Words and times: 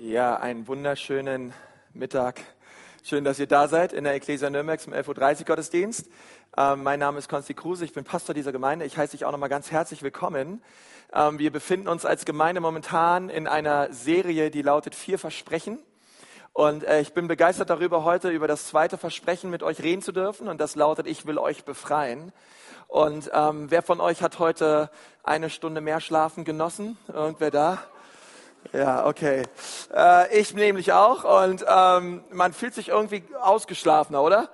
Ja, 0.00 0.36
einen 0.36 0.66
wunderschönen 0.66 1.54
Mittag. 1.92 2.40
Schön, 3.04 3.22
dass 3.22 3.38
ihr 3.38 3.46
da 3.46 3.68
seid 3.68 3.92
in 3.92 4.02
der 4.02 4.14
Ecclesia 4.14 4.50
Nürnberg 4.50 4.80
zum 4.80 4.92
11.30 4.92 5.40
Uhr 5.40 5.44
Gottesdienst. 5.44 6.08
Ähm, 6.56 6.82
mein 6.82 6.98
Name 6.98 7.18
ist 7.18 7.28
Konsti 7.28 7.54
Kruse, 7.54 7.84
ich 7.84 7.92
bin 7.92 8.02
Pastor 8.02 8.34
dieser 8.34 8.50
Gemeinde. 8.50 8.86
Ich 8.86 8.98
heiße 8.98 9.12
dich 9.12 9.24
auch 9.24 9.30
nochmal 9.30 9.48
ganz 9.48 9.70
herzlich 9.70 10.02
willkommen. 10.02 10.62
Ähm, 11.12 11.38
wir 11.38 11.52
befinden 11.52 11.86
uns 11.86 12.04
als 12.04 12.24
Gemeinde 12.24 12.60
momentan 12.60 13.28
in 13.28 13.46
einer 13.46 13.92
Serie, 13.92 14.50
die 14.50 14.62
lautet 14.62 14.96
Vier 14.96 15.16
Versprechen. 15.16 15.78
Und 16.52 16.82
äh, 16.82 17.00
ich 17.00 17.14
bin 17.14 17.28
begeistert 17.28 17.70
darüber, 17.70 18.02
heute 18.02 18.30
über 18.30 18.48
das 18.48 18.66
zweite 18.66 18.98
Versprechen 18.98 19.48
mit 19.48 19.62
euch 19.62 19.80
reden 19.80 20.02
zu 20.02 20.10
dürfen. 20.10 20.48
Und 20.48 20.60
das 20.60 20.74
lautet, 20.74 21.06
ich 21.06 21.24
will 21.24 21.38
euch 21.38 21.64
befreien. 21.64 22.32
Und 22.88 23.30
ähm, 23.32 23.70
wer 23.70 23.82
von 23.82 24.00
euch 24.00 24.22
hat 24.22 24.40
heute 24.40 24.90
eine 25.22 25.50
Stunde 25.50 25.80
mehr 25.80 26.00
Schlafen 26.00 26.44
genossen? 26.44 26.98
Irgendwer 27.12 27.52
da? 27.52 27.78
Ja, 28.72 29.06
okay. 29.06 29.42
Äh, 29.94 30.38
ich 30.38 30.54
nämlich 30.54 30.92
auch. 30.92 31.44
Und 31.44 31.64
ähm, 31.68 32.24
man 32.30 32.52
fühlt 32.52 32.74
sich 32.74 32.88
irgendwie 32.88 33.22
ausgeschlafener, 33.40 34.22
oder? 34.22 34.48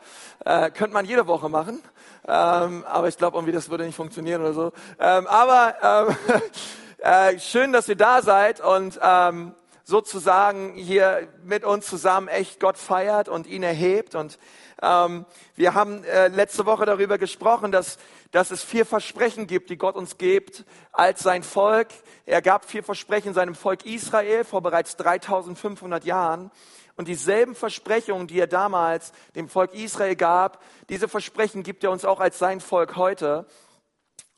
Äh, 0.44 0.70
könnte 0.70 0.94
man 0.94 1.04
jede 1.04 1.26
Woche 1.26 1.48
machen. 1.48 1.82
Ähm, 2.28 2.84
aber 2.86 3.08
ich 3.08 3.16
glaube 3.16 3.38
irgendwie, 3.38 3.52
das 3.52 3.70
würde 3.70 3.84
nicht 3.84 3.96
funktionieren 3.96 4.42
oder 4.42 4.52
so. 4.52 4.72
Ähm, 4.98 5.26
aber 5.26 6.08
ähm, 6.28 6.40
äh, 6.98 7.38
schön, 7.38 7.72
dass 7.72 7.88
ihr 7.88 7.96
da 7.96 8.20
seid 8.20 8.60
und 8.60 8.98
ähm, 9.02 9.54
sozusagen 9.84 10.74
hier 10.74 11.28
mit 11.42 11.64
uns 11.64 11.86
zusammen 11.86 12.28
echt 12.28 12.60
Gott 12.60 12.76
feiert 12.76 13.28
und 13.28 13.46
ihn 13.46 13.62
erhebt. 13.62 14.14
Und 14.14 14.38
ähm, 14.82 15.24
wir 15.56 15.74
haben 15.74 16.04
äh, 16.04 16.28
letzte 16.28 16.66
Woche 16.66 16.86
darüber 16.86 17.18
gesprochen, 17.18 17.72
dass 17.72 17.98
dass 18.30 18.50
es 18.50 18.62
vier 18.62 18.86
Versprechen 18.86 19.46
gibt, 19.46 19.70
die 19.70 19.76
Gott 19.76 19.96
uns 19.96 20.18
gibt 20.18 20.64
als 20.92 21.20
sein 21.20 21.42
Volk. 21.42 21.88
Er 22.26 22.42
gab 22.42 22.64
vier 22.64 22.84
Versprechen 22.84 23.34
seinem 23.34 23.54
Volk 23.54 23.84
Israel 23.84 24.44
vor 24.44 24.62
bereits 24.62 24.96
3500 24.96 26.04
Jahren. 26.04 26.50
Und 26.96 27.08
dieselben 27.08 27.54
Versprechungen, 27.54 28.26
die 28.26 28.38
er 28.38 28.46
damals 28.46 29.12
dem 29.34 29.48
Volk 29.48 29.74
Israel 29.74 30.16
gab, 30.16 30.62
diese 30.88 31.08
Versprechen 31.08 31.62
gibt 31.62 31.82
er 31.82 31.90
uns 31.90 32.04
auch 32.04 32.20
als 32.20 32.38
sein 32.38 32.60
Volk 32.60 32.96
heute. 32.96 33.46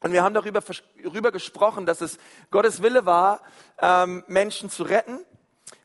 Und 0.00 0.12
wir 0.12 0.22
haben 0.22 0.34
darüber, 0.34 0.62
darüber 1.02 1.32
gesprochen, 1.32 1.86
dass 1.86 2.00
es 2.00 2.18
Gottes 2.50 2.82
Wille 2.82 3.06
war, 3.06 3.40
ähm, 3.80 4.24
Menschen 4.26 4.70
zu 4.70 4.84
retten, 4.84 5.24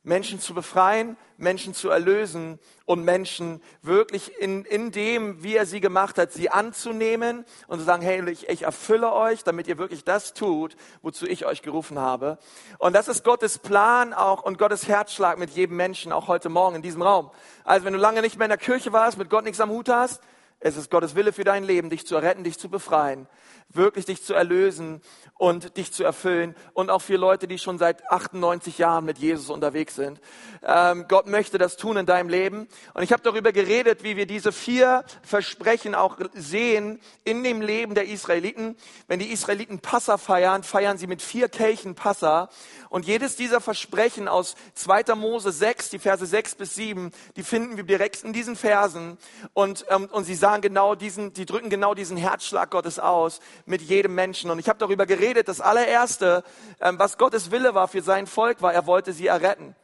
Menschen 0.07 0.39
zu 0.39 0.53
befreien, 0.53 1.17
Menschen 1.35 1.73
zu 1.73 1.89
erlösen 1.89 2.59
und 2.85 3.03
Menschen 3.03 3.61
wirklich 3.81 4.31
in, 4.39 4.63
in 4.63 4.91
dem, 4.91 5.43
wie 5.43 5.55
er 5.55 5.65
sie 5.65 5.81
gemacht 5.81 6.17
hat, 6.17 6.31
sie 6.31 6.49
anzunehmen 6.49 7.43
und 7.67 7.79
zu 7.79 7.85
sagen, 7.85 8.01
hey, 8.01 8.27
ich, 8.29 8.47
ich 8.47 8.63
erfülle 8.63 9.11
euch, 9.11 9.43
damit 9.43 9.67
ihr 9.67 9.77
wirklich 9.77 10.05
das 10.05 10.33
tut, 10.33 10.77
wozu 11.01 11.27
ich 11.27 11.45
euch 11.45 11.61
gerufen 11.61 11.99
habe. 11.99 12.37
Und 12.79 12.95
das 12.95 13.09
ist 13.09 13.25
Gottes 13.25 13.59
Plan 13.59 14.13
auch 14.13 14.43
und 14.43 14.57
Gottes 14.57 14.87
Herzschlag 14.87 15.37
mit 15.37 15.49
jedem 15.51 15.75
Menschen, 15.75 16.13
auch 16.13 16.29
heute 16.29 16.47
Morgen 16.47 16.77
in 16.77 16.81
diesem 16.81 17.01
Raum. 17.01 17.29
Also 17.65 17.85
wenn 17.85 17.93
du 17.93 17.99
lange 17.99 18.21
nicht 18.21 18.37
mehr 18.37 18.45
in 18.45 18.51
der 18.51 18.57
Kirche 18.57 18.93
warst, 18.93 19.17
mit 19.17 19.29
Gott 19.29 19.43
nichts 19.43 19.59
am 19.59 19.69
Hut 19.69 19.89
hast, 19.89 20.21
es 20.59 20.77
ist 20.77 20.89
Gottes 20.89 21.15
Wille 21.15 21.33
für 21.33 21.43
dein 21.43 21.63
Leben, 21.63 21.89
dich 21.89 22.05
zu 22.05 22.17
retten, 22.17 22.43
dich 22.43 22.57
zu 22.57 22.69
befreien 22.69 23.27
wirklich 23.69 24.05
dich 24.05 24.23
zu 24.23 24.33
erlösen 24.33 25.01
und 25.37 25.77
dich 25.77 25.91
zu 25.91 26.03
erfüllen. 26.03 26.55
Und 26.73 26.89
auch 26.89 27.01
für 27.01 27.17
Leute, 27.17 27.47
die 27.47 27.59
schon 27.59 27.77
seit 27.77 28.09
98 28.09 28.77
Jahren 28.77 29.05
mit 29.05 29.17
Jesus 29.17 29.49
unterwegs 29.49 29.95
sind. 29.95 30.19
Ähm, 30.63 31.05
Gott 31.07 31.27
möchte 31.27 31.57
das 31.57 31.77
tun 31.77 31.97
in 31.97 32.05
deinem 32.05 32.29
Leben. 32.29 32.67
Und 32.93 33.03
ich 33.03 33.11
habe 33.11 33.21
darüber 33.23 33.51
geredet, 33.51 34.03
wie 34.03 34.15
wir 34.15 34.25
diese 34.25 34.51
vier 34.51 35.03
Versprechen 35.21 35.95
auch 35.95 36.17
sehen 36.33 36.99
in 37.23 37.43
dem 37.43 37.61
Leben 37.61 37.93
der 37.93 38.07
Israeliten. 38.07 38.77
Wenn 39.07 39.19
die 39.19 39.31
Israeliten 39.31 39.79
Passa 39.79 40.17
feiern, 40.17 40.63
feiern 40.63 40.97
sie 40.97 41.07
mit 41.07 41.21
vier 41.21 41.49
Kelchen 41.49 41.93
Passa. 41.93 42.49
Und 42.89 43.05
jedes 43.05 43.35
dieser 43.35 43.59
Versprechen 43.59 44.27
aus 44.27 44.55
2. 44.75 45.15
Mose 45.15 45.51
6, 45.51 45.89
die 45.89 45.99
Verse 45.99 46.25
6 46.25 46.55
bis 46.55 46.75
7, 46.75 47.11
die 47.35 47.43
finden 47.43 47.75
wir 47.75 47.83
direkt 47.83 48.23
in 48.23 48.33
diesen 48.33 48.55
Versen. 48.55 49.17
Und, 49.53 49.85
ähm, 49.89 50.07
und 50.11 50.23
sie 50.23 50.35
sagen 50.35 50.46
genau 50.61 50.95
diesen, 50.95 51.33
die 51.33 51.45
drücken 51.45 51.69
genau 51.69 51.93
diesen 51.93 52.17
Herzschlag 52.17 52.71
Gottes 52.71 52.99
aus 52.99 53.39
mit 53.65 53.81
jedem 53.81 54.15
Menschen. 54.15 54.49
Und 54.49 54.59
ich 54.59 54.69
habe 54.69 54.79
darüber 54.79 55.05
geredet, 55.05 55.47
das 55.47 55.61
allererste, 55.61 56.43
ähm, 56.81 56.97
was 56.97 57.17
Gottes 57.17 57.51
Wille 57.51 57.75
war 57.75 57.87
für 57.87 58.01
sein 58.01 58.27
Volk, 58.27 58.61
war, 58.61 58.73
er 58.73 58.87
wollte 58.87 59.13
sie 59.13 59.27
erretten. 59.27 59.75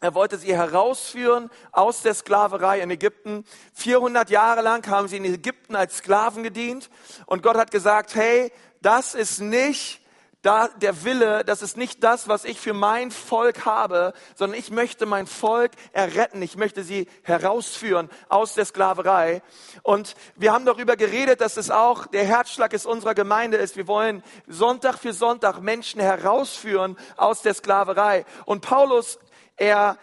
Er 0.00 0.14
wollte 0.14 0.38
sie 0.38 0.54
herausführen 0.54 1.50
aus 1.72 2.02
der 2.02 2.14
Sklaverei 2.14 2.80
in 2.80 2.90
Ägypten. 2.90 3.44
400 3.74 4.30
Jahre 4.30 4.62
lang 4.62 4.86
haben 4.88 5.08
sie 5.08 5.16
in 5.16 5.24
Ägypten 5.24 5.76
als 5.76 5.98
Sklaven 5.98 6.42
gedient. 6.42 6.90
Und 7.26 7.42
Gott 7.42 7.56
hat 7.56 7.70
gesagt, 7.70 8.14
hey, 8.14 8.52
das 8.80 9.14
ist 9.14 9.40
nicht 9.40 9.99
da 10.42 10.68
der 10.68 11.04
Wille, 11.04 11.44
das 11.44 11.60
ist 11.60 11.76
nicht 11.76 12.02
das, 12.02 12.26
was 12.26 12.44
ich 12.44 12.58
für 12.58 12.72
mein 12.72 13.10
Volk 13.10 13.66
habe, 13.66 14.14
sondern 14.34 14.58
ich 14.58 14.70
möchte 14.70 15.04
mein 15.04 15.26
Volk 15.26 15.72
erretten. 15.92 16.40
Ich 16.40 16.56
möchte 16.56 16.82
sie 16.82 17.08
herausführen 17.22 18.08
aus 18.28 18.54
der 18.54 18.64
Sklaverei. 18.64 19.42
Und 19.82 20.14
wir 20.36 20.52
haben 20.52 20.64
darüber 20.64 20.96
geredet, 20.96 21.40
dass 21.40 21.56
es 21.56 21.70
auch 21.70 22.06
der 22.06 22.24
Herzschlag 22.24 22.72
ist 22.72 22.86
unserer 22.86 23.14
Gemeinde 23.14 23.58
ist. 23.58 23.76
Wir 23.76 23.86
wollen 23.86 24.22
Sonntag 24.46 24.98
für 24.98 25.12
Sonntag 25.12 25.60
Menschen 25.60 26.00
herausführen 26.00 26.96
aus 27.16 27.42
der 27.42 27.54
Sklaverei. 27.54 28.24
Und 28.46 28.62
Paulus, 28.62 29.18
er 29.56 29.98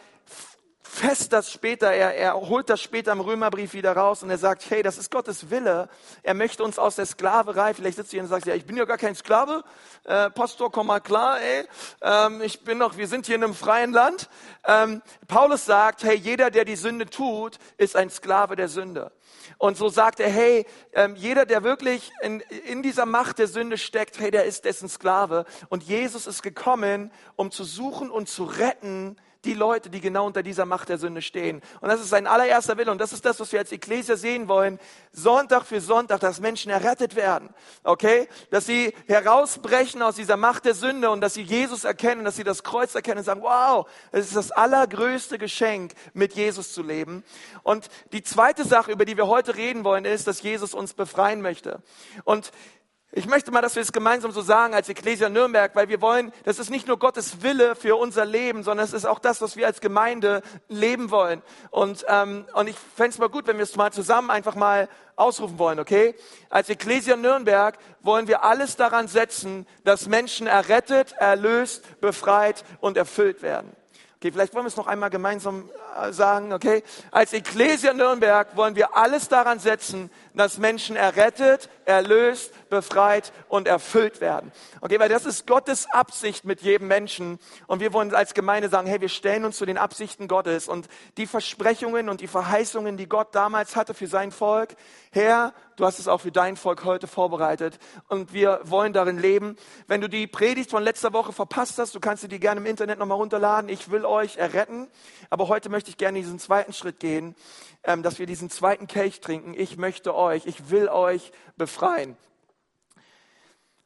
fest 0.88 1.34
das 1.34 1.52
später, 1.52 1.92
er, 1.92 2.16
er 2.16 2.34
holt 2.36 2.70
das 2.70 2.82
später 2.82 3.12
im 3.12 3.20
Römerbrief 3.20 3.74
wieder 3.74 3.96
raus 3.96 4.24
und 4.24 4.30
er 4.30 4.38
sagt, 4.38 4.70
hey, 4.70 4.82
das 4.82 4.98
ist 4.98 5.12
Gottes 5.12 5.50
Wille. 5.50 5.90
Er 6.24 6.34
möchte 6.34 6.64
uns 6.64 6.80
aus 6.80 6.96
der 6.96 7.06
Sklaverei, 7.06 7.74
vielleicht 7.74 7.98
sitzt 7.98 8.12
du 8.12 8.16
hier 8.16 8.24
und 8.24 8.30
sagst, 8.30 8.48
ja, 8.48 8.56
ich 8.56 8.66
bin 8.66 8.78
ja 8.78 8.86
gar 8.86 8.98
kein 8.98 9.16
Sklave. 9.16 9.64
Äh, 10.06 10.30
Pastor, 10.32 10.72
komm 10.72 10.88
mal 10.88 11.00
klar, 11.00 11.40
ey. 11.42 11.68
Ähm, 12.02 12.42
ich 12.42 12.64
bin 12.64 12.80
doch, 12.80 12.98
wir 12.98 13.08
sind 13.08 13.26
hier 13.26 13.36
in 13.36 13.44
einem 13.44 13.54
freien 13.54 13.92
Land. 13.92 14.30
Ähm, 14.66 15.02
Paulus 15.28 15.66
sagt, 15.66 16.04
hey, 16.04 16.16
jeder, 16.16 16.50
der 16.50 16.66
die 16.66 16.76
Sünde 16.76 17.06
tut, 17.06 17.58
ist 17.78 17.96
ein 17.96 18.10
Sklave 18.10 18.56
der 18.56 18.68
Sünde. 18.68 19.12
Und 19.58 19.78
so 19.78 19.90
sagt 19.90 20.20
er, 20.20 20.30
hey, 20.30 20.66
ähm, 20.94 21.16
jeder, 21.16 21.46
der 21.46 21.64
wirklich 21.64 22.12
in, 22.22 22.40
in 22.68 22.84
dieser 22.84 23.06
Macht 23.06 23.40
der 23.40 23.48
Sünde 23.48 23.78
steckt, 23.78 24.20
hey, 24.20 24.32
der 24.32 24.46
ist 24.46 24.66
dessen 24.66 24.90
Sklave. 24.90 25.46
Und 25.70 25.84
Jesus 25.84 26.28
ist 26.28 26.44
gekommen, 26.44 27.12
um 27.36 27.52
zu 27.52 27.64
suchen 27.64 28.10
und 28.10 28.30
zu 28.30 28.44
retten, 28.44 29.18
die 29.48 29.54
Leute, 29.54 29.90
die 29.90 30.02
genau 30.02 30.28
unter 30.28 30.44
dieser 30.44 30.66
Macht 30.66 30.90
der 30.90 30.98
Sünde 30.98 31.22
stehen. 31.22 31.62
Und 31.82 31.90
das 31.90 32.02
ist 32.02 32.10
sein 32.10 32.28
allererster 32.28 32.78
Wille 32.78 32.92
und 32.92 33.00
das 33.00 33.14
ist 33.14 33.26
das, 33.26 33.40
was 33.40 33.52
wir 33.52 33.60
als 33.60 33.72
Ekklesia 33.72 34.18
sehen 34.18 34.48
wollen. 34.48 34.80
Sonntag 35.12 35.64
für 35.66 35.82
Sonntag, 35.82 36.20
dass 36.20 36.40
Menschen 36.40 36.70
errettet 36.70 37.16
werden. 37.16 37.50
Okay? 37.84 38.28
Dass 38.52 38.66
sie 38.66 38.94
herausbrechen 39.08 40.02
aus 40.02 40.16
dieser 40.16 40.38
Macht 40.38 40.66
der 40.66 40.76
Sünde 40.76 41.10
und 41.10 41.22
dass 41.22 41.34
sie 41.34 41.42
Jesus 41.42 41.86
erkennen, 41.86 42.26
dass 42.26 42.36
sie 42.36 42.44
das 42.44 42.64
Kreuz 42.64 42.94
erkennen 42.94 43.20
und 43.20 43.24
sagen, 43.24 43.42
wow, 43.42 43.88
es 44.12 44.28
ist 44.28 44.36
das 44.36 44.52
allergrößte 44.52 45.38
Geschenk, 45.38 45.94
mit 46.14 46.34
Jesus 46.34 46.74
zu 46.74 46.84
leben. 46.84 47.24
Und 47.64 47.88
die 48.12 48.24
zweite 48.24 48.66
Sache, 48.66 48.92
über 48.92 49.06
die 49.06 49.18
wir 49.18 49.28
heute 49.28 49.56
reden 49.56 49.84
wollen, 49.84 50.06
ist, 50.06 50.28
dass 50.28 50.42
Jesus 50.42 50.74
uns 50.74 50.94
befreien 50.94 51.42
möchte. 51.42 51.82
Und 52.26 52.52
ich 53.14 53.26
möchte 53.26 53.52
mal, 53.52 53.62
dass 53.62 53.76
wir 53.76 53.82
es 53.82 53.94
gemeinsam 53.94 54.32
so 54.32 54.42
sagen 54.42 54.74
als 54.74 54.90
Ecclesia 54.90 55.30
Nürnberg, 55.30 55.74
weil 55.76 55.88
wir 55.88 56.02
wollen, 56.02 56.34
das 56.44 56.60
ist 56.60 56.70
nicht 56.70 56.88
nur 56.88 57.00
Gottes 57.00 57.42
Wille 57.42 57.76
für 57.76 57.96
unser 57.96 58.26
Leben, 58.26 58.64
sondern 58.64 58.86
es 58.86 58.92
ist 58.92 59.06
auch 59.06 59.20
das, 59.20 59.42
was 59.42 59.56
wir 59.56 59.66
als 59.66 59.80
Gemeinde 59.80 60.42
leben 60.68 61.10
wollen. 61.10 61.42
Und, 61.72 62.06
ähm, 62.10 62.46
und 62.54 62.68
ich 62.68 62.76
fände 62.96 63.12
es 63.12 63.18
mal 63.18 63.30
gut, 63.30 63.48
wenn 63.48 63.58
wir 63.58 63.64
es 63.64 63.78
mal 63.78 63.94
zusammen 63.94 64.30
einfach 64.30 64.56
mal 64.56 64.90
ausrufen 65.16 65.58
wollen, 65.58 65.80
okay? 65.80 66.16
Als 66.50 66.70
Ecclesia 66.70 67.16
Nürnberg 67.16 67.78
wollen 68.02 68.28
wir 68.28 68.44
alles 68.44 68.76
daran 68.76 69.08
setzen, 69.08 69.66
dass 69.86 70.08
Menschen 70.08 70.46
errettet, 70.46 71.14
erlöst, 71.14 72.02
befreit 72.02 72.66
und 72.82 72.98
erfüllt 72.98 73.42
werden. 73.42 73.72
Okay, 74.20 74.32
vielleicht 74.32 74.56
wollen 74.56 74.66
wir 74.66 74.70
es 74.70 74.76
noch 74.76 74.88
einmal 74.88 75.12
gemeinsam 75.12 75.70
äh, 75.96 76.12
sagen, 76.12 76.52
okay? 76.52 76.84
Als 77.12 77.34
Ecclesia 77.34 77.94
Nürnberg 77.94 78.56
wollen 78.56 78.76
wir 78.76 78.98
alles 78.98 79.28
daran 79.30 79.60
setzen, 79.60 80.10
dass 80.38 80.58
Menschen 80.58 80.96
errettet, 80.96 81.70
erlöst, 81.86 82.54
befreit 82.70 83.32
und 83.48 83.68
erfüllt 83.68 84.22
werden. 84.22 84.52
Okay, 84.82 85.00
weil 85.00 85.10
das 85.10 85.26
ist 85.26 85.48
Gottes 85.48 85.88
Absicht 85.92 86.46
mit 86.46 86.62
jedem 86.62 86.88
Menschen. 86.88 87.40
Und 87.68 87.80
wir 87.80 87.94
wollen 87.94 88.14
als 88.14 88.34
Gemeinde 88.34 88.70
sagen, 88.70 88.88
hey, 88.88 89.02
wir 89.02 89.10
stellen 89.10 89.46
uns 89.46 89.58
zu 89.58 89.66
den 89.66 89.78
Absichten 89.78 90.28
Gottes 90.28 90.68
und 90.68 90.88
die 91.18 91.28
Versprechungen 91.28 92.10
und 92.10 92.22
die 92.22 92.28
Verheißungen, 92.28 92.98
die 92.98 93.08
Gott 93.08 93.34
damals 93.34 93.76
hatte 93.76 93.94
für 93.94 94.08
sein 94.08 94.32
Volk. 94.32 94.76
Herr, 95.12 95.54
du 95.78 95.86
hast 95.86 96.00
es 96.00 96.08
auch 96.08 96.22
für 96.22 96.32
dein 96.32 96.58
Volk 96.58 96.84
heute 96.84 97.08
vorbereitet 97.08 97.80
und 98.08 98.34
wir 98.34 98.60
wollen 98.64 98.94
darin 98.94 99.18
leben. 99.18 99.56
Wenn 99.88 100.02
du 100.02 100.10
die 100.10 100.28
Predigt 100.28 100.72
von 100.72 100.84
letzter 100.84 101.14
Woche 101.14 101.34
verpasst 101.34 101.80
hast, 101.80 101.96
du 101.96 102.00
kannst 102.00 102.22
sie 102.22 102.28
dir 102.28 102.40
gerne 102.40 102.60
im 102.60 102.66
Internet 102.66 103.00
nochmal 103.00 103.18
runterladen. 103.18 103.70
Ich 103.70 103.92
will 103.92 104.06
euch 104.06 104.38
erretten. 104.38 104.88
Aber 105.30 105.48
heute 105.48 105.70
möchte 105.70 105.90
ich 105.90 105.98
gerne 105.98 106.20
diesen 106.20 106.40
zweiten 106.40 106.74
Schritt 106.74 107.00
gehen 107.00 107.36
dass 107.88 108.20
wir 108.20 108.26
diesen 108.26 108.50
zweiten 108.50 108.88
Kelch 108.88 109.22
trinken. 109.22 109.54
Ich 109.54 109.78
möchte 109.78 110.14
euch, 110.14 110.46
ich 110.46 110.70
will 110.70 110.90
euch 110.90 111.32
befreien. 111.56 112.18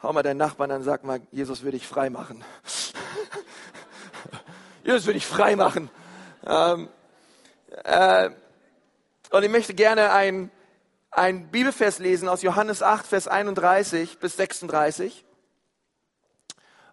Hau 0.01 0.11
mal 0.11 0.23
deinen 0.23 0.37
Nachbarn 0.37 0.71
an, 0.71 0.81
sag 0.81 1.03
mal, 1.03 1.21
Jesus 1.31 1.63
will 1.63 1.71
dich 1.71 1.87
frei 1.87 2.09
machen. 2.09 2.43
Jesus 4.83 5.05
will 5.05 5.13
dich 5.13 5.27
frei 5.27 5.55
machen. 5.55 5.91
Ähm, 6.47 6.89
äh, 7.83 8.31
und 9.29 9.43
ich 9.43 9.51
möchte 9.51 9.75
gerne 9.75 10.11
ein, 10.11 10.49
ein 11.11 11.51
Bibelvers 11.51 11.99
lesen 11.99 12.27
aus 12.27 12.41
Johannes 12.41 12.81
8, 12.81 13.05
Vers 13.05 13.27
31 13.27 14.17
bis 14.17 14.35
36. 14.35 15.23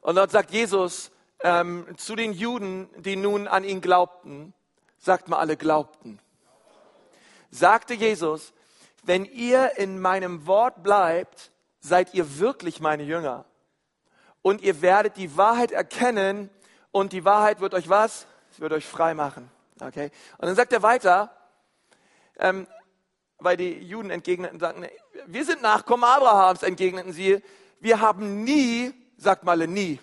Und 0.02 0.16
dort 0.16 0.30
sagt 0.30 0.50
Jesus, 0.50 1.10
ähm, 1.40 1.86
zu 1.96 2.16
den 2.16 2.34
Juden, 2.34 2.90
die 2.98 3.16
nun 3.16 3.48
an 3.48 3.64
ihn 3.64 3.80
glaubten, 3.80 4.52
sagt 4.98 5.28
mal 5.28 5.38
alle 5.38 5.56
glaubten, 5.56 6.20
sagte 7.50 7.94
Jesus, 7.94 8.52
wenn 9.02 9.24
ihr 9.24 9.76
in 9.76 10.00
meinem 10.00 10.46
Wort 10.46 10.82
bleibt, 10.82 11.50
seid 11.80 12.14
ihr 12.14 12.38
wirklich 12.38 12.80
meine 12.80 13.04
Jünger. 13.04 13.44
Und 14.42 14.60
ihr 14.60 14.82
werdet 14.82 15.16
die 15.16 15.36
Wahrheit 15.36 15.72
erkennen 15.72 16.50
und 16.90 17.12
die 17.12 17.24
Wahrheit 17.24 17.60
wird 17.60 17.74
euch 17.74 17.88
was? 17.88 18.26
Sie 18.50 18.60
wird 18.60 18.72
euch 18.72 18.86
frei 18.86 19.14
machen. 19.14 19.50
Okay? 19.80 20.10
Und 20.38 20.46
dann 20.46 20.56
sagt 20.56 20.72
er 20.72 20.82
weiter, 20.82 21.30
ähm, 22.38 22.66
weil 23.38 23.56
die 23.56 23.72
Juden 23.72 24.10
entgegneten, 24.10 24.58
sagten, 24.58 24.86
wir 25.26 25.44
sind 25.44 25.62
Nachkommen 25.62 26.04
Abrahams, 26.04 26.62
entgegneten 26.62 27.12
sie, 27.12 27.42
wir 27.80 28.00
haben 28.00 28.42
nie, 28.42 28.92
sagt 29.16 29.44
mal 29.44 29.66
nie, 29.66 30.00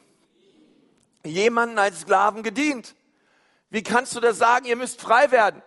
jemanden 1.23 1.77
als 1.77 2.01
Sklaven 2.01 2.43
gedient. 2.43 2.95
Wie 3.69 3.83
kannst 3.83 4.15
du 4.15 4.19
das 4.19 4.37
sagen, 4.37 4.65
ihr 4.65 4.75
müsst 4.75 5.01
frei 5.01 5.31
werden? 5.31 5.61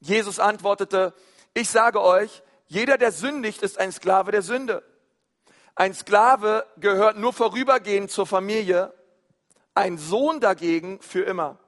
Jesus 0.00 0.38
antwortete, 0.38 1.14
ich 1.54 1.70
sage 1.70 2.00
euch, 2.00 2.42
jeder, 2.66 2.98
der 2.98 3.12
sündigt, 3.12 3.62
ist 3.62 3.78
ein 3.78 3.92
Sklave 3.92 4.30
der 4.30 4.42
Sünde. 4.42 4.82
Ein 5.74 5.94
Sklave 5.94 6.66
gehört 6.76 7.16
nur 7.16 7.32
vorübergehend 7.32 8.10
zur 8.10 8.26
Familie, 8.26 8.92
ein 9.74 9.96
Sohn 9.96 10.40
dagegen 10.40 11.00
für 11.00 11.22
immer. 11.22 11.58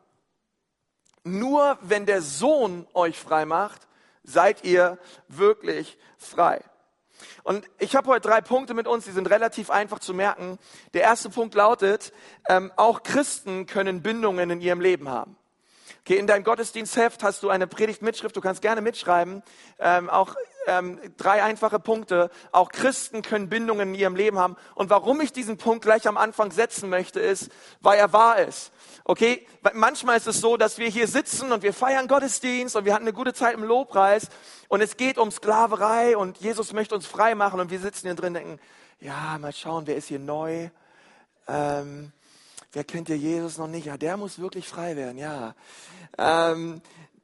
Nur 1.23 1.79
wenn 1.81 2.07
der 2.07 2.23
Sohn 2.23 2.87
euch 2.93 3.19
frei 3.19 3.45
macht, 3.45 3.87
seid 4.25 4.65
ihr 4.65 4.99
wirklich 5.29 5.99
frei. 6.19 6.63
Und 7.43 7.67
ich 7.79 7.97
habe 7.97 8.09
heute 8.09 8.29
drei 8.29 8.41
Punkte 8.41 8.75
mit 8.75 8.87
uns, 8.87 9.05
die 9.05 9.11
sind 9.13 9.29
relativ 9.31 9.71
einfach 9.71 9.99
zu 9.99 10.15
merken. 10.15 10.59
Der 10.95 11.03
erste 11.03 11.31
Punkt 11.31 11.55
lautet, 11.55 12.13
ähm, 12.49 12.73
auch 12.77 13.03
Christen 13.03 13.67
können 13.67 14.03
Bindungen 14.03 14.51
in 14.51 14.61
ihrem 14.61 14.81
Leben 14.81 15.09
haben. 15.09 15.37
Okay, 16.01 16.17
in 16.17 16.27
deinem 16.27 16.45
Gottesdienstheft 16.45 17.23
hast 17.23 17.43
du 17.43 17.51
eine 17.51 17.67
Predigtmitschrift, 17.67 18.35
du 18.35 18.41
kannst 18.41 18.63
gerne 18.63 18.81
mitschreiben. 18.81 19.43
Ähm, 19.79 20.09
auch 20.09 20.35
ähm, 20.67 20.99
drei 21.17 21.43
einfache 21.43 21.79
Punkte. 21.79 22.31
Auch 22.53 22.71
Christen 22.71 23.23
können 23.23 23.49
Bindungen 23.49 23.91
in 23.91 23.95
ihrem 23.95 24.17
Leben 24.17 24.39
haben. 24.39 24.57
Und 24.75 24.91
warum 24.91 25.21
ich 25.21 25.33
diesen 25.33 25.59
Punkt 25.59 25.83
gleich 25.83 26.09
am 26.09 26.17
Anfang 26.17 26.53
setzen 26.53 26.89
möchte, 26.89 27.21
ist, 27.21 27.51
weil 27.81 27.99
er 27.99 28.13
wahr 28.13 28.39
ist. 28.39 28.73
Okay, 29.05 29.47
manchmal 29.73 30.17
ist 30.17 30.27
es 30.27 30.41
so, 30.41 30.57
dass 30.57 30.79
wir 30.79 30.89
hier 30.89 31.09
sitzen 31.09 31.53
und 31.53 31.63
wir 31.63 31.73
feiern 31.73 32.09
Gottesdienst 32.09 32.77
und 32.77 32.85
wir 32.85 32.95
hatten 32.95 33.05
eine 33.05 33.13
gute 33.13 33.35
Zeit 33.35 33.55
im 33.55 33.65
Lobpreis 33.65 34.29
und 34.69 34.81
es 34.81 34.97
geht 34.97 35.19
um 35.19 35.31
Sklaverei 35.31 36.17
und 36.17 36.39
Jesus 36.39 36.73
möchte 36.73 36.95
uns 36.95 37.07
frei 37.07 37.35
machen 37.35 37.61
und 37.61 37.71
wir 37.71 37.81
sitzen 37.81 38.07
hier 38.07 38.15
drin 38.15 38.29
und 38.29 38.35
denken, 38.35 38.61
ja, 39.01 39.37
mal 39.39 39.53
schauen, 39.53 39.87
wer 39.87 39.97
ist 39.97 40.09
hier 40.09 40.19
neu? 40.19 40.69
Ähm, 41.49 42.13
wer 42.73 42.85
kennt 42.85 43.09
hier 43.09 43.17
Jesus 43.17 43.59
noch 43.59 43.67
nicht? 43.67 43.87
Ja, 43.87 43.97
der 43.97 44.17
muss 44.17 44.39
wirklich 44.39 44.69
frei 44.69 44.97
werden, 44.97 45.19
ja. 45.19 45.55
Ähm, 46.19 46.83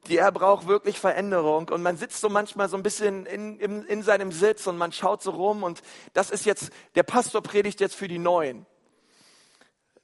der 0.09 0.31
braucht 0.31 0.67
wirklich 0.67 0.99
Veränderung. 0.99 1.69
Und 1.69 1.81
man 1.81 1.97
sitzt 1.97 2.21
so 2.21 2.29
manchmal 2.29 2.69
so 2.69 2.77
ein 2.77 2.83
bisschen 2.83 3.25
in, 3.25 3.59
in, 3.59 3.83
in 3.83 4.03
seinem 4.03 4.31
Sitz 4.31 4.67
und 4.67 4.77
man 4.77 4.91
schaut 4.91 5.21
so 5.21 5.31
rum 5.31 5.63
und 5.63 5.81
das 6.13 6.29
ist 6.29 6.45
jetzt, 6.45 6.71
der 6.95 7.03
Pastor 7.03 7.41
predigt 7.41 7.79
jetzt 7.79 7.95
für 7.95 8.07
die 8.07 8.19
Neuen. 8.19 8.65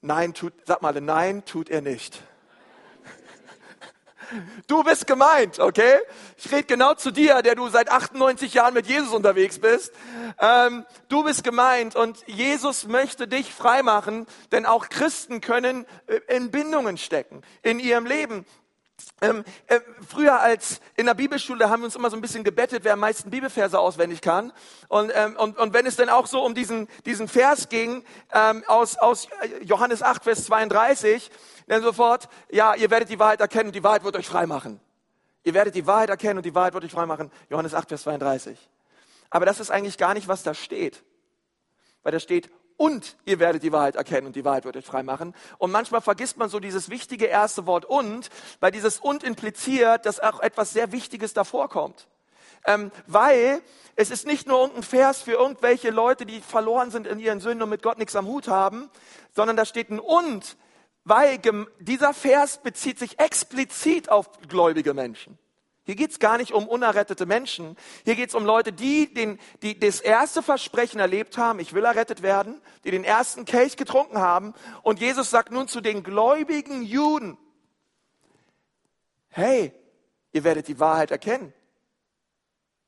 Nein, 0.02 0.34
tut, 0.34 0.54
sag 0.66 0.82
mal, 0.82 1.00
nein, 1.00 1.46
tut 1.46 1.70
er 1.70 1.82
nicht. 1.82 2.22
Du 4.68 4.84
bist 4.84 5.08
gemeint, 5.08 5.60
okay? 5.60 5.98
Ich 6.38 6.52
rede 6.52 6.64
genau 6.64 6.94
zu 6.94 7.12
dir, 7.12 7.42
der 7.42 7.56
du 7.56 7.68
seit 7.70 7.90
98 7.90 8.54
Jahren 8.54 8.74
mit 8.74 8.88
Jesus 8.88 9.14
unterwegs 9.14 9.60
bist. 9.60 9.94
Ähm, 10.40 10.86
du 11.10 11.24
bist 11.24 11.44
gemeint 11.44 11.96
und 11.96 12.26
Jesus 12.28 12.88
möchte 12.88 13.28
dich 13.28 13.54
freimachen, 13.54 14.26
denn 14.52 14.66
auch 14.66 14.90
Christen 14.90 15.42
können 15.42 15.86
äh, 16.08 16.20
in 16.36 16.52
Bindungen 16.52 16.98
stecken 16.98 17.42
in 17.62 17.80
ihrem 17.80 18.06
Leben. 18.06 18.46
Ähm, 19.22 19.44
äh, 19.68 19.80
früher 20.08 20.40
als 20.40 20.82
in 20.96 21.06
der 21.06 21.14
Bibelschule 21.14 21.70
haben 21.70 21.82
wir 21.82 21.86
uns 21.86 21.96
immer 21.96 22.10
so 22.10 22.18
ein 22.18 22.22
bisschen 22.22 22.44
gebettet, 22.44 22.84
wer 22.84 22.94
am 22.94 23.00
meisten 23.00 23.30
Bibelverse 23.30 23.80
auswendig 23.80 24.22
kann. 24.22 24.52
Und, 24.90 25.12
ähm, 25.14 25.36
und, 25.38 25.58
und 25.58 25.74
wenn 25.74 25.86
es 25.86 25.96
dann 25.96 26.10
auch 26.10 26.28
so 26.28 26.44
um 26.44 26.54
diesen, 26.54 26.88
diesen 27.06 27.28
Vers 27.28 27.70
ging 27.70 28.04
ähm, 28.34 28.64
aus, 28.68 28.98
aus 28.98 29.28
Johannes 29.62 30.04
8, 30.04 30.24
Vers 30.24 30.46
32, 30.46 31.32
dann 31.68 31.82
sofort, 31.82 32.30
ja, 32.50 32.76
ihr 32.76 32.90
werdet 32.90 33.10
die 33.10 33.20
Wahrheit 33.20 33.42
erkennen 33.42 33.68
und 33.68 33.76
die 33.76 33.84
Wahrheit 33.84 34.04
wird 34.04 34.16
euch 34.16 34.28
frei 34.28 34.46
machen. 34.46 34.80
Ihr 35.44 35.54
werdet 35.54 35.76
die 35.76 35.86
Wahrheit 35.86 36.10
erkennen 36.10 36.38
und 36.38 36.46
die 36.46 36.56
Wahrheit 36.56 36.74
wird 36.74 36.86
euch 36.86 36.92
frei 36.92 37.06
machen. 37.06 37.32
Johannes 37.50 37.74
8, 37.74 37.90
Vers 37.90 38.04
32. 38.04 38.58
Aber 39.30 39.46
das 39.46 39.60
ist 39.60 39.72
eigentlich 39.72 39.98
gar 39.98 40.14
nicht, 40.14 40.28
was 40.28 40.44
da 40.44 40.54
steht. 40.54 41.04
Weil 42.04 42.12
da 42.12 42.20
steht, 42.20 42.50
und 42.78 43.18
ihr 43.26 43.40
werdet 43.40 43.64
die 43.64 43.72
Wahrheit 43.72 43.96
erkennen 43.96 44.28
und 44.28 44.36
die 44.36 44.46
Wahrheit 44.46 44.66
wird 44.66 44.78
euch 44.78 44.86
frei 44.86 45.04
machen. 45.04 45.34
Und 45.58 45.72
manchmal 45.72 46.02
vergisst 46.02 46.38
man 46.38 46.50
so 46.50 46.60
dieses 46.60 46.90
wichtige 46.90 47.26
erste 47.26 47.66
Wort 47.66 47.86
und, 47.86 48.30
weil 48.60 48.72
dieses 48.72 49.00
und 49.00 49.24
impliziert, 49.24 50.06
dass 50.06 50.20
auch 50.20 50.40
etwas 50.40 50.74
sehr 50.74 50.92
Wichtiges 50.92 51.34
davor 51.34 51.70
kommt. 51.70 52.08
Ähm, 52.66 52.92
weil 53.08 53.62
es 53.96 54.10
ist 54.10 54.26
nicht 54.26 54.48
nur 54.48 54.60
irgendein 54.60 54.84
Vers 54.84 55.22
für 55.22 55.34
irgendwelche 55.34 55.92
Leute, 55.92 56.26
die 56.26 56.42
verloren 56.42 56.92
sind 56.92 57.08
in 57.08 57.20
ihren 57.20 57.40
Sünden 57.40 57.64
und 57.64 57.70
mit 57.70 57.84
Gott 57.84 57.98
nichts 57.98 58.16
am 58.16 58.28
Hut 58.28 58.48
haben, 58.48 58.90
sondern 59.32 59.58
da 59.58 59.66
steht 59.66 59.90
ein 59.90 60.00
und, 60.00 60.58
weil 61.06 61.40
dieser 61.80 62.14
Vers 62.14 62.62
bezieht 62.62 63.00
sich 63.00 63.20
explizit 63.20 64.10
auf 64.10 64.30
gläubige 64.48 64.94
Menschen. 64.94 65.38
Hier 65.86 65.96
geht's 65.96 66.20
gar 66.20 66.38
nicht 66.38 66.54
um 66.54 66.68
unerrettete 66.68 67.26
Menschen. 67.26 67.76
Hier 68.06 68.16
geht's 68.16 68.36
um 68.36 68.46
Leute, 68.46 68.72
die, 68.72 69.14
den, 69.14 69.38
die 69.62 69.78
das 69.78 70.00
erste 70.00 70.42
Versprechen 70.42 71.00
erlebt 71.00 71.38
haben, 71.38 71.60
ich 71.60 71.74
will 71.74 71.84
errettet 71.84 72.22
werden, 72.22 72.62
die 72.86 72.92
den 72.92 73.04
ersten 73.04 73.44
Kelch 73.44 73.76
getrunken 73.76 74.20
haben. 74.20 74.54
Und 74.82 75.02
Jesus 75.02 75.30
sagt 75.30 75.52
nun 75.52 75.68
zu 75.68 75.82
den 75.82 76.04
gläubigen 76.04 76.84
Juden, 76.84 77.38
hey, 79.28 79.74
ihr 80.32 80.46
werdet 80.46 80.70
die 80.70 80.80
Wahrheit 80.80 81.12
erkennen. 81.12 81.54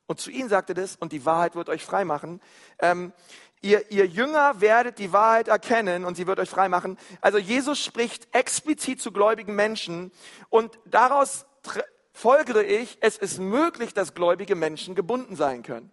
Und 0.06 0.20
zu 0.20 0.30
ihnen 0.30 0.48
sagte 0.48 0.72
das, 0.72 0.96
und 0.96 1.12
die 1.12 1.26
Wahrheit 1.26 1.54
wird 1.56 1.68
euch 1.68 1.84
frei 1.84 2.04
machen. 2.04 2.40
Ähm, 2.78 3.12
ihr, 3.62 3.90
ihr 3.90 4.06
Jünger 4.06 4.60
werdet 4.60 4.98
die 4.98 5.12
Wahrheit 5.12 5.48
erkennen 5.48 6.04
und 6.04 6.16
sie 6.16 6.26
wird 6.26 6.38
euch 6.38 6.50
frei 6.50 6.68
machen. 6.68 6.98
Also 7.20 7.38
Jesus 7.38 7.82
spricht 7.82 8.34
explizit 8.34 9.00
zu 9.00 9.12
gläubigen 9.12 9.54
Menschen 9.54 10.12
und 10.48 10.78
daraus 10.84 11.46
folgere 12.12 12.62
ich, 12.62 12.98
es 13.00 13.18
ist 13.18 13.38
möglich, 13.38 13.92
dass 13.92 14.14
gläubige 14.14 14.54
Menschen 14.54 14.94
gebunden 14.94 15.36
sein 15.36 15.62
können. 15.62 15.90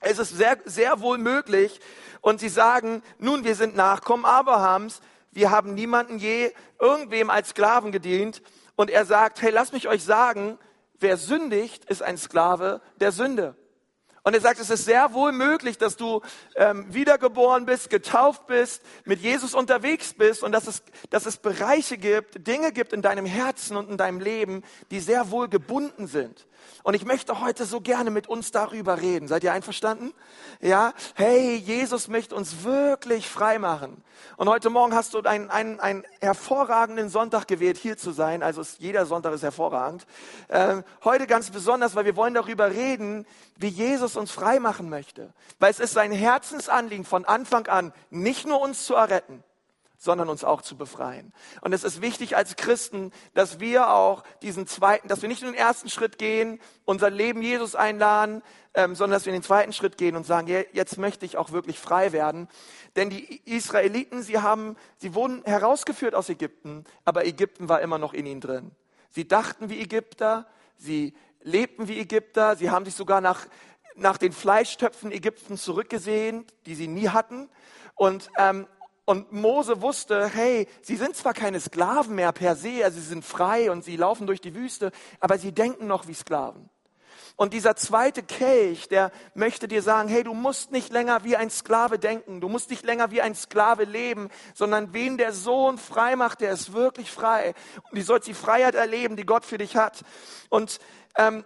Es 0.00 0.18
ist 0.18 0.30
sehr, 0.30 0.58
sehr 0.64 1.00
wohl 1.00 1.18
möglich. 1.18 1.80
Und 2.20 2.40
sie 2.40 2.48
sagen, 2.48 3.02
nun, 3.18 3.44
wir 3.44 3.54
sind 3.54 3.76
Nachkommen 3.76 4.24
Abrahams. 4.24 5.00
Wir 5.30 5.50
haben 5.50 5.74
niemanden 5.74 6.18
je 6.18 6.52
irgendwem 6.80 7.30
als 7.30 7.50
Sklaven 7.50 7.92
gedient. 7.92 8.42
Und 8.74 8.90
er 8.90 9.04
sagt, 9.04 9.42
hey, 9.42 9.50
lasst 9.50 9.72
mich 9.72 9.88
euch 9.88 10.02
sagen, 10.02 10.58
wer 10.98 11.16
sündigt, 11.16 11.84
ist 11.84 12.02
ein 12.02 12.18
Sklave 12.18 12.80
der 12.96 13.12
Sünde. 13.12 13.54
Und 14.24 14.34
er 14.34 14.40
sagt, 14.40 14.60
es 14.60 14.70
ist 14.70 14.84
sehr 14.84 15.14
wohl 15.14 15.32
möglich, 15.32 15.78
dass 15.78 15.96
du 15.96 16.20
ähm, 16.54 16.86
wiedergeboren 16.94 17.66
bist, 17.66 17.90
getauft 17.90 18.46
bist, 18.46 18.82
mit 19.04 19.20
Jesus 19.20 19.52
unterwegs 19.52 20.14
bist 20.14 20.44
und 20.44 20.52
dass 20.52 20.68
es, 20.68 20.82
dass 21.10 21.26
es 21.26 21.38
Bereiche 21.38 21.98
gibt, 21.98 22.46
Dinge 22.46 22.72
gibt 22.72 22.92
in 22.92 23.02
deinem 23.02 23.26
Herzen 23.26 23.76
und 23.76 23.90
in 23.90 23.96
deinem 23.96 24.20
Leben, 24.20 24.62
die 24.92 25.00
sehr 25.00 25.32
wohl 25.32 25.48
gebunden 25.48 26.06
sind. 26.06 26.46
Und 26.84 26.94
ich 26.94 27.04
möchte 27.04 27.40
heute 27.40 27.64
so 27.64 27.80
gerne 27.80 28.10
mit 28.10 28.28
uns 28.28 28.50
darüber 28.50 29.00
reden. 29.00 29.28
Seid 29.28 29.44
ihr 29.44 29.52
einverstanden? 29.52 30.12
Ja? 30.60 30.94
Hey, 31.14 31.56
Jesus 31.56 32.08
möchte 32.08 32.34
uns 32.34 32.64
wirklich 32.64 33.28
frei 33.28 33.58
machen. 33.58 34.02
Und 34.36 34.48
heute 34.48 34.70
Morgen 34.70 34.94
hast 34.94 35.14
du 35.14 35.20
einen, 35.20 35.50
einen, 35.50 35.80
einen 35.80 36.04
hervorragenden 36.20 37.08
Sonntag 37.08 37.46
gewählt, 37.46 37.76
hier 37.76 37.96
zu 37.96 38.12
sein. 38.12 38.42
Also 38.42 38.60
ist, 38.60 38.80
jeder 38.80 39.06
Sonntag 39.06 39.32
ist 39.34 39.42
hervorragend. 39.42 40.06
Ähm, 40.48 40.84
heute 41.04 41.26
ganz 41.26 41.50
besonders, 41.50 41.94
weil 41.94 42.04
wir 42.04 42.16
wollen 42.16 42.34
darüber 42.34 42.70
reden, 42.70 43.26
wie 43.62 43.68
Jesus 43.68 44.16
uns 44.16 44.30
frei 44.30 44.60
machen 44.60 44.90
möchte. 44.90 45.32
Weil 45.58 45.70
es 45.70 45.80
ist 45.80 45.94
sein 45.94 46.12
Herzensanliegen 46.12 47.04
von 47.04 47.24
Anfang 47.24 47.66
an, 47.68 47.92
nicht 48.10 48.46
nur 48.46 48.60
uns 48.60 48.84
zu 48.84 48.94
erretten, 48.94 49.42
sondern 49.96 50.28
uns 50.28 50.42
auch 50.42 50.62
zu 50.62 50.76
befreien. 50.76 51.32
Und 51.60 51.72
es 51.72 51.84
ist 51.84 52.02
wichtig 52.02 52.36
als 52.36 52.56
Christen, 52.56 53.12
dass 53.34 53.60
wir 53.60 53.90
auch 53.90 54.24
diesen 54.42 54.66
zweiten, 54.66 55.06
dass 55.06 55.22
wir 55.22 55.28
nicht 55.28 55.42
nur 55.42 55.52
den 55.52 55.58
ersten 55.58 55.88
Schritt 55.88 56.18
gehen, 56.18 56.60
unser 56.84 57.08
Leben 57.08 57.40
Jesus 57.40 57.76
einladen, 57.76 58.42
ähm, 58.74 58.96
sondern 58.96 59.16
dass 59.16 59.26
wir 59.26 59.32
in 59.32 59.38
den 59.38 59.46
zweiten 59.46 59.72
Schritt 59.72 59.96
gehen 59.96 60.16
und 60.16 60.26
sagen, 60.26 60.48
jetzt 60.72 60.98
möchte 60.98 61.24
ich 61.24 61.36
auch 61.36 61.52
wirklich 61.52 61.78
frei 61.78 62.12
werden. 62.12 62.48
Denn 62.96 63.10
die 63.10 63.42
Israeliten, 63.44 64.22
sie 64.22 64.40
haben, 64.40 64.76
sie 64.96 65.14
wurden 65.14 65.44
herausgeführt 65.44 66.16
aus 66.16 66.28
Ägypten, 66.28 66.84
aber 67.04 67.24
Ägypten 67.24 67.68
war 67.68 67.80
immer 67.80 67.98
noch 67.98 68.12
in 68.12 68.26
ihnen 68.26 68.40
drin. 68.40 68.72
Sie 69.10 69.28
dachten 69.28 69.70
wie 69.70 69.80
Ägypter, 69.80 70.46
sie 70.78 71.14
lebten 71.42 71.88
wie 71.88 71.98
Ägypter, 71.98 72.56
sie 72.56 72.70
haben 72.70 72.84
sich 72.84 72.94
sogar 72.94 73.20
nach, 73.20 73.46
nach 73.94 74.18
den 74.18 74.32
Fleischtöpfen 74.32 75.12
Ägyptens 75.12 75.62
zurückgesehen, 75.62 76.46
die 76.66 76.74
sie 76.74 76.88
nie 76.88 77.08
hatten. 77.08 77.48
Und, 77.94 78.30
ähm, 78.38 78.66
und 79.04 79.32
Mose 79.32 79.82
wusste, 79.82 80.28
hey, 80.28 80.68
sie 80.80 80.96
sind 80.96 81.16
zwar 81.16 81.34
keine 81.34 81.60
Sklaven 81.60 82.14
mehr 82.14 82.32
per 82.32 82.56
se, 82.56 82.84
also 82.84 83.00
sie 83.00 83.06
sind 83.06 83.24
frei 83.24 83.70
und 83.70 83.84
sie 83.84 83.96
laufen 83.96 84.26
durch 84.26 84.40
die 84.40 84.54
Wüste, 84.54 84.92
aber 85.20 85.38
sie 85.38 85.52
denken 85.52 85.86
noch 85.86 86.06
wie 86.06 86.14
Sklaven. 86.14 86.70
Und 87.36 87.54
dieser 87.54 87.76
zweite 87.76 88.22
Kelch, 88.22 88.88
der 88.88 89.10
möchte 89.34 89.66
dir 89.66 89.82
sagen, 89.82 90.08
hey, 90.08 90.22
du 90.22 90.34
musst 90.34 90.70
nicht 90.70 90.92
länger 90.92 91.24
wie 91.24 91.36
ein 91.36 91.50
Sklave 91.50 91.98
denken, 91.98 92.40
du 92.40 92.48
musst 92.48 92.70
nicht 92.70 92.84
länger 92.84 93.10
wie 93.10 93.22
ein 93.22 93.34
Sklave 93.34 93.84
leben, 93.84 94.28
sondern 94.54 94.92
wen 94.92 95.16
der 95.16 95.32
Sohn 95.32 95.78
frei 95.78 96.14
macht, 96.16 96.40
der 96.40 96.52
ist 96.52 96.72
wirklich 96.72 97.10
frei. 97.10 97.54
Und 97.90 97.98
du 97.98 98.02
sollst 98.02 98.28
die 98.28 98.34
Freiheit 98.34 98.74
erleben, 98.74 99.16
die 99.16 99.26
Gott 99.26 99.44
für 99.44 99.58
dich 99.58 99.76
hat. 99.76 100.02
Und 100.50 100.78
ähm, 101.16 101.44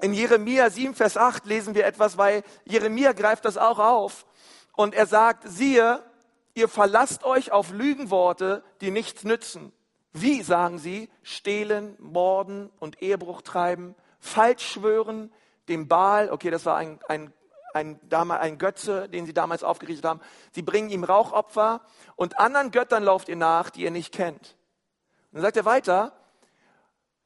in 0.00 0.14
Jeremia 0.14 0.70
7, 0.70 0.94
Vers 0.94 1.16
8 1.16 1.44
lesen 1.46 1.74
wir 1.74 1.84
etwas, 1.84 2.16
weil 2.16 2.42
Jeremia 2.64 3.12
greift 3.12 3.44
das 3.44 3.58
auch 3.58 3.78
auf. 3.78 4.26
Und 4.76 4.94
er 4.94 5.06
sagt, 5.06 5.44
siehe, 5.48 6.02
ihr 6.54 6.68
verlasst 6.68 7.24
euch 7.24 7.52
auf 7.52 7.70
Lügenworte, 7.72 8.62
die 8.80 8.90
nichts 8.90 9.24
nützen. 9.24 9.72
Wie, 10.12 10.42
sagen 10.42 10.78
sie, 10.78 11.10
stehlen, 11.22 11.96
morden 11.98 12.70
und 12.78 13.02
Ehebruch 13.02 13.42
treiben, 13.42 13.94
falsch 14.18 14.66
schwören, 14.66 15.32
dem 15.68 15.88
Baal, 15.88 16.30
okay, 16.30 16.50
das 16.50 16.64
war 16.66 16.76
ein, 16.76 16.98
ein, 17.08 17.32
ein, 17.74 18.00
ein 18.10 18.58
Götze, 18.58 19.08
den 19.08 19.26
sie 19.26 19.34
damals 19.34 19.62
aufgerichtet 19.62 20.04
haben, 20.04 20.20
sie 20.52 20.62
bringen 20.62 20.90
ihm 20.90 21.04
Rauchopfer 21.04 21.82
und 22.16 22.38
anderen 22.38 22.70
Göttern 22.70 23.04
lauft 23.04 23.28
ihr 23.28 23.36
nach, 23.36 23.70
die 23.70 23.82
ihr 23.82 23.90
nicht 23.90 24.12
kennt. 24.12 24.56
Und 25.30 25.36
dann 25.36 25.42
sagt 25.42 25.56
er 25.56 25.64
weiter, 25.64 26.12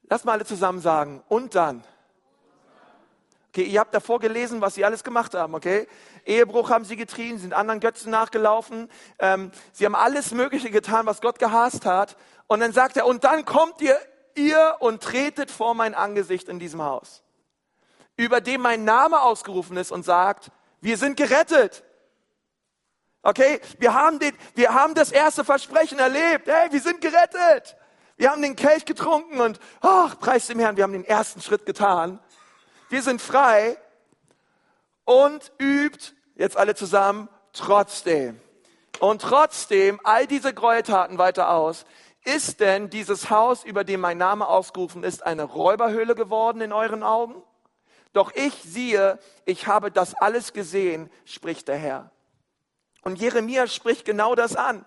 lass 0.08 0.25
mal 0.25 0.32
alle 0.32 0.44
zusammen 0.44 0.80
sagen, 0.80 1.22
und 1.28 1.54
dann. 1.54 1.84
Okay, 3.49 3.64
ihr 3.64 3.80
habt 3.80 3.94
davor 3.94 4.18
gelesen, 4.18 4.62
was 4.62 4.75
sie 4.75 4.84
alles 4.84 5.04
gemacht 5.04 5.34
haben, 5.34 5.54
okay? 5.54 5.87
Ehebruch 6.25 6.70
haben 6.70 6.87
sie 6.87 6.96
getrieben, 6.96 7.38
sind 7.38 7.52
anderen 7.52 7.80
Götzen 7.80 8.11
nachgelaufen, 8.11 8.90
ähm, 9.18 9.50
sie 9.72 9.84
haben 9.84 9.94
alles 9.94 10.32
Mögliche 10.32 10.70
getan, 10.70 11.04
was 11.04 11.20
Gott 11.20 11.38
gehasst 11.38 11.84
hat. 11.84 12.16
Und 12.46 12.61
dann 12.61 12.72
sagt 12.72 12.96
er, 12.96 13.06
und 13.06 13.25
dann 13.25 13.44
kommt 13.44 13.82
ihr, 13.82 13.99
ihr 14.36 14.76
und 14.80 15.02
tretet 15.02 15.50
vor 15.50 15.74
mein 15.74 15.94
Angesicht 15.94 16.48
in 16.48 16.58
diesem 16.58 16.82
Haus, 16.82 17.22
über 18.16 18.40
dem 18.40 18.60
mein 18.60 18.84
Name 18.84 19.22
ausgerufen 19.22 19.76
ist 19.76 19.92
und 19.92 20.04
sagt, 20.04 20.50
wir 20.80 20.96
sind 20.96 21.16
gerettet. 21.16 21.84
Okay, 23.22 23.60
wir 23.78 23.94
haben, 23.94 24.18
den, 24.18 24.36
wir 24.54 24.74
haben 24.74 24.94
das 24.94 25.12
erste 25.12 25.44
Versprechen 25.44 25.98
erlebt. 25.98 26.48
Hey, 26.48 26.72
wir 26.72 26.80
sind 26.80 27.00
gerettet. 27.00 27.76
Wir 28.16 28.30
haben 28.30 28.42
den 28.42 28.56
Kelch 28.56 28.84
getrunken 28.84 29.40
und, 29.40 29.58
ach, 29.80 30.18
preis 30.18 30.46
dem 30.46 30.58
Herrn, 30.58 30.76
wir 30.76 30.84
haben 30.84 30.92
den 30.92 31.04
ersten 31.04 31.40
Schritt 31.40 31.64
getan. 31.66 32.18
Wir 32.88 33.02
sind 33.02 33.22
frei 33.22 33.78
und 35.04 35.52
übt, 35.58 36.12
jetzt 36.34 36.56
alle 36.56 36.74
zusammen, 36.74 37.28
trotzdem. 37.52 38.40
Und 38.98 39.22
trotzdem 39.22 40.00
all 40.04 40.26
diese 40.26 40.52
Gräueltaten 40.52 41.18
weiter 41.18 41.50
aus. 41.50 41.84
Ist 42.25 42.61
denn 42.61 42.88
dieses 42.88 43.31
Haus, 43.31 43.64
über 43.64 43.85
dem 43.85 44.00
mein 44.00 44.19
Name 44.19 44.47
ausgerufen 44.47 45.02
ist, 45.02 45.25
eine 45.25 45.43
Räuberhöhle 45.43 46.14
geworden 46.14 46.61
in 46.61 46.73
euren 46.73 47.02
Augen? 47.02 47.43
Doch 48.12 48.33
ich 48.35 48.55
siehe, 48.62 49.19
ich 49.45 49.67
habe 49.67 49.91
das 49.91 50.14
alles 50.14 50.52
gesehen, 50.52 51.11
spricht 51.25 51.69
der 51.69 51.76
Herr. 51.76 52.11
Und 53.02 53.19
Jeremia 53.19 53.67
spricht 53.67 54.05
genau 54.05 54.35
das 54.35 54.55
an. 54.55 54.85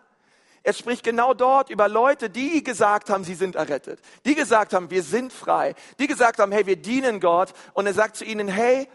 Er 0.63 0.73
spricht 0.73 1.03
genau 1.03 1.33
dort 1.33 1.69
über 1.69 1.87
Leute, 1.87 2.29
die 2.29 2.63
gesagt 2.63 3.09
haben, 3.09 3.23
sie 3.23 3.35
sind 3.35 3.55
errettet, 3.55 3.99
die 4.25 4.33
gesagt 4.33 4.73
haben, 4.73 4.89
wir 4.89 5.03
sind 5.03 5.31
frei, 5.31 5.75
die 5.99 6.07
gesagt 6.07 6.39
haben, 6.39 6.51
hey, 6.51 6.65
wir 6.65 6.75
dienen 6.75 7.19
Gott. 7.19 7.53
Und 7.73 7.85
er 7.85 7.93
sagt 7.93 8.15
zu 8.15 8.25
ihnen, 8.25 8.47
hey, 8.47 8.87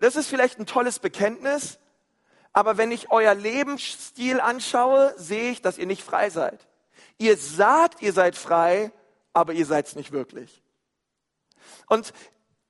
das 0.00 0.16
ist 0.16 0.28
vielleicht 0.28 0.58
ein 0.58 0.66
tolles 0.66 0.98
Bekenntnis, 0.98 1.78
aber 2.52 2.76
wenn 2.76 2.90
ich 2.90 3.10
euer 3.10 3.34
Lebensstil 3.34 4.40
anschaue, 4.40 5.14
sehe 5.16 5.50
ich, 5.50 5.62
dass 5.62 5.78
ihr 5.78 5.86
nicht 5.86 6.02
frei 6.02 6.30
seid. 6.30 6.66
Ihr 7.18 7.36
sagt, 7.36 8.02
ihr 8.02 8.12
seid 8.12 8.36
frei, 8.36 8.92
aber 9.32 9.52
ihr 9.52 9.66
seid 9.66 9.86
es 9.86 9.96
nicht 9.96 10.12
wirklich. 10.12 10.62
Und, 11.88 12.12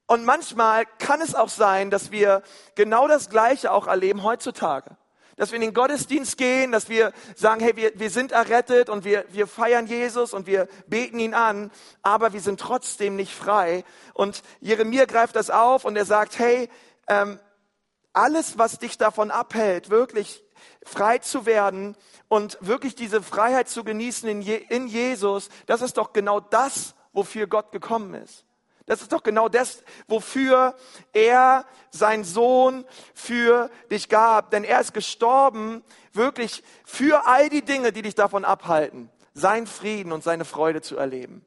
und 0.06 0.24
manchmal 0.24 0.84
kann 0.98 1.20
es 1.20 1.34
auch 1.34 1.48
sein, 1.48 1.90
dass 1.90 2.10
wir 2.10 2.42
genau 2.74 3.08
das 3.08 3.28
Gleiche 3.28 3.72
auch 3.72 3.86
erleben 3.86 4.22
heutzutage. 4.22 4.96
Dass 5.36 5.50
wir 5.50 5.56
in 5.56 5.62
den 5.62 5.74
Gottesdienst 5.74 6.38
gehen, 6.38 6.72
dass 6.72 6.88
wir 6.88 7.12
sagen, 7.34 7.60
hey, 7.60 7.76
wir, 7.76 7.92
wir 7.98 8.08
sind 8.08 8.32
errettet 8.32 8.88
und 8.88 9.04
wir, 9.04 9.26
wir 9.28 9.46
feiern 9.46 9.86
Jesus 9.86 10.32
und 10.32 10.46
wir 10.46 10.66
beten 10.86 11.18
ihn 11.18 11.34
an, 11.34 11.70
aber 12.02 12.32
wir 12.32 12.40
sind 12.40 12.58
trotzdem 12.58 13.16
nicht 13.16 13.34
frei. 13.34 13.84
Und 14.14 14.42
Jeremia 14.60 15.04
greift 15.04 15.36
das 15.36 15.50
auf 15.50 15.84
und 15.84 15.94
er 15.96 16.06
sagt, 16.06 16.38
hey, 16.38 16.70
ähm, 17.08 17.38
alles, 18.14 18.56
was 18.56 18.78
dich 18.78 18.96
davon 18.96 19.30
abhält, 19.30 19.90
wirklich 19.90 20.42
frei 20.84 21.18
zu 21.18 21.46
werden 21.46 21.96
und 22.28 22.58
wirklich 22.60 22.94
diese 22.94 23.22
Freiheit 23.22 23.68
zu 23.68 23.84
genießen 23.84 24.28
in, 24.28 24.42
Je 24.42 24.56
in 24.68 24.86
Jesus, 24.86 25.48
das 25.66 25.82
ist 25.82 25.96
doch 25.96 26.12
genau 26.12 26.40
das, 26.40 26.94
wofür 27.12 27.46
Gott 27.46 27.72
gekommen 27.72 28.14
ist. 28.14 28.44
Das 28.86 29.02
ist 29.02 29.12
doch 29.12 29.24
genau 29.24 29.48
das, 29.48 29.82
wofür 30.06 30.76
er 31.12 31.66
sein 31.90 32.22
Sohn 32.22 32.84
für 33.14 33.68
dich 33.90 34.08
gab. 34.08 34.52
Denn 34.52 34.62
er 34.62 34.80
ist 34.80 34.94
gestorben 34.94 35.82
wirklich 36.12 36.62
für 36.84 37.26
all 37.26 37.48
die 37.48 37.62
Dinge, 37.62 37.92
die 37.92 38.02
dich 38.02 38.14
davon 38.14 38.44
abhalten, 38.44 39.10
seinen 39.34 39.66
Frieden 39.66 40.12
und 40.12 40.22
seine 40.22 40.44
Freude 40.44 40.82
zu 40.82 40.96
erleben. 40.96 41.44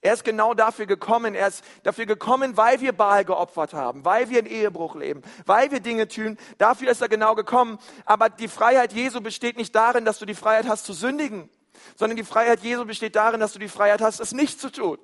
Er 0.00 0.14
ist 0.14 0.24
genau 0.24 0.54
dafür 0.54 0.86
gekommen. 0.86 1.34
Er 1.34 1.48
ist 1.48 1.64
dafür 1.82 2.06
gekommen, 2.06 2.56
weil 2.56 2.80
wir 2.80 2.92
Baal 2.92 3.24
geopfert 3.24 3.74
haben, 3.74 4.04
weil 4.04 4.28
wir 4.30 4.40
in 4.40 4.46
Ehebruch 4.46 4.94
leben, 4.94 5.22
weil 5.46 5.70
wir 5.70 5.80
Dinge 5.80 6.08
tun. 6.08 6.38
Dafür 6.58 6.90
ist 6.90 7.00
er 7.00 7.08
genau 7.08 7.34
gekommen. 7.34 7.78
Aber 8.04 8.28
die 8.28 8.48
Freiheit 8.48 8.92
Jesu 8.92 9.20
besteht 9.20 9.56
nicht 9.56 9.74
darin, 9.74 10.04
dass 10.04 10.18
du 10.18 10.26
die 10.26 10.34
Freiheit 10.34 10.68
hast 10.68 10.84
zu 10.84 10.92
sündigen, 10.92 11.48
sondern 11.96 12.16
die 12.16 12.24
Freiheit 12.24 12.60
Jesu 12.60 12.84
besteht 12.84 13.16
darin, 13.16 13.40
dass 13.40 13.52
du 13.52 13.58
die 13.58 13.68
Freiheit 13.68 14.00
hast, 14.00 14.20
es 14.20 14.32
nicht 14.32 14.60
zu 14.60 14.70
tun. 14.70 14.98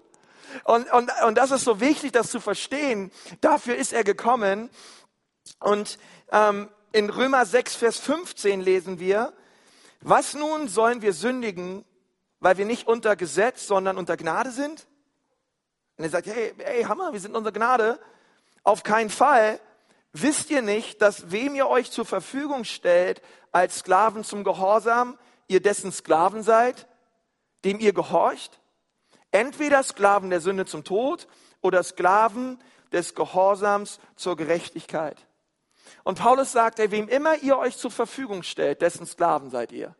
Und, 0.64 0.92
und, 0.92 1.10
und 1.26 1.38
das 1.38 1.50
ist 1.50 1.64
so 1.64 1.80
wichtig, 1.80 2.12
das 2.12 2.30
zu 2.30 2.40
verstehen. 2.40 3.10
Dafür 3.40 3.76
ist 3.76 3.92
er 3.92 4.04
gekommen. 4.04 4.70
Und 5.60 5.98
ähm, 6.30 6.68
in 6.92 7.08
Römer 7.10 7.46
6, 7.46 7.74
Vers 7.76 7.98
15 7.98 8.60
lesen 8.60 9.00
wir, 9.00 9.32
was 10.00 10.34
nun 10.34 10.68
sollen 10.68 11.00
wir 11.00 11.12
sündigen, 11.12 11.84
weil 12.42 12.58
wir 12.58 12.66
nicht 12.66 12.88
unter 12.88 13.14
Gesetz, 13.14 13.68
sondern 13.68 13.96
unter 13.96 14.16
Gnade 14.16 14.50
sind? 14.50 14.88
Und 15.96 16.04
er 16.04 16.10
sagt, 16.10 16.26
hey, 16.26 16.52
hey, 16.58 16.82
Hammer, 16.82 17.12
wir 17.12 17.20
sind 17.20 17.36
unter 17.36 17.52
Gnade. 17.52 18.00
Auf 18.64 18.82
keinen 18.82 19.10
Fall. 19.10 19.60
Wisst 20.12 20.50
ihr 20.50 20.60
nicht, 20.60 21.00
dass 21.00 21.30
wem 21.30 21.54
ihr 21.54 21.68
euch 21.68 21.92
zur 21.92 22.04
Verfügung 22.04 22.64
stellt 22.64 23.22
als 23.52 23.78
Sklaven 23.78 24.24
zum 24.24 24.42
Gehorsam, 24.42 25.16
ihr 25.46 25.62
dessen 25.62 25.92
Sklaven 25.92 26.42
seid, 26.42 26.88
dem 27.64 27.78
ihr 27.78 27.92
gehorcht? 27.92 28.60
Entweder 29.30 29.82
Sklaven 29.84 30.28
der 30.28 30.40
Sünde 30.40 30.66
zum 30.66 30.82
Tod 30.82 31.28
oder 31.60 31.82
Sklaven 31.84 32.58
des 32.90 33.14
Gehorsams 33.14 34.00
zur 34.16 34.36
Gerechtigkeit. 34.36 35.16
Und 36.02 36.18
Paulus 36.18 36.50
sagt, 36.50 36.80
hey, 36.80 36.90
wem 36.90 37.08
immer 37.08 37.36
ihr 37.38 37.56
euch 37.56 37.76
zur 37.76 37.92
Verfügung 37.92 38.42
stellt, 38.42 38.82
dessen 38.82 39.06
Sklaven 39.06 39.50
seid 39.50 39.70
ihr. 39.70 39.94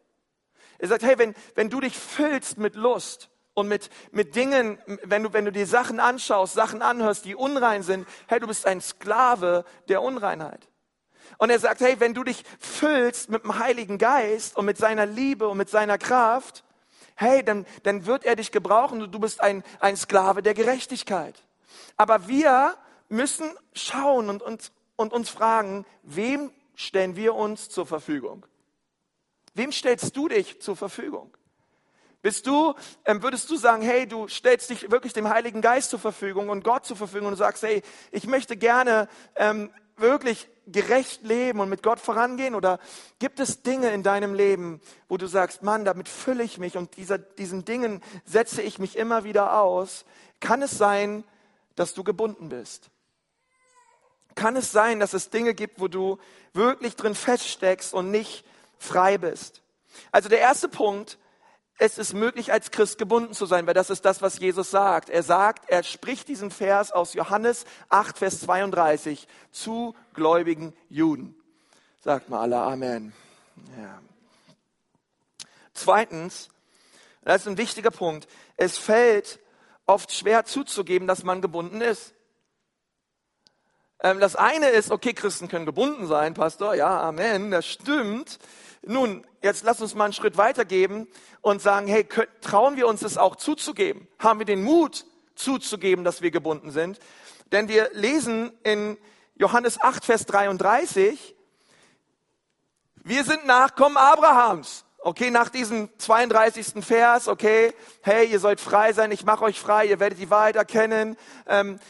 Er 0.82 0.88
sagt, 0.88 1.04
hey, 1.04 1.16
wenn, 1.16 1.34
wenn 1.54 1.70
du 1.70 1.80
dich 1.80 1.96
füllst 1.96 2.58
mit 2.58 2.74
Lust, 2.74 3.30
und 3.54 3.68
mit, 3.68 3.90
mit 4.12 4.34
Dingen, 4.34 4.78
wenn 5.02 5.24
du, 5.24 5.32
wenn 5.32 5.44
du 5.44 5.52
dir 5.52 5.66
Sachen 5.66 6.00
anschaust, 6.00 6.54
Sachen 6.54 6.80
anhörst, 6.80 7.26
die 7.26 7.34
unrein 7.34 7.82
sind, 7.82 8.08
hey, 8.26 8.40
du 8.40 8.46
bist 8.46 8.66
ein 8.66 8.80
Sklave 8.80 9.64
der 9.88 10.00
Unreinheit. 10.00 10.68
Und 11.36 11.50
er 11.50 11.58
sagt, 11.58 11.82
hey, 11.82 12.00
wenn 12.00 12.14
du 12.14 12.24
dich 12.24 12.44
füllst 12.58 13.28
mit 13.28 13.44
dem 13.44 13.58
Heiligen 13.58 13.98
Geist 13.98 14.56
und 14.56 14.64
mit 14.64 14.78
seiner 14.78 15.06
Liebe 15.06 15.48
und 15.48 15.58
mit 15.58 15.68
seiner 15.68 15.98
Kraft, 15.98 16.64
hey, 17.14 17.44
dann, 17.44 17.66
dann 17.82 18.06
wird 18.06 18.24
er 18.24 18.36
dich 18.36 18.52
gebrauchen 18.52 19.02
und 19.02 19.14
du 19.14 19.18
bist 19.18 19.40
ein, 19.40 19.62
ein 19.80 19.96
Sklave 19.96 20.42
der 20.42 20.54
Gerechtigkeit. 20.54 21.42
Aber 21.96 22.28
wir 22.28 22.74
müssen 23.10 23.50
schauen 23.74 24.30
und, 24.30 24.42
und, 24.42 24.72
und 24.96 25.12
uns 25.12 25.28
fragen, 25.28 25.84
wem 26.02 26.50
stellen 26.74 27.16
wir 27.16 27.34
uns 27.34 27.68
zur 27.68 27.86
Verfügung? 27.86 28.46
Wem 29.54 29.72
stellst 29.72 30.16
du 30.16 30.28
dich 30.28 30.60
zur 30.60 30.76
Verfügung? 30.76 31.36
Bist 32.22 32.46
du, 32.46 32.74
ähm, 33.04 33.22
würdest 33.22 33.50
du 33.50 33.56
sagen, 33.56 33.82
hey, 33.82 34.06
du 34.06 34.28
stellst 34.28 34.70
dich 34.70 34.90
wirklich 34.90 35.12
dem 35.12 35.28
Heiligen 35.28 35.60
Geist 35.60 35.90
zur 35.90 35.98
Verfügung 35.98 36.50
und 36.50 36.62
Gott 36.62 36.86
zur 36.86 36.96
Verfügung 36.96 37.26
und 37.26 37.32
du 37.32 37.38
sagst, 37.38 37.64
hey, 37.64 37.82
ich 38.12 38.26
möchte 38.26 38.56
gerne 38.56 39.08
ähm, 39.34 39.70
wirklich 39.96 40.48
gerecht 40.68 41.24
leben 41.24 41.58
und 41.58 41.68
mit 41.68 41.82
Gott 41.82 41.98
vorangehen? 41.98 42.54
Oder 42.54 42.78
gibt 43.18 43.40
es 43.40 43.62
Dinge 43.62 43.90
in 43.90 44.04
deinem 44.04 44.34
Leben, 44.34 44.80
wo 45.08 45.16
du 45.16 45.26
sagst, 45.26 45.64
Mann, 45.64 45.84
damit 45.84 46.08
fülle 46.08 46.44
ich 46.44 46.58
mich 46.58 46.76
und 46.76 46.96
dieser, 46.96 47.18
diesen 47.18 47.64
Dingen 47.64 48.00
setze 48.24 48.62
ich 48.62 48.78
mich 48.78 48.96
immer 48.96 49.24
wieder 49.24 49.60
aus? 49.60 50.04
Kann 50.38 50.62
es 50.62 50.78
sein, 50.78 51.24
dass 51.74 51.92
du 51.92 52.04
gebunden 52.04 52.48
bist? 52.48 52.90
Kann 54.36 54.54
es 54.56 54.70
sein, 54.70 55.00
dass 55.00 55.12
es 55.12 55.30
Dinge 55.30 55.54
gibt, 55.54 55.80
wo 55.80 55.88
du 55.88 56.18
wirklich 56.54 56.94
drin 56.94 57.16
feststeckst 57.16 57.92
und 57.92 58.10
nicht 58.12 58.44
frei 58.82 59.18
bist? 59.18 59.62
Also 60.10 60.28
der 60.28 60.40
erste 60.40 60.68
Punkt, 60.68 61.18
es 61.78 61.98
ist 61.98 62.12
möglich, 62.12 62.52
als 62.52 62.70
Christ 62.70 62.98
gebunden 62.98 63.34
zu 63.34 63.46
sein, 63.46 63.66
weil 63.66 63.74
das 63.74 63.90
ist 63.90 64.04
das, 64.04 64.22
was 64.22 64.38
Jesus 64.38 64.70
sagt. 64.70 65.10
Er 65.10 65.22
sagt, 65.22 65.68
er 65.68 65.82
spricht 65.82 66.28
diesen 66.28 66.50
Vers 66.50 66.92
aus 66.92 67.14
Johannes 67.14 67.64
8, 67.88 68.18
Vers 68.18 68.40
32 68.40 69.26
zu 69.50 69.94
gläubigen 70.14 70.74
Juden. 70.88 71.34
Sagt 72.00 72.28
mal 72.28 72.40
alle 72.40 72.58
Amen. 72.58 73.12
Ja. 73.80 74.00
Zweitens, 75.74 76.48
das 77.22 77.42
ist 77.42 77.48
ein 77.48 77.58
wichtiger 77.58 77.90
Punkt, 77.90 78.28
es 78.56 78.78
fällt 78.78 79.40
oft 79.86 80.12
schwer 80.12 80.44
zuzugeben, 80.44 81.08
dass 81.08 81.22
man 81.22 81.40
gebunden 81.40 81.80
ist. 81.80 82.14
Ähm, 84.00 84.20
das 84.20 84.36
eine 84.36 84.68
ist, 84.68 84.90
okay, 84.90 85.14
Christen 85.14 85.48
können 85.48 85.66
gebunden 85.66 86.06
sein, 86.06 86.34
Pastor, 86.34 86.74
ja, 86.74 87.00
Amen, 87.00 87.50
das 87.50 87.66
stimmt. 87.66 88.38
Nun, 88.84 89.24
jetzt 89.42 89.62
lass 89.62 89.80
uns 89.80 89.94
mal 89.94 90.04
einen 90.04 90.12
Schritt 90.12 90.36
weitergeben 90.36 91.06
und 91.40 91.62
sagen, 91.62 91.86
hey, 91.86 92.06
trauen 92.40 92.76
wir 92.76 92.88
uns 92.88 93.02
es 93.02 93.16
auch 93.16 93.36
zuzugeben? 93.36 94.08
Haben 94.18 94.40
wir 94.40 94.46
den 94.46 94.64
Mut 94.64 95.06
zuzugeben, 95.36 96.04
dass 96.04 96.20
wir 96.20 96.32
gebunden 96.32 96.72
sind? 96.72 96.98
Denn 97.52 97.68
wir 97.68 97.90
lesen 97.92 98.52
in 98.64 98.98
Johannes 99.36 99.80
8, 99.80 100.04
Vers 100.04 100.26
33, 100.26 101.36
wir 103.04 103.24
sind 103.24 103.46
Nachkommen 103.46 103.96
Abrahams. 103.96 104.84
Okay, 104.98 105.30
nach 105.30 105.48
diesem 105.48 105.88
32. 105.98 106.84
Vers, 106.84 107.26
okay, 107.26 107.74
hey, 108.02 108.26
ihr 108.26 108.38
sollt 108.38 108.60
frei 108.60 108.92
sein, 108.92 109.10
ich 109.10 109.24
mache 109.24 109.44
euch 109.44 109.58
frei, 109.58 109.86
ihr 109.86 109.98
werdet 109.98 110.20
die 110.20 110.30
Wahrheit 110.30 110.54
erkennen. 110.54 111.16
Ähm, 111.48 111.80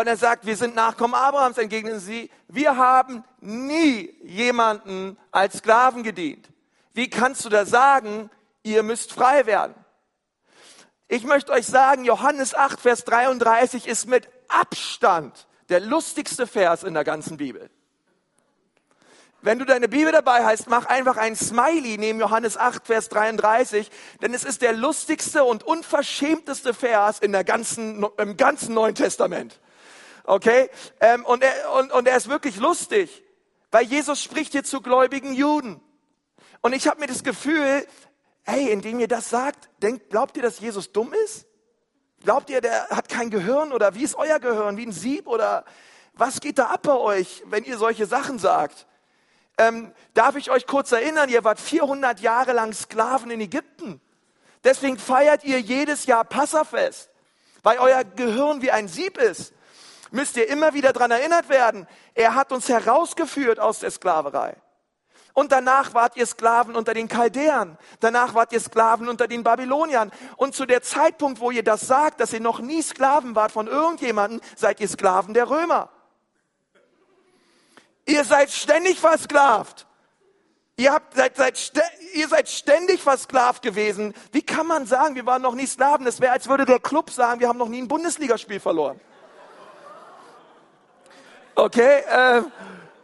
und 0.00 0.06
er 0.06 0.16
sagt, 0.16 0.46
wir 0.46 0.56
sind 0.56 0.74
Nachkommen 0.74 1.14
Abrahams, 1.14 1.58
entgegnen 1.58 2.00
sie, 2.00 2.30
wir 2.48 2.76
haben 2.76 3.24
nie 3.40 4.14
jemanden 4.22 5.16
als 5.30 5.58
Sklaven 5.58 6.02
gedient. 6.02 6.48
Wie 6.92 7.10
kannst 7.10 7.44
du 7.44 7.48
da 7.48 7.66
sagen, 7.66 8.30
ihr 8.62 8.82
müsst 8.82 9.12
frei 9.12 9.46
werden? 9.46 9.74
Ich 11.08 11.24
möchte 11.24 11.52
euch 11.52 11.66
sagen, 11.66 12.04
Johannes 12.04 12.54
8, 12.54 12.80
Vers 12.80 13.04
33 13.04 13.86
ist 13.86 14.06
mit 14.06 14.28
Abstand 14.48 15.46
der 15.68 15.80
lustigste 15.80 16.46
Vers 16.46 16.82
in 16.82 16.94
der 16.94 17.04
ganzen 17.04 17.36
Bibel. 17.36 17.70
Wenn 19.42 19.60
du 19.60 19.64
deine 19.64 19.88
Bibel 19.88 20.10
dabei 20.10 20.44
hast, 20.44 20.68
mach 20.68 20.86
einfach 20.86 21.16
ein 21.16 21.36
Smiley 21.36 21.98
neben 21.98 22.18
Johannes 22.18 22.56
8, 22.56 22.84
Vers 22.86 23.08
33, 23.10 23.90
denn 24.20 24.34
es 24.34 24.44
ist 24.44 24.62
der 24.62 24.72
lustigste 24.72 25.44
und 25.44 25.62
unverschämteste 25.62 26.74
Vers 26.74 27.20
in 27.20 27.30
der 27.30 27.44
ganzen, 27.44 28.04
im 28.16 28.36
ganzen 28.36 28.74
Neuen 28.74 28.96
Testament. 28.96 29.60
Okay? 30.26 30.68
Ähm, 31.00 31.24
und, 31.24 31.42
er, 31.42 31.72
und, 31.72 31.92
und 31.92 32.08
er 32.08 32.16
ist 32.16 32.28
wirklich 32.28 32.56
lustig, 32.56 33.22
weil 33.70 33.84
Jesus 33.84 34.22
spricht 34.22 34.52
hier 34.52 34.64
zu 34.64 34.80
gläubigen 34.80 35.32
Juden. 35.32 35.80
Und 36.60 36.72
ich 36.72 36.88
habe 36.88 37.00
mir 37.00 37.06
das 37.06 37.22
Gefühl, 37.22 37.86
hey, 38.42 38.70
indem 38.70 38.98
ihr 38.98 39.08
das 39.08 39.30
sagt, 39.30 39.68
denkt, 39.82 40.10
glaubt 40.10 40.36
ihr, 40.36 40.42
dass 40.42 40.58
Jesus 40.58 40.92
dumm 40.92 41.14
ist? 41.24 41.46
Glaubt 42.24 42.50
ihr, 42.50 42.60
der 42.60 42.88
hat 42.88 43.08
kein 43.08 43.30
Gehirn 43.30 43.72
oder 43.72 43.94
wie 43.94 44.02
ist 44.02 44.16
euer 44.16 44.40
Gehirn? 44.40 44.76
Wie 44.76 44.86
ein 44.86 44.92
Sieb 44.92 45.28
oder 45.28 45.64
was 46.14 46.40
geht 46.40 46.58
da 46.58 46.66
ab 46.66 46.82
bei 46.82 46.96
euch, 46.96 47.44
wenn 47.46 47.62
ihr 47.62 47.78
solche 47.78 48.06
Sachen 48.06 48.38
sagt? 48.40 48.86
Ähm, 49.58 49.92
darf 50.14 50.34
ich 50.34 50.50
euch 50.50 50.66
kurz 50.66 50.90
erinnern, 50.90 51.28
ihr 51.28 51.44
wart 51.44 51.60
400 51.60 52.20
Jahre 52.20 52.52
lang 52.52 52.72
Sklaven 52.72 53.30
in 53.30 53.40
Ägypten. 53.40 54.00
Deswegen 54.64 54.98
feiert 54.98 55.44
ihr 55.44 55.60
jedes 55.60 56.06
Jahr 56.06 56.24
Passafest, 56.24 57.10
weil 57.62 57.78
euer 57.78 58.02
Gehirn 58.02 58.60
wie 58.60 58.72
ein 58.72 58.88
Sieb 58.88 59.18
ist 59.18 59.52
müsst 60.16 60.36
ihr 60.36 60.48
immer 60.48 60.74
wieder 60.74 60.92
daran 60.92 61.12
erinnert 61.12 61.48
werden, 61.48 61.86
er 62.14 62.34
hat 62.34 62.50
uns 62.50 62.68
herausgeführt 62.68 63.60
aus 63.60 63.78
der 63.78 63.92
Sklaverei. 63.92 64.56
Und 65.32 65.52
danach 65.52 65.92
wart 65.92 66.16
ihr 66.16 66.24
Sklaven 66.24 66.74
unter 66.74 66.94
den 66.94 67.08
Chaldäern. 67.08 67.76
Danach 68.00 68.32
wart 68.32 68.54
ihr 68.54 68.60
Sklaven 68.60 69.06
unter 69.06 69.28
den 69.28 69.44
Babyloniern. 69.44 70.10
Und 70.38 70.54
zu 70.54 70.64
der 70.64 70.82
Zeitpunkt, 70.82 71.40
wo 71.40 71.50
ihr 71.50 71.62
das 71.62 71.86
sagt, 71.86 72.20
dass 72.20 72.32
ihr 72.32 72.40
noch 72.40 72.58
nie 72.58 72.80
Sklaven 72.80 73.34
wart 73.34 73.52
von 73.52 73.66
irgendjemandem, 73.66 74.40
seid 74.56 74.80
ihr 74.80 74.88
Sklaven 74.88 75.34
der 75.34 75.50
Römer. 75.50 75.90
Ihr 78.06 78.24
seid 78.24 78.50
ständig 78.50 78.98
versklavt. 78.98 79.86
Ihr, 80.78 80.92
habt, 80.92 81.14
seid, 81.14 81.36
seid, 81.36 81.58
ihr 82.14 82.28
seid 82.28 82.48
ständig 82.48 83.02
versklavt 83.02 83.62
gewesen. 83.62 84.14
Wie 84.32 84.42
kann 84.42 84.66
man 84.66 84.86
sagen, 84.86 85.16
wir 85.16 85.26
waren 85.26 85.42
noch 85.42 85.54
nie 85.54 85.66
Sklaven? 85.66 86.06
Es 86.06 86.20
wäre, 86.20 86.32
als 86.32 86.48
würde 86.48 86.64
der 86.64 86.80
Club 86.80 87.10
sagen, 87.10 87.40
wir 87.40 87.48
haben 87.48 87.58
noch 87.58 87.68
nie 87.68 87.82
ein 87.82 87.88
Bundesligaspiel 87.88 88.60
verloren. 88.60 88.98
Okay, 91.58 92.00
äh, 92.06 92.42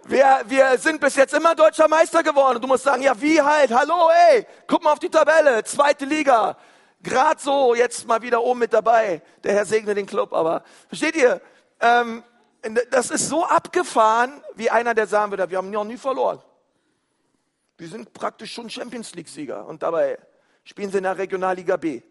wir, 0.05 0.43
wir 0.45 0.77
sind 0.77 1.01
bis 1.01 1.17
jetzt 1.17 1.33
immer 1.33 1.55
deutscher 1.55 1.89
Meister 1.89 2.23
geworden. 2.23 2.61
Du 2.61 2.69
musst 2.69 2.85
sagen, 2.85 3.01
ja 3.01 3.19
wie 3.19 3.41
halt, 3.41 3.71
hallo, 3.71 4.11
ey, 4.29 4.47
guck 4.67 4.85
mal 4.85 4.93
auf 4.93 4.99
die 4.99 5.09
Tabelle, 5.09 5.65
zweite 5.65 6.05
Liga. 6.05 6.59
Gerade 7.03 7.41
so, 7.41 7.75
jetzt 7.75 8.07
mal 8.07 8.21
wieder 8.21 8.43
oben 8.43 8.61
mit 8.61 8.75
dabei. 8.75 9.23
Der 9.43 9.55
Herr 9.55 9.65
segne 9.65 9.95
den 9.95 10.05
Club, 10.05 10.35
aber 10.35 10.65
versteht 10.89 11.17
ihr? 11.17 11.41
Ähm, 11.81 12.23
das 12.91 13.11
ist 13.11 13.31
so 13.31 13.47
abgefahren, 13.47 14.43
wie 14.55 14.69
einer, 14.69 14.93
der 14.93 15.07
sagen 15.07 15.33
würde, 15.33 15.49
wir 15.49 15.57
haben 15.57 15.71
noch 15.71 15.85
nie 15.85 15.97
verloren. 15.97 16.43
Wir 17.79 17.89
sind 17.89 18.13
praktisch 18.13 18.53
schon 18.53 18.69
Champions 18.69 19.15
League-Sieger 19.15 19.65
und 19.65 19.83
dabei 19.83 20.19
spielen 20.65 20.91
sie 20.91 20.99
in 20.99 21.05
der 21.05 21.17
Regionalliga 21.17 21.79
B. 21.79 22.03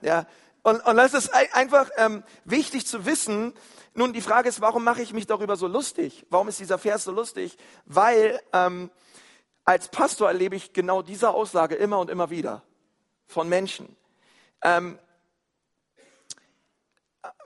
Ja, 0.00 0.26
und, 0.62 0.78
und 0.86 0.96
das 0.96 1.12
ist 1.12 1.34
einfach 1.34 1.90
ähm, 1.96 2.22
wichtig 2.44 2.86
zu 2.86 3.04
wissen, 3.04 3.52
nun, 3.98 4.12
die 4.12 4.20
Frage 4.20 4.48
ist, 4.48 4.60
warum 4.60 4.84
mache 4.84 5.02
ich 5.02 5.12
mich 5.12 5.26
darüber 5.26 5.56
so 5.56 5.66
lustig? 5.66 6.24
Warum 6.30 6.46
ist 6.46 6.60
dieser 6.60 6.78
Vers 6.78 7.02
so 7.02 7.10
lustig? 7.10 7.56
Weil 7.84 8.40
ähm, 8.52 8.90
als 9.64 9.88
Pastor 9.88 10.28
erlebe 10.28 10.54
ich 10.54 10.72
genau 10.72 11.02
diese 11.02 11.30
Aussage 11.30 11.74
immer 11.74 11.98
und 11.98 12.08
immer 12.08 12.30
wieder 12.30 12.62
von 13.26 13.48
Menschen. 13.48 13.96
Ähm, 14.62 14.98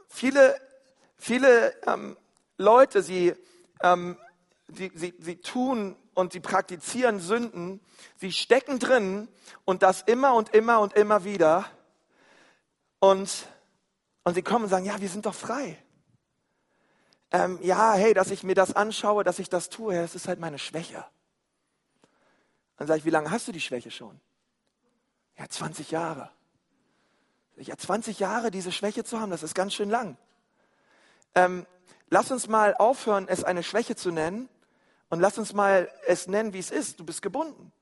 viele 0.09 0.61
viele 1.17 1.73
ähm, 1.87 2.17
Leute, 2.59 3.03
sie, 3.03 3.35
ähm, 3.81 4.19
sie, 4.69 4.93
sie, 4.95 5.15
sie 5.19 5.37
tun 5.37 5.97
und 6.15 6.33
sie 6.33 6.41
praktizieren 6.41 7.21
Sünden, 7.21 7.81
sie 8.17 8.33
stecken 8.33 8.79
drin 8.79 9.29
und 9.65 9.83
das 9.83 10.03
immer 10.03 10.35
und 10.35 10.53
immer 10.55 10.81
und 10.81 10.93
immer 10.95 11.25
wieder. 11.25 11.65
Und, 12.99 13.47
und 14.25 14.35
sie 14.35 14.43
kommen 14.43 14.65
und 14.65 14.71
sagen, 14.71 14.85
ja, 14.85 15.01
wir 15.01 15.09
sind 15.09 15.25
doch 15.25 15.35
frei 15.35 15.79
ähm, 17.33 17.59
ja, 17.63 17.95
hey, 17.95 18.15
dass 18.15 18.31
ich 18.31 18.43
mir 18.43 18.55
das 18.55 18.77
anschaue, 18.77 19.25
dass 19.25 19.39
ich 19.39 19.49
das 19.49 19.71
tue, 19.71 19.95
das 19.95 20.15
ist 20.15 20.29
halt 20.29 20.39
meine 20.39 20.59
Schwäche. 20.59 21.05
Dann 22.77 22.87
sage 22.87 22.99
ich, 22.99 23.05
wie 23.05 23.11
lange 23.11 23.31
hast 23.31 23.49
du 23.49 23.53
die 23.53 23.61
Schwäche 23.61 23.91
schon? 23.91 24.21
Ja, 25.39 25.49
20 25.49 25.91
Jahre. 25.91 26.31
Ja, 27.57 27.77
20 27.77 28.19
Jahre 28.19 28.51
diese 28.51 28.73
Schwäche 28.73 29.05
zu 29.05 29.21
haben, 29.21 29.31
das 29.31 29.43
ist 29.43 29.55
ganz 29.55 29.73
schön 29.73 29.89
lang. 29.89 30.17
Ähm, 31.35 31.67
lass 32.11 32.31
uns 32.31 32.49
mal 32.49 32.75
aufhören, 32.75 33.27
es 33.29 33.45
eine 33.45 33.63
Schwäche 33.63 33.97
zu 33.97 34.11
nennen 34.11 34.49
und 35.09 35.21
lass 35.21 35.39
uns 35.39 35.55
mal 35.55 35.91
es 36.07 36.27
nennen, 36.27 36.53
wie 36.53 36.59
es 36.59 36.71
ist. 36.71 37.01
Du 37.01 37.05
bist 37.05 37.23
gebunden. 37.23 37.73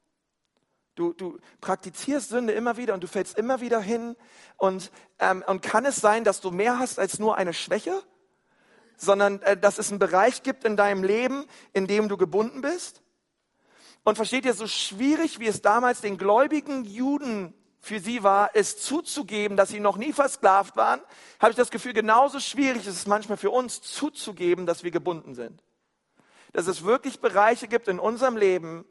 Du, 0.95 1.13
du 1.13 1.39
praktizierst 1.61 2.29
Sünde 2.29 2.53
immer 2.53 2.77
wieder 2.77 2.95
und 2.95 3.03
du 3.03 3.09
fällst 3.09 3.39
immer 3.39 3.61
wieder 3.61 3.81
hin. 3.81 4.17
Und, 4.57 4.93
ähm, 5.19 5.43
und 5.47 5.63
kann 5.63 5.87
es 5.87 5.97
sein, 5.97 6.25
dass 6.25 6.41
du 6.41 6.51
mehr 6.51 6.79
hast 6.79 6.99
als 6.99 7.19
nur 7.19 7.37
eine 7.37 7.55
Schwäche? 7.55 8.03
Sondern 9.01 9.41
äh, 9.43 9.57
dass 9.57 9.79
es 9.79 9.91
einen 9.91 9.99
Bereich 9.99 10.43
gibt 10.43 10.65
in 10.65 10.77
deinem 10.77 11.03
Leben, 11.03 11.47
in 11.73 11.87
dem 11.87 12.09
du 12.09 12.17
gebunden 12.17 12.61
bist. 12.61 13.03
Und 14.05 14.17
versteht 14.17 14.45
ihr, 14.45 14.55
so 14.55 14.67
schwierig 14.67 15.41
wie 15.41 15.47
es 15.47 15.63
damals 15.63 16.01
den 16.01 16.19
gläubigen 16.19 16.85
Juden 16.85 17.55
für 17.81 17.99
sie 17.99 18.23
war, 18.23 18.51
es 18.55 18.79
zuzugeben, 18.79 19.57
dass 19.57 19.71
sie 19.71 19.81
noch 19.81 19.97
nie 19.97 20.13
versklavt 20.13 20.77
waren, 20.77 21.01
habe 21.39 21.51
ich 21.51 21.57
das 21.57 21.71
Gefühl, 21.71 21.95
genauso 21.95 22.39
schwierig 22.41 22.87
ist 22.87 22.95
es 22.95 23.07
manchmal 23.07 23.39
für 23.39 23.51
uns 23.51 23.81
zuzugeben, 23.81 24.67
dass 24.67 24.85
wir 24.85 24.91
gebunden 24.91 25.35
sind. 25.35 25.63
Dass 26.53 26.67
es 26.67 26.85
wirklich 26.85 27.21
Bereiche 27.21 27.69
gibt 27.69 27.89
in 27.89 27.99
unserem 27.99 28.37
Leben, 28.37 28.85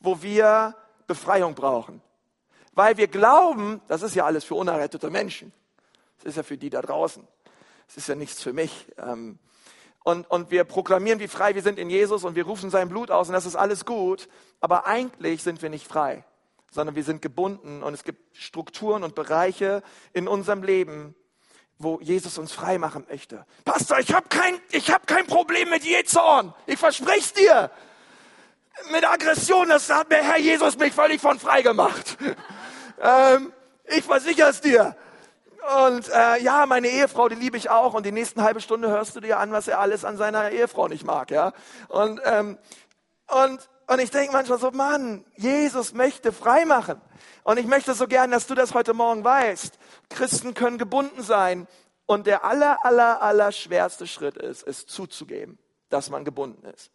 wo 0.00 0.22
wir 0.22 0.74
Befreiung 1.06 1.54
brauchen. 1.54 2.02
Weil 2.72 2.96
wir 2.96 3.06
glauben, 3.06 3.80
das 3.86 4.02
ist 4.02 4.16
ja 4.16 4.24
alles 4.24 4.44
für 4.44 4.54
unerrettete 4.54 5.10
Menschen. 5.10 5.52
Das 6.18 6.30
ist 6.30 6.36
ja 6.36 6.42
für 6.42 6.56
die 6.56 6.70
da 6.70 6.82
draußen. 6.82 7.26
Das 7.86 7.96
ist 7.96 8.08
ja 8.08 8.14
nichts 8.14 8.42
für 8.42 8.52
mich. 8.52 8.86
Ähm, 8.96 9.38
und, 10.04 10.28
und 10.30 10.50
wir 10.50 10.64
proklamieren, 10.64 11.20
wie 11.20 11.28
frei 11.28 11.54
wir 11.54 11.62
sind 11.62 11.78
in 11.78 11.90
Jesus 11.90 12.24
und 12.24 12.34
wir 12.34 12.44
rufen 12.44 12.70
sein 12.70 12.88
Blut 12.88 13.10
aus 13.10 13.28
und 13.28 13.34
das 13.34 13.46
ist 13.46 13.56
alles 13.56 13.84
gut. 13.84 14.28
Aber 14.60 14.86
eigentlich 14.86 15.42
sind 15.42 15.62
wir 15.62 15.70
nicht 15.70 15.86
frei, 15.86 16.24
sondern 16.70 16.96
wir 16.96 17.04
sind 17.04 17.22
gebunden 17.22 17.82
und 17.82 17.94
es 17.94 18.04
gibt 18.04 18.36
Strukturen 18.36 19.04
und 19.04 19.14
Bereiche 19.14 19.82
in 20.12 20.26
unserem 20.26 20.62
Leben, 20.62 21.14
wo 21.78 21.98
Jesus 22.00 22.38
uns 22.38 22.52
frei 22.52 22.78
machen 22.78 23.06
möchte. 23.08 23.44
Pastor, 23.64 23.98
ich 23.98 24.12
habe 24.12 24.28
kein, 24.28 24.60
ich 24.70 24.90
hab 24.90 25.06
kein 25.06 25.26
Problem 25.26 25.70
mit 25.70 25.84
Jezorn. 25.84 26.54
Ich 26.66 26.78
verspreche 26.78 27.34
dir. 27.34 27.70
Mit 28.90 29.04
Aggression, 29.04 29.68
das 29.68 29.90
hat 29.90 30.08
mir 30.08 30.22
Herr 30.22 30.38
Jesus 30.38 30.78
mich 30.78 30.92
völlig 30.92 31.20
von 31.20 31.38
frei 31.38 31.62
gemacht. 31.62 32.16
ähm, 33.02 33.52
ich 33.84 34.02
versichere 34.02 34.48
es 34.48 34.60
dir. 34.60 34.96
Und 35.62 36.08
äh, 36.08 36.42
ja, 36.42 36.66
meine 36.66 36.88
Ehefrau, 36.88 37.28
die 37.28 37.36
liebe 37.36 37.56
ich 37.56 37.70
auch. 37.70 37.94
Und 37.94 38.04
die 38.04 38.12
nächsten 38.12 38.42
halbe 38.42 38.60
Stunde 38.60 38.88
hörst 38.88 39.14
du 39.14 39.20
dir 39.20 39.38
an, 39.38 39.52
was 39.52 39.68
er 39.68 39.78
alles 39.78 40.04
an 40.04 40.16
seiner 40.16 40.50
Ehefrau 40.50 40.88
nicht 40.88 41.04
mag. 41.04 41.30
Ja? 41.30 41.52
Und, 41.88 42.20
ähm, 42.24 42.58
und, 43.28 43.68
und 43.86 44.00
ich 44.00 44.10
denke 44.10 44.32
manchmal 44.32 44.58
so, 44.58 44.72
Mann, 44.72 45.24
Jesus 45.36 45.92
möchte 45.94 46.32
frei 46.32 46.64
machen. 46.64 47.00
Und 47.44 47.58
ich 47.58 47.66
möchte 47.66 47.94
so 47.94 48.08
gern, 48.08 48.32
dass 48.32 48.48
du 48.48 48.54
das 48.54 48.74
heute 48.74 48.92
Morgen 48.92 49.22
weißt. 49.22 49.78
Christen 50.08 50.54
können 50.54 50.78
gebunden 50.78 51.22
sein. 51.22 51.68
Und 52.06 52.26
der 52.26 52.44
aller, 52.44 52.84
aller, 52.84 53.22
aller 53.22 53.52
schwerste 53.52 54.08
Schritt 54.08 54.36
ist, 54.36 54.66
es 54.66 54.86
zuzugeben, 54.86 55.58
dass 55.90 56.10
man 56.10 56.24
gebunden 56.24 56.66
ist. 56.66 56.90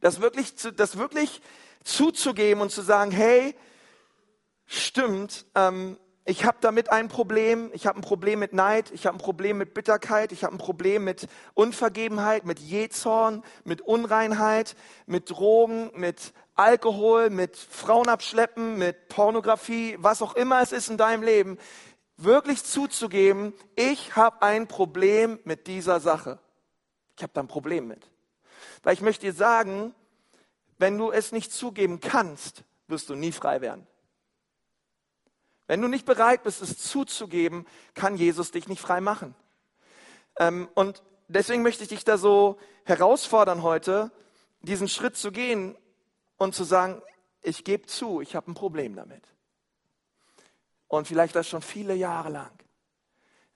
Das 0.00 0.20
wirklich, 0.20 0.56
zu, 0.56 0.72
das 0.72 0.96
wirklich 0.98 1.42
zuzugeben 1.82 2.62
und 2.62 2.70
zu 2.70 2.82
sagen, 2.82 3.10
hey, 3.10 3.56
stimmt, 4.66 5.46
ähm, 5.56 5.98
ich 6.28 6.44
habe 6.44 6.58
damit 6.60 6.90
ein 6.90 7.08
Problem, 7.08 7.70
ich 7.72 7.86
habe 7.86 7.98
ein 7.98 8.02
Problem 8.02 8.38
mit 8.38 8.52
Neid, 8.52 8.90
ich 8.90 9.06
habe 9.06 9.16
ein 9.16 9.20
Problem 9.20 9.56
mit 9.56 9.72
Bitterkeit, 9.72 10.30
ich 10.30 10.44
habe 10.44 10.54
ein 10.54 10.58
Problem 10.58 11.02
mit 11.02 11.26
Unvergebenheit, 11.54 12.44
mit 12.44 12.58
Jezorn, 12.58 13.42
mit 13.64 13.80
Unreinheit, 13.80 14.76
mit 15.06 15.30
Drogen, 15.30 15.90
mit 15.94 16.34
Alkohol, 16.54 17.30
mit 17.30 17.56
Frauenabschleppen, 17.56 18.76
mit 18.76 19.08
Pornografie, 19.08 19.96
was 20.00 20.20
auch 20.20 20.34
immer 20.34 20.60
es 20.60 20.72
ist 20.72 20.90
in 20.90 20.98
deinem 20.98 21.22
Leben, 21.22 21.56
wirklich 22.18 22.62
zuzugeben, 22.62 23.54
ich 23.74 24.14
habe 24.14 24.42
ein 24.42 24.66
Problem 24.66 25.38
mit 25.44 25.66
dieser 25.66 25.98
Sache. 25.98 26.38
Ich 27.16 27.22
habe 27.22 27.32
da 27.32 27.40
ein 27.40 27.48
Problem 27.48 27.88
mit. 27.88 28.10
Weil 28.82 28.92
ich 28.92 29.00
möchte 29.00 29.24
dir 29.24 29.32
sagen, 29.32 29.94
wenn 30.76 30.98
du 30.98 31.10
es 31.10 31.32
nicht 31.32 31.52
zugeben 31.52 32.00
kannst, 32.00 32.64
wirst 32.86 33.08
du 33.08 33.14
nie 33.14 33.32
frei 33.32 33.62
werden. 33.62 33.86
Wenn 35.68 35.82
du 35.82 35.86
nicht 35.86 36.06
bereit 36.06 36.42
bist, 36.42 36.62
es 36.62 36.78
zuzugeben, 36.78 37.66
kann 37.94 38.16
Jesus 38.16 38.50
dich 38.50 38.66
nicht 38.68 38.80
frei 38.80 39.00
machen. 39.00 39.36
Ähm, 40.38 40.68
und 40.74 41.02
deswegen 41.28 41.62
möchte 41.62 41.82
ich 41.82 41.90
dich 41.90 42.04
da 42.04 42.16
so 42.16 42.58
herausfordern 42.84 43.62
heute, 43.62 44.10
diesen 44.62 44.88
Schritt 44.88 45.16
zu 45.16 45.30
gehen 45.30 45.76
und 46.38 46.54
zu 46.54 46.64
sagen, 46.64 47.02
ich 47.42 47.64
gebe 47.64 47.86
zu, 47.86 48.20
ich 48.22 48.34
habe 48.34 48.50
ein 48.50 48.54
Problem 48.54 48.96
damit. 48.96 49.22
Und 50.88 51.06
vielleicht 51.06 51.36
das 51.36 51.46
schon 51.46 51.62
viele 51.62 51.94
Jahre 51.94 52.30
lang. 52.30 52.58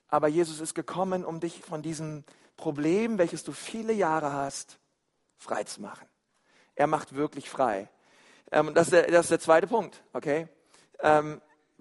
Aber 0.07 0.27
Jesus 0.27 0.59
ist 0.59 0.75
gekommen, 0.75 1.25
um 1.25 1.39
dich 1.39 1.61
von 1.61 1.81
diesem 1.81 2.23
Problem, 2.57 3.17
welches 3.17 3.43
du 3.43 3.53
viele 3.53 3.91
Jahre 3.91 4.31
hast, 4.31 4.77
frei 5.37 5.63
zu 5.63 5.81
machen. 5.81 6.07
Er 6.75 6.85
macht 6.85 7.15
wirklich 7.15 7.49
frei. 7.49 7.89
Ähm, 8.51 8.75
das, 8.75 8.87
ist 8.87 8.93
der, 8.93 9.07
das 9.09 9.25
ist 9.25 9.31
der 9.31 9.39
zweite 9.39 9.65
Punkt, 9.65 10.03
okay? 10.13 10.47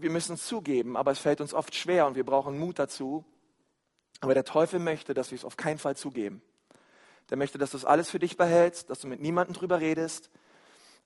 Wir 0.03 0.11
müssen 0.11 0.35
es 0.35 0.47
zugeben, 0.47 0.97
aber 0.97 1.12
es 1.12 1.21
fällt 1.21 1.41
uns 1.41 1.55
oft 1.55 1.77
schwer 1.77 2.09
und 2.09 2.17
wir 2.17 2.25
brauchen 2.25 2.59
Mut 2.59 2.81
dazu. 2.81 3.25
Aber 4.21 4.35
der 4.35 4.45
Teufel 4.45 4.81
möchte, 4.81 5.15
dass 5.15 5.31
wir 5.31 5.37
es 5.37 5.45
auf 5.45 5.57
keinen 5.57 5.79
Fall 5.79 5.97
zugeben. 5.97 6.43
Der 7.31 7.37
möchte, 7.37 7.57
dass 7.57 7.71
du 7.71 7.77
es 7.77 7.85
alles 7.85 8.11
für 8.11 8.19
dich 8.19 8.37
behältst, 8.37 8.91
dass 8.91 8.99
du 8.99 9.07
mit 9.07 9.21
niemandem 9.21 9.55
drüber 9.55 9.79
redest 9.79 10.29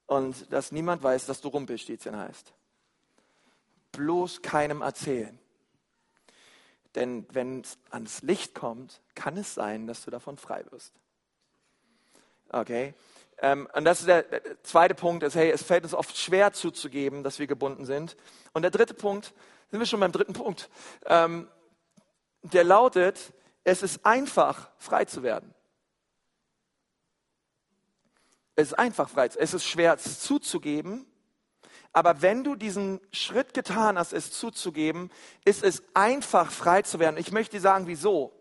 und 0.07 0.51
dass 0.51 0.73
niemand 0.73 1.03
weiß, 1.03 1.27
dass 1.27 1.43
du 1.43 1.49
Rumpelstilzchen 1.49 2.17
heißt. 2.17 2.55
Bloß 3.93 4.41
keinem 4.41 4.81
erzählen. 4.81 5.39
Denn 6.95 7.27
wenn 7.33 7.61
es 7.61 7.77
ans 7.91 8.23
Licht 8.23 8.55
kommt, 8.55 9.03
kann 9.15 9.37
es 9.37 9.53
sein, 9.53 9.87
dass 9.87 10.07
du 10.07 10.11
davon 10.11 10.39
frei 10.39 10.65
wirst. 10.71 10.95
Okay? 12.49 12.95
Ähm, 13.38 13.68
und 13.75 13.85
das 13.85 14.01
ist 14.01 14.09
der, 14.09 14.25
zweite 14.62 14.94
Punkt, 14.94 15.22
ist, 15.22 15.35
hey, 15.35 15.51
es 15.51 15.62
fällt 15.62 15.85
uns 15.85 15.94
oft 15.94 16.16
schwer 16.16 16.53
zuzugeben, 16.53 17.22
dass 17.22 17.38
wir 17.38 17.46
gebunden 17.46 17.85
sind. 17.85 18.16
Und 18.53 18.62
der 18.62 18.70
dritte 18.70 18.94
Punkt, 18.94 19.35
sind 19.70 19.81
wir 19.81 19.87
schon 19.87 20.01
beim 20.01 20.12
dritten 20.12 20.33
Punkt, 20.33 20.70
ähm, 21.05 21.49
der 22.42 22.64
lautet, 22.64 23.33
es 23.64 23.83
ist 23.83 24.07
einfach, 24.07 24.70
frei 24.79 25.05
zu 25.05 25.22
werden. 25.22 25.55
Es 28.55 28.68
ist 28.68 28.75
einfach 28.75 29.09
frei. 29.09 29.29
Es 29.37 29.53
ist 29.53 29.64
schwer, 29.64 29.94
es 29.94 30.20
zuzugeben. 30.20 31.07
Aber 31.92 32.22
wenn 32.22 32.44
du 32.44 32.57
diesen 32.57 33.01
Schritt 33.12 33.55
getan 33.55 33.99
hast, 33.99 34.12
es 34.12 34.33
zuzugeben, 34.33 35.11
ist 35.44 35.62
es 35.62 35.83
einfach, 35.94 36.51
frei 36.51 36.83
zu 36.83 36.99
werden. 36.99 37.16
Ich 37.16 37.33
möchte 37.33 37.57
dir 37.57 37.61
sagen, 37.61 37.87
wieso? 37.87 38.33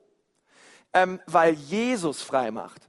Ähm, 0.93 1.21
weil 1.25 1.53
Jesus 1.53 2.21
frei 2.21 2.51
macht. 2.51 2.84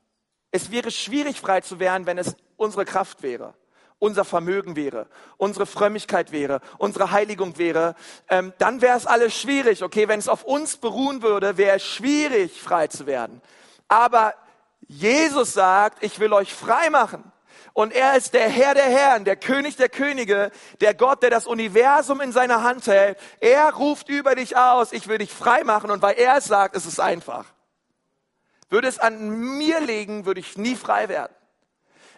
Es 0.57 0.71
wäre 0.71 0.91
schwierig 0.91 1.39
frei 1.39 1.61
zu 1.61 1.81
werden, 1.81 2.07
wenn 2.07 2.17
es 2.17 2.35
unsere 2.57 2.87
Kraft 2.87 3.23
wäre, 3.23 3.53
unser 3.99 4.25
Vermögen 4.25 4.75
wäre, 4.75 5.07
unsere 5.37 5.67
Frömmigkeit 5.67 6.33
wäre, 6.33 6.63
unsere 6.79 7.11
Heiligung 7.11 7.59
wäre. 7.59 7.95
Ähm, 8.31 8.55
dann 8.57 8.81
wäre 8.81 8.97
es 8.97 9.05
alles 9.05 9.39
schwierig. 9.39 9.85
Okay, 9.85 10.09
wenn 10.09 10.19
es 10.19 10.31
auf 10.31 10.45
uns 10.45 10.79
beruhen 10.79 11.21
würde, 11.21 11.59
wäre 11.59 11.77
es 11.77 11.85
schwierig 11.85 12.63
frei 12.63 12.87
zu 12.87 13.05
werden. 13.05 13.43
Aber 13.87 14.33
Jesus 14.89 15.53
sagt, 15.53 16.03
ich 16.03 16.21
will 16.21 16.33
euch 16.33 16.55
frei 16.55 16.89
machen. 16.89 17.31
Und 17.75 17.93
er 17.93 18.17
ist 18.17 18.33
der 18.33 18.49
Herr 18.49 18.73
der 18.73 18.89
Herren, 18.89 19.27
der 19.27 19.37
König 19.37 19.77
der 19.77 19.91
Könige, 19.91 20.51
der 20.81 20.95
Gott, 20.95 21.23
der 21.23 21.29
das 21.29 21.47
Universum 21.47 22.23
in 22.23 22.33
seiner 22.33 22.63
Hand 22.63 22.87
hält. 22.87 23.19
Er 23.41 23.75
ruft 23.75 24.09
über 24.09 24.35
dich 24.35 24.57
aus, 24.57 24.93
ich 24.93 25.07
will 25.07 25.19
dich 25.19 25.35
frei 25.35 25.65
machen. 25.65 25.91
Und 25.91 26.01
weil 26.01 26.15
er 26.15 26.39
es 26.39 26.47
sagt, 26.47 26.77
ist 26.77 26.87
es 26.87 26.99
einfach. 26.99 27.45
Würde 28.69 28.89
es 28.89 28.99
an 28.99 29.31
mir 29.59 29.81
liegen, 29.81 30.27
würde 30.27 30.41
ich 30.41 30.57
nie 30.57 30.77
frei 30.77 31.09
werden. 31.09 31.35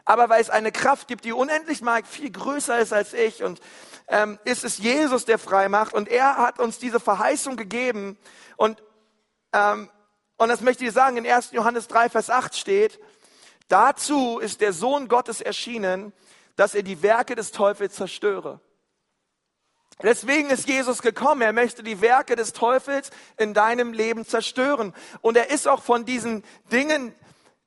Aber 0.05 0.31
weil 0.31 0.41
es 0.41 0.49
eine 0.49 0.73
Kraft 0.73 1.09
gibt, 1.09 1.25
die 1.25 1.33
unendlich 1.33 1.83
mal 1.83 2.03
viel 2.03 2.31
größer 2.31 2.79
ist 2.79 2.93
als 2.93 3.13
ich 3.13 3.43
und 3.43 3.61
ähm, 4.09 4.39
ist 4.45 4.65
es 4.65 4.79
Jesus, 4.79 5.27
der 5.27 5.39
frei 5.39 5.69
macht 5.69 5.93
und 5.93 6.09
er 6.09 6.39
hat 6.39 6.59
uns 6.59 6.79
diese 6.79 6.99
Verheißung 6.99 7.57
gegeben 7.57 8.17
und 8.57 8.83
ähm, 9.53 9.91
und 10.39 10.49
das 10.49 10.61
möchte 10.61 10.85
ich 10.85 10.93
sagen, 10.93 11.17
in 11.17 11.27
1. 11.27 11.51
Johannes 11.51 11.89
3, 11.89 12.11
Vers 12.11 12.31
8 12.31 12.57
steht, 12.57 13.01
dazu 13.67 14.39
ist 14.39 14.61
der 14.61 14.73
Sohn 14.73 15.09
Gottes 15.09 15.41
erschienen, 15.41 16.13
dass 16.55 16.77
er 16.77 16.85
die 16.85 17.03
Werke 17.03 17.35
des 17.35 17.51
Teufels 17.51 17.97
zerstöre. 17.97 18.61
Deswegen 20.03 20.51
ist 20.51 20.69
Jesus 20.69 21.03
gekommen. 21.03 21.43
Er 21.43 21.53
möchte 21.53 21.83
die 21.83 22.01
Werke 22.01 22.37
des 22.37 22.53
Teufels 22.53 23.11
in 23.37 23.53
deinem 23.53 23.93
Leben 23.93 24.25
zerstören. 24.27 24.95
Und 25.21 25.37
er 25.37 25.51
ist 25.51 25.67
auch 25.67 25.83
von 25.83 26.05
diesen 26.05 26.45
Dingen, 26.71 27.15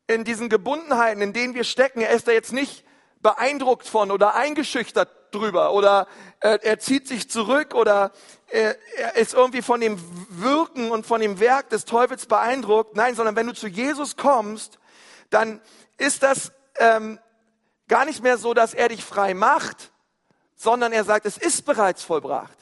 in 0.08 0.24
diesen 0.24 0.50
Gebundenheiten, 0.50 1.22
in 1.22 1.34
denen 1.34 1.56
wir 1.56 1.64
stecken, 1.64 2.02
er 2.02 2.12
ist 2.12 2.28
da 2.28 2.32
jetzt 2.32 2.54
nicht 2.54 2.86
beeindruckt 3.22 3.88
von 3.88 4.12
oder 4.12 4.36
eingeschüchtert 4.36 5.10
drüber 5.32 5.74
oder 5.74 6.08
äh, 6.42 6.58
er 6.62 6.80
zieht 6.80 7.08
sich 7.08 7.30
zurück 7.30 7.74
oder 7.74 8.12
äh, 8.48 8.74
er 8.98 9.16
ist 9.16 9.34
irgendwie 9.34 9.62
von 9.62 9.80
dem 9.80 9.98
Wirken 10.30 10.92
und 10.92 11.06
von 11.06 11.22
dem 11.22 11.40
Werk 11.40 11.70
des 11.70 11.86
Teufels 11.86 12.26
beeindruckt. 12.26 12.96
Nein, 12.96 13.16
sondern 13.16 13.36
wenn 13.36 13.48
du 13.48 13.54
zu 13.54 13.68
Jesus 13.68 14.18
kommst, 14.18 14.80
dann 15.30 15.62
ist 15.98 16.24
das 16.24 16.52
ähm, 16.78 17.20
gar 17.88 18.06
nicht 18.06 18.24
mehr 18.24 18.38
so, 18.38 18.54
dass 18.54 18.74
er 18.74 18.90
dich 18.90 19.04
frei 19.04 19.34
macht, 19.34 19.91
sondern 20.62 20.92
er 20.94 21.04
sagt, 21.04 21.26
es 21.26 21.38
ist 21.38 21.66
bereits 21.66 22.04
vollbracht. 22.04 22.58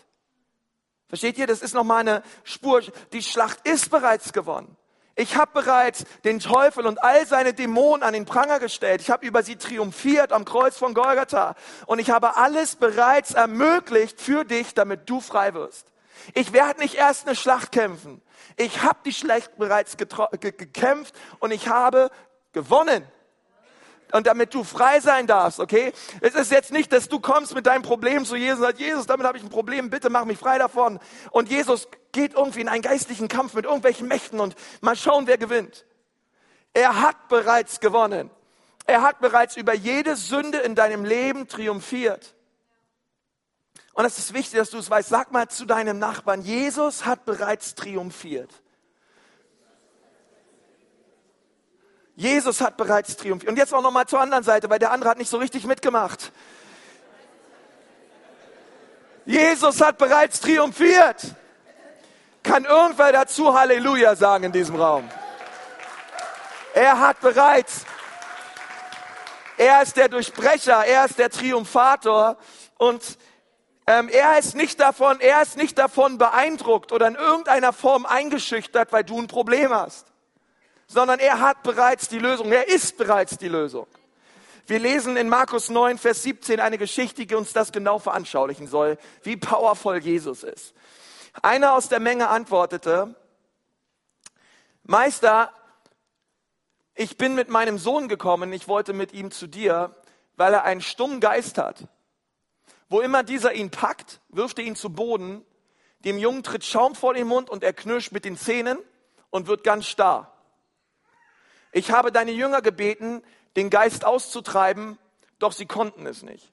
Versteht 1.10 1.38
ihr? 1.38 1.48
Das 1.48 1.62
ist 1.62 1.74
nochmal 1.74 2.00
eine 2.00 2.24
Spur. 2.46 2.82
Die 3.12 3.22
Schlacht 3.22 3.68
ist 3.68 3.90
bereits 3.92 4.32
gewonnen. 4.32 4.78
Ich 5.16 5.36
habe 5.36 5.52
bereits 5.54 6.06
den 6.24 6.40
Teufel 6.40 6.86
und 6.86 7.04
all 7.04 7.28
seine 7.28 7.54
Dämonen 7.54 8.04
an 8.04 8.14
den 8.14 8.24
Pranger 8.24 8.60
gestellt. 8.60 9.02
Ich 9.02 9.10
habe 9.10 9.26
über 9.26 9.44
sie 9.44 9.58
triumphiert 9.58 10.32
am 10.32 10.46
Kreuz 10.46 10.78
von 10.78 10.94
Golgatha. 10.94 11.56
Und 11.88 12.00
ich 12.00 12.10
habe 12.10 12.38
alles 12.38 12.78
bereits 12.78 13.34
ermöglicht 13.34 14.22
für 14.22 14.46
dich, 14.46 14.74
damit 14.74 15.10
du 15.10 15.20
frei 15.20 15.54
wirst. 15.54 15.92
Ich 16.36 16.54
werde 16.54 16.80
nicht 16.80 16.96
erst 16.96 17.28
eine 17.28 17.36
Schlacht 17.36 17.74
kämpfen. 17.74 18.22
Ich 18.56 18.82
habe 18.82 19.00
die 19.04 19.14
Schlacht 19.14 19.58
bereits 19.58 19.98
gekämpft 19.98 21.14
und 21.40 21.52
ich 21.52 21.68
habe 21.68 22.12
gewonnen 22.54 23.06
und 24.12 24.28
damit 24.28 24.54
du 24.54 24.64
frei 24.64 25.00
sein 25.00 25.28
darfst, 25.28 25.60
okay? 25.60 25.94
Es 26.22 26.36
ist 26.36 26.52
jetzt 26.52 26.72
nicht, 26.72 26.92
dass 26.92 27.10
du 27.10 27.20
kommst 27.20 27.54
mit 27.54 27.66
deinem 27.66 27.84
Problem 27.84 28.26
zu 28.26 28.36
Jesus 28.36 28.60
und 28.60 28.66
sagst, 28.66 28.82
Jesus, 28.82 29.06
damit 29.06 29.28
habe 29.28 29.38
ich 29.38 29.44
ein 29.44 29.50
Problem, 29.50 29.90
bitte 29.90 30.10
mach 30.10 30.26
mich 30.26 30.38
frei 30.38 30.58
davon. 30.58 31.00
Und 31.32 31.50
Jesus 31.50 31.88
geht 32.12 32.34
irgendwie 32.34 32.62
in 32.62 32.70
einen 32.70 32.82
geistlichen 32.82 33.28
Kampf 33.28 33.54
mit 33.54 33.66
irgendwelchen 33.66 34.08
Mächten 34.08 34.40
und 34.40 34.56
mal 34.82 34.96
schauen, 34.96 35.28
wer 35.28 35.38
gewinnt. 35.38 35.86
Er 36.74 37.02
hat 37.02 37.28
bereits 37.28 37.80
gewonnen. 37.80 38.30
Er 38.86 39.04
hat 39.04 39.20
bereits 39.20 39.56
über 39.56 39.74
jede 39.76 40.16
Sünde 40.16 40.60
in 40.60 40.74
deinem 40.74 41.06
Leben 41.06 41.48
triumphiert. 41.48 42.36
Und 43.94 44.06
es 44.06 44.18
ist 44.18 44.34
wichtig, 44.34 44.58
dass 44.58 44.70
du 44.70 44.78
es 44.78 44.90
weißt. 44.90 45.10
Sag 45.10 45.32
mal 45.32 45.48
zu 45.50 45.66
deinem 45.66 46.00
Nachbarn, 46.00 46.42
Jesus 46.42 47.06
hat 47.06 47.26
bereits 47.26 47.76
triumphiert. 47.76 48.50
Jesus 52.20 52.60
hat 52.60 52.76
bereits 52.76 53.16
triumphiert. 53.16 53.50
Und 53.50 53.58
jetzt 53.58 53.74
auch 53.74 53.82
noch 53.82 53.92
mal 53.92 54.06
zur 54.06 54.20
anderen 54.20 54.44
Seite, 54.44 54.70
weil 54.70 54.78
der 54.78 54.92
andere 54.92 55.10
hat 55.10 55.18
nicht 55.18 55.30
so 55.30 55.38
richtig 55.38 55.64
mitgemacht. 55.64 56.34
Jesus 59.26 59.80
hat 59.80 59.98
bereits 59.98 60.42
triumphiert. 60.42 61.34
Kann 62.44 62.66
irgendwer 62.66 63.14
dazu 63.14 63.58
Halleluja 63.58 64.18
sagen 64.18 64.44
in 64.44 64.52
diesem 64.52 64.76
Raum? 64.76 65.10
Er 66.74 67.00
hat 67.00 67.22
bereits. 67.22 67.86
Er 69.58 69.82
ist 69.82 69.96
der 69.96 70.10
Durchbrecher, 70.10 70.84
er 70.86 71.06
ist 71.06 71.20
der 71.20 71.30
Triumphator 71.30 72.36
und 72.78 73.18
ähm, 73.88 74.10
er 74.10 74.38
ist 74.38 74.56
nicht 74.56 74.82
davon, 74.82 75.22
er 75.22 75.42
ist 75.42 75.56
nicht 75.56 75.78
davon 75.78 76.18
beeindruckt 76.18 76.92
oder 76.92 77.08
in 77.08 77.16
irgendeiner 77.16 77.72
Form 77.72 78.06
eingeschüchtert, 78.06 78.92
weil 78.92 79.06
du 79.06 79.22
ein 79.22 79.28
Problem 79.28 79.74
hast 79.74 80.09
sondern 80.90 81.20
er 81.20 81.40
hat 81.40 81.64
bereits 81.64 82.10
die 82.10 82.20
Lösung. 82.20 82.52
Er 82.52 82.68
ist 82.68 82.98
bereits 82.98 83.38
die 83.38 83.48
Lösung. 83.48 83.88
Wir 84.66 84.80
lesen 84.80 85.18
in 85.18 85.30
Markus 85.30 85.70
9, 85.70 85.98
Vers 85.98 86.24
17 86.24 86.60
eine 86.60 86.78
Geschichte, 86.78 87.26
die 87.26 87.36
uns 87.36 87.54
das 87.54 87.72
genau 87.72 88.00
veranschaulichen 88.00 88.68
soll, 88.68 88.98
wie 89.24 89.38
powervoll 89.38 90.00
Jesus 90.00 90.44
ist. 90.44 90.74
Einer 91.42 91.74
aus 91.74 91.90
der 91.90 92.00
Menge 92.00 92.28
antwortete, 92.28 93.16
Meister, 94.84 95.54
ich 96.96 97.18
bin 97.18 97.36
mit 97.36 97.50
meinem 97.50 97.78
Sohn 97.78 98.08
gekommen, 98.08 98.52
ich 98.52 98.68
wollte 98.68 98.94
mit 98.94 99.14
ihm 99.14 99.32
zu 99.32 99.48
dir, 99.48 99.96
weil 100.36 100.54
er 100.54 100.64
einen 100.64 100.82
stummen 100.82 101.20
Geist 101.20 101.58
hat. 101.58 101.88
Wo 102.90 103.00
immer 103.00 103.24
dieser 103.24 103.54
ihn 103.54 103.70
packt, 103.70 104.22
wirft 104.30 104.58
er 104.58 104.66
ihn 104.66 104.76
zu 104.76 104.90
Boden, 104.90 105.46
dem 106.00 106.18
Jungen 106.18 106.44
tritt 106.44 106.64
Schaum 106.64 106.96
vor 106.96 107.14
den 107.14 107.28
Mund 107.28 107.50
und 107.50 107.64
er 107.64 107.74
knirscht 107.74 108.12
mit 108.12 108.26
den 108.26 108.38
Zähnen 108.38 108.80
und 109.30 109.48
wird 109.48 109.64
ganz 109.64 109.86
starr. 109.86 110.39
Ich 111.72 111.92
habe 111.92 112.12
deine 112.12 112.32
Jünger 112.32 112.62
gebeten, 112.62 113.22
den 113.56 113.70
Geist 113.70 114.06
auszutreiben, 114.06 114.98
doch 115.38 115.52
sie 115.52 115.66
konnten 115.66 116.06
es 116.06 116.24
nicht. 116.24 116.52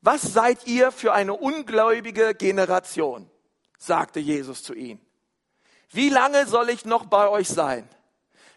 Was 0.00 0.22
seid 0.22 0.66
ihr 0.66 0.92
für 0.92 1.12
eine 1.12 1.34
ungläubige 1.34 2.34
Generation? 2.34 3.30
sagte 3.78 4.20
Jesus 4.20 4.62
zu 4.62 4.74
ihnen. 4.74 5.04
Wie 5.90 6.08
lange 6.08 6.46
soll 6.46 6.70
ich 6.70 6.84
noch 6.84 7.06
bei 7.06 7.28
euch 7.28 7.48
sein? 7.48 7.88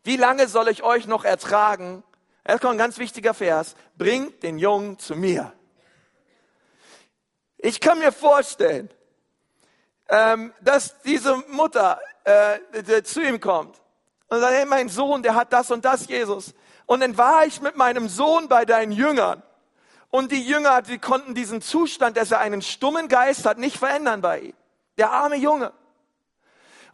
Wie 0.03 0.17
lange 0.17 0.47
soll 0.47 0.69
ich 0.69 0.83
euch 0.83 1.07
noch 1.07 1.25
ertragen? 1.25 2.03
Jetzt 2.47 2.61
kommt 2.61 2.75
ein 2.75 2.77
ganz 2.77 2.97
wichtiger 2.97 3.33
Vers. 3.33 3.75
Bringt 3.97 4.43
den 4.43 4.57
Jungen 4.57 4.99
zu 4.99 5.15
mir. 5.15 5.53
Ich 7.57 7.81
kann 7.81 7.99
mir 7.99 8.11
vorstellen, 8.11 8.89
ähm, 10.09 10.53
dass 10.61 11.01
diese 11.01 11.35
Mutter 11.49 11.99
äh, 12.23 13.03
zu 13.03 13.21
ihm 13.21 13.39
kommt 13.39 13.81
und 14.29 14.39
sagt, 14.39 14.53
hey, 14.53 14.65
mein 14.65 14.89
Sohn, 14.89 15.23
der 15.23 15.35
hat 15.35 15.53
das 15.53 15.71
und 15.71 15.85
das, 15.85 16.07
Jesus. 16.07 16.53
Und 16.85 17.01
dann 17.01 17.17
war 17.17 17.45
ich 17.45 17.61
mit 17.61 17.75
meinem 17.75 18.07
Sohn 18.09 18.47
bei 18.47 18.65
deinen 18.65 18.91
Jüngern. 18.91 19.43
Und 20.09 20.31
die 20.31 20.41
Jünger, 20.41 20.81
die 20.81 20.99
konnten 20.99 21.35
diesen 21.35 21.61
Zustand, 21.61 22.17
dass 22.17 22.31
er 22.31 22.39
einen 22.39 22.61
stummen 22.61 23.07
Geist 23.07 23.45
hat, 23.45 23.57
nicht 23.57 23.77
verändern 23.77 24.21
bei 24.21 24.39
ihm. 24.39 24.53
Der 24.97 25.11
arme 25.11 25.35
Junge. 25.35 25.73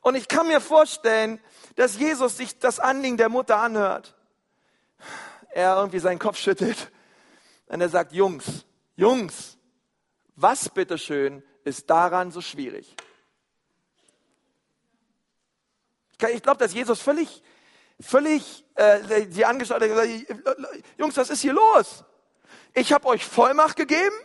Und 0.02 0.16
ich 0.16 0.28
kann 0.28 0.48
mir 0.48 0.60
vorstellen, 0.60 1.40
dass 1.76 1.98
Jesus 1.98 2.38
sich 2.38 2.60
das 2.60 2.80
Anliegen 2.80 3.18
der 3.18 3.30
Mutter 3.30 3.58
anhört. 3.58 4.16
Er 5.50 5.78
irgendwie 5.78 6.00
seinen 6.00 6.20
Kopf 6.20 6.38
schüttelt. 6.38 6.92
Und 7.68 7.82
er 7.82 7.90
sagt, 7.90 8.12
Jungs, 8.12 8.66
Jungs, 8.96 9.58
was 10.36 10.70
bitteschön 10.70 11.44
ist 11.64 11.90
daran 11.90 12.32
so 12.32 12.42
schwierig? 12.42 12.96
Ich 16.32 16.44
glaube, 16.44 16.58
dass 16.58 16.74
Jesus 16.74 17.02
völlig, 17.02 17.44
völlig 18.00 18.66
äh, 18.76 19.26
die 19.28 19.46
angeschaut 19.46 19.82
hat, 19.82 20.10
Jungs, 20.98 21.18
was 21.18 21.30
ist 21.30 21.42
hier 21.42 21.54
los? 21.54 22.04
Ich 22.74 22.92
habe 22.92 23.08
euch 23.08 23.26
Vollmacht 23.26 23.76
gegeben 23.76 24.16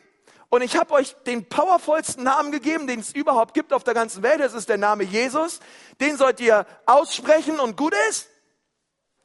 und 0.49 0.63
ich 0.63 0.77
habe 0.77 0.95
euch 0.95 1.15
den 1.27 1.49
powervollsten 1.49 2.25
Namen 2.25 2.51
gegeben, 2.51 2.87
den 2.87 3.01
es 3.01 3.13
überhaupt 3.13 3.53
gibt 3.53 3.73
auf 3.73 3.85
der 3.85 3.95
ganzen 3.95 4.23
Welt. 4.23 4.41
Das 4.41 4.55
ist 4.55 4.69
der 4.69 4.79
Name 4.79 5.05
Jesus. 5.05 5.61
Den 6.01 6.17
sollt 6.17 6.41
ihr 6.41 6.67
aussprechen 6.87 7.61
und 7.61 7.77
gut 7.77 7.95
ist. 8.09 8.29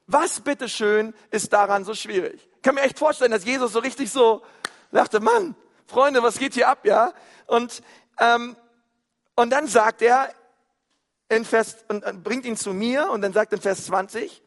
Was 0.06 0.42
bitteschön 0.42 1.14
ist 1.32 1.54
daran 1.54 1.86
so 1.86 1.94
schwierig? 1.94 2.50
Ich 2.58 2.62
kann 2.62 2.76
mir 2.76 2.82
echt 2.82 3.00
vorstellen, 3.00 3.32
dass 3.32 3.46
Jesus 3.46 3.72
so 3.72 3.80
richtig 3.80 4.12
so 4.12 4.42
dachte, 4.92 5.22
Mann, 5.22 5.56
Freunde, 5.88 6.22
was 6.22 6.38
geht 6.38 6.54
hier 6.54 6.68
ab, 6.68 6.86
ja? 6.86 7.14
Und, 7.48 7.82
ähm, 8.20 8.58
und 9.36 9.50
dann 9.50 9.68
sagt 9.68 10.02
er 10.02 10.34
in 11.36 11.46
Vers, 11.46 11.78
und 11.88 12.24
bringt 12.24 12.46
ihn 12.46 12.58
zu 12.58 12.74
mir 12.74 13.10
und 13.12 13.22
dann 13.22 13.34
sagt 13.34 13.54
in 13.54 13.62
Vers 13.62 13.86
20, 13.86 14.42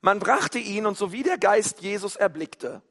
man 0.00 0.18
brachte 0.18 0.58
ihn 0.58 0.86
und 0.86 0.96
so 0.96 1.12
wie 1.12 1.22
der 1.22 1.38
Geist 1.38 1.80
Jesus 1.80 2.16
erblickte, 2.16 2.82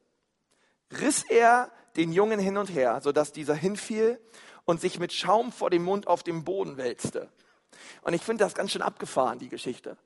riss 1.01 1.23
er 1.29 1.71
den 1.95 2.11
Jungen 2.11 2.39
hin 2.39 2.57
und 2.57 2.69
her, 2.69 2.99
sodass 3.01 3.31
dieser 3.31 3.55
hinfiel 3.55 4.19
und 4.65 4.81
sich 4.81 4.99
mit 4.99 5.13
Schaum 5.13 5.51
vor 5.51 5.69
dem 5.69 5.83
Mund 5.83 6.07
auf 6.07 6.23
dem 6.23 6.43
Boden 6.43 6.77
wälzte. 6.77 7.29
Und 8.01 8.13
ich 8.13 8.21
finde 8.21 8.43
das 8.43 8.55
ganz 8.55 8.71
schön 8.71 8.81
abgefahren, 8.81 9.39
die 9.39 9.49
Geschichte. 9.49 9.97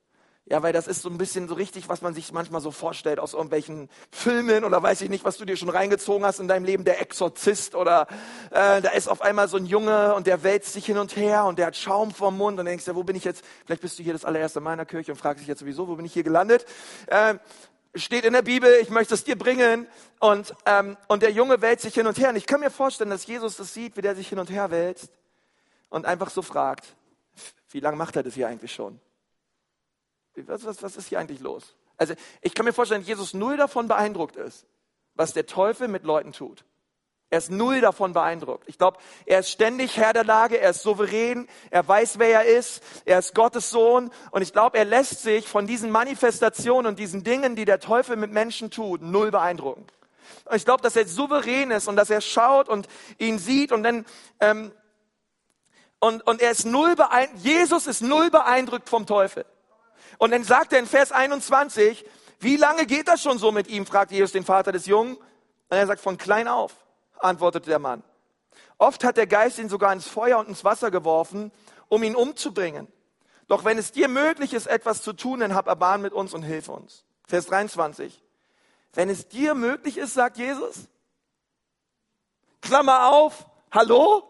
Ja, 0.50 0.64
weil 0.64 0.74
das 0.74 0.88
ist 0.88 1.04
so 1.04 1.10
ein 1.10 1.20
bisschen 1.20 1.48
so 1.48 1.54
richtig, 1.54 1.90
was 1.90 2.02
man 2.02 2.16
sich 2.16 2.32
manchmal 2.32 2.60
so 2.60 2.72
vorstellt 2.72 3.20
aus 3.20 3.34
irgendwelchen 3.34 3.88
Filmen 4.10 4.64
oder 4.64 4.82
weiß 4.82 5.02
ich 5.02 5.10
nicht, 5.10 5.24
was 5.24 5.38
du 5.38 5.46
dir 5.46 5.56
schon 5.56 5.70
reingezogen 5.70 6.26
hast 6.26 6.40
in 6.40 6.48
deinem 6.48 6.66
Leben, 6.66 6.84
der 6.86 7.00
Exorzist 7.00 7.76
oder 7.76 8.08
äh, 8.50 8.82
da 8.82 8.90
ist 8.90 9.08
auf 9.10 9.22
einmal 9.22 9.48
so 9.48 9.58
ein 9.58 9.68
Junge 9.68 10.16
und 10.16 10.26
der 10.26 10.42
wälzt 10.42 10.74
sich 10.74 10.88
hin 10.88 10.98
und 10.98 11.16
her 11.16 11.46
und 11.46 11.60
der 11.60 11.68
hat 11.68 11.78
Schaum 11.78 12.10
vorm 12.10 12.36
Mund 12.36 12.58
und 12.60 12.66
denkst 12.66 12.86
du, 12.86 12.96
wo 12.96 13.04
bin 13.04 13.16
ich 13.16 13.26
jetzt? 13.26 13.46
Vielleicht 13.64 13.84
bist 13.84 14.00
du 14.00 14.04
hier 14.04 14.14
das 14.14 14.26
allererste 14.26 14.58
in 14.58 14.64
meiner 14.64 14.88
Kirche 14.88 15.12
und 15.12 15.20
fragst 15.20 15.42
dich 15.42 15.48
jetzt 15.48 15.60
sowieso, 15.60 15.88
wo 15.88 15.96
bin 15.96 16.06
ich 16.06 16.14
hier 16.14 16.24
gelandet? 16.24 16.66
Äh, 17.06 17.36
steht 17.94 18.26
in 18.26 18.34
der 18.34 18.42
Bibel, 18.42 18.72
ich 18.82 18.90
möchte 18.90 19.14
es 19.14 19.24
dir 19.24 19.38
bringen. 19.38 19.86
Und, 20.20 20.56
ähm, 20.66 20.98
und 21.08 21.22
der 21.22 21.32
Junge 21.32 21.62
wälzt 21.62 21.84
sich 21.84 21.94
hin 21.94 22.08
und 22.08 22.18
her. 22.18 22.30
Und 22.30 22.38
ich 22.38 22.48
kann 22.48 22.60
mir 22.60 22.72
vorstellen, 22.72 23.12
dass 23.12 23.28
Jesus 23.28 23.58
das 23.58 23.74
sieht, 23.74 23.98
wie 23.98 24.02
der 24.02 24.16
sich 24.16 24.30
hin 24.30 24.40
und 24.40 24.50
her 24.50 24.72
wälzt 24.72 25.12
und 25.90 26.08
einfach 26.08 26.32
so 26.32 26.42
fragt, 26.42 26.96
wie 27.70 27.80
lange 27.80 27.98
macht 27.98 28.16
er 28.16 28.24
das 28.24 28.34
hier 28.34 28.48
eigentlich 28.48 28.74
schon? 28.74 29.00
Was, 30.36 30.66
was, 30.66 30.84
was 30.84 30.98
ist 30.98 31.08
hier 31.08 31.20
eigentlich 31.20 31.40
los? 31.40 31.76
Also 31.98 32.14
ich 32.42 32.54
kann 32.54 32.66
mir 32.66 32.74
vorstellen, 32.74 33.04
Jesus 33.04 33.34
null 33.34 33.58
davon 33.58 33.88
beeindruckt 33.88 34.36
ist, 34.38 34.66
was 35.16 35.34
der 35.34 35.46
Teufel 35.46 35.88
mit 35.88 36.04
Leuten 36.04 36.32
tut. 36.32 36.64
Er 37.32 37.38
ist 37.38 37.52
null 37.52 37.80
davon 37.80 38.14
beeindruckt. 38.14 38.68
Ich 38.68 38.80
glaube, 38.80 38.98
er 39.28 39.42
ist 39.42 39.52
ständig 39.52 39.98
Herr 39.98 40.14
der 40.14 40.24
Lage, 40.24 40.60
er 40.60 40.72
ist 40.72 40.82
souverän, 40.82 41.48
er 41.70 41.88
weiß, 41.88 42.18
wer 42.18 42.30
er 42.30 42.46
ist, 42.46 42.82
er 43.06 43.20
ist 43.20 43.36
Gottes 43.36 43.70
Sohn 43.70 44.12
und 44.32 44.42
ich 44.42 44.52
glaube, 44.52 44.80
er 44.80 44.86
lässt 44.86 45.22
sich 45.22 45.48
von 45.48 45.68
diesen 45.68 45.92
Manifestationen 45.92 46.88
und 46.88 46.98
diesen 46.98 47.24
Dingen, 47.24 47.56
die 47.56 47.66
der 47.66 47.80
Teufel 47.80 48.16
mit 48.16 48.32
Menschen 48.32 48.72
tut, 48.72 49.04
null 49.04 49.30
beeindrucken. 49.30 49.86
Und 50.46 50.56
ich 50.56 50.66
glaube, 50.66 50.82
dass 50.82 50.96
er 50.96 51.08
souverän 51.08 51.70
ist 51.70 51.88
und 51.88 51.98
dass 51.98 52.10
er 52.10 52.22
schaut 52.22 52.68
und 52.68 52.88
ihn 53.20 53.38
sieht 53.38 53.72
und 53.72 53.84
dann 53.84 54.06
ähm, 54.40 54.72
und, 56.00 56.26
und 56.26 56.42
er 56.42 56.52
ist 56.52 56.66
null 56.66 56.96
beeindruckt, 56.96 57.44
Jesus 57.44 57.86
ist 57.86 58.02
null 58.02 58.32
beeindruckt 58.32 58.90
vom 58.90 59.06
Teufel. 59.06 59.46
Und 60.20 60.32
dann 60.32 60.44
sagt 60.44 60.74
er 60.74 60.80
in 60.80 60.86
Vers 60.86 61.12
21, 61.12 62.06
wie 62.40 62.58
lange 62.58 62.86
geht 62.86 63.08
das 63.08 63.24
schon 63.24 63.40
so 63.40 63.52
mit 63.52 63.68
ihm, 63.68 63.86
fragt 63.86 64.12
Jesus 64.12 64.34
den 64.34 64.44
Vater 64.44 64.72
des 64.72 64.86
Jungen. 64.86 65.16
Und 65.16 65.78
er 65.78 65.88
sagt, 65.88 66.02
von 66.02 66.18
klein 66.18 66.48
auf 66.48 66.76
antwortete 67.18 67.70
der 67.70 67.80
Mann. 67.80 68.04
Oft 68.78 69.04
hat 69.04 69.18
der 69.18 69.28
Geist 69.28 69.60
ihn 69.60 69.70
sogar 69.70 69.92
ins 69.92 70.08
Feuer 70.08 70.40
und 70.40 70.48
ins 70.48 70.64
Wasser 70.64 70.92
geworfen, 70.92 71.52
um 71.88 72.04
ihn 72.04 72.16
umzubringen. 72.16 72.88
Doch 73.48 73.66
wenn 73.66 73.78
es 73.78 73.92
dir 73.92 74.08
möglich 74.08 74.54
ist, 74.54 74.68
etwas 74.68 75.02
zu 75.02 75.14
tun, 75.14 75.40
dann 75.40 75.56
hab 75.56 75.68
Erbarmen 75.68 76.04
mit 76.04 76.14
uns 76.14 76.34
und 76.34 76.44
hilf 76.44 76.70
uns. 76.70 77.04
Vers 77.26 77.48
23. 77.48 78.22
Wenn 78.94 79.10
es 79.10 79.28
dir 79.28 79.56
möglich 79.56 79.98
ist, 79.98 80.14
sagt 80.14 80.38
Jesus, 80.38 80.88
Klammer 82.62 83.08
auf, 83.08 83.46
hallo? 83.72 84.24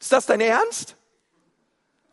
Ist 0.00 0.12
das 0.12 0.26
dein 0.26 0.40
Ernst? 0.40 0.96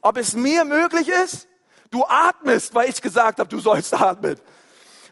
Ob 0.01 0.17
es 0.17 0.33
mir 0.35 0.63
möglich 0.63 1.09
ist? 1.09 1.47
Du 1.93 2.03
atmest, 2.05 2.73
weil 2.73 2.89
ich 2.89 2.99
gesagt 2.99 3.37
habe, 3.37 3.47
du 3.47 3.59
sollst 3.59 3.93
atmen. 3.93 4.35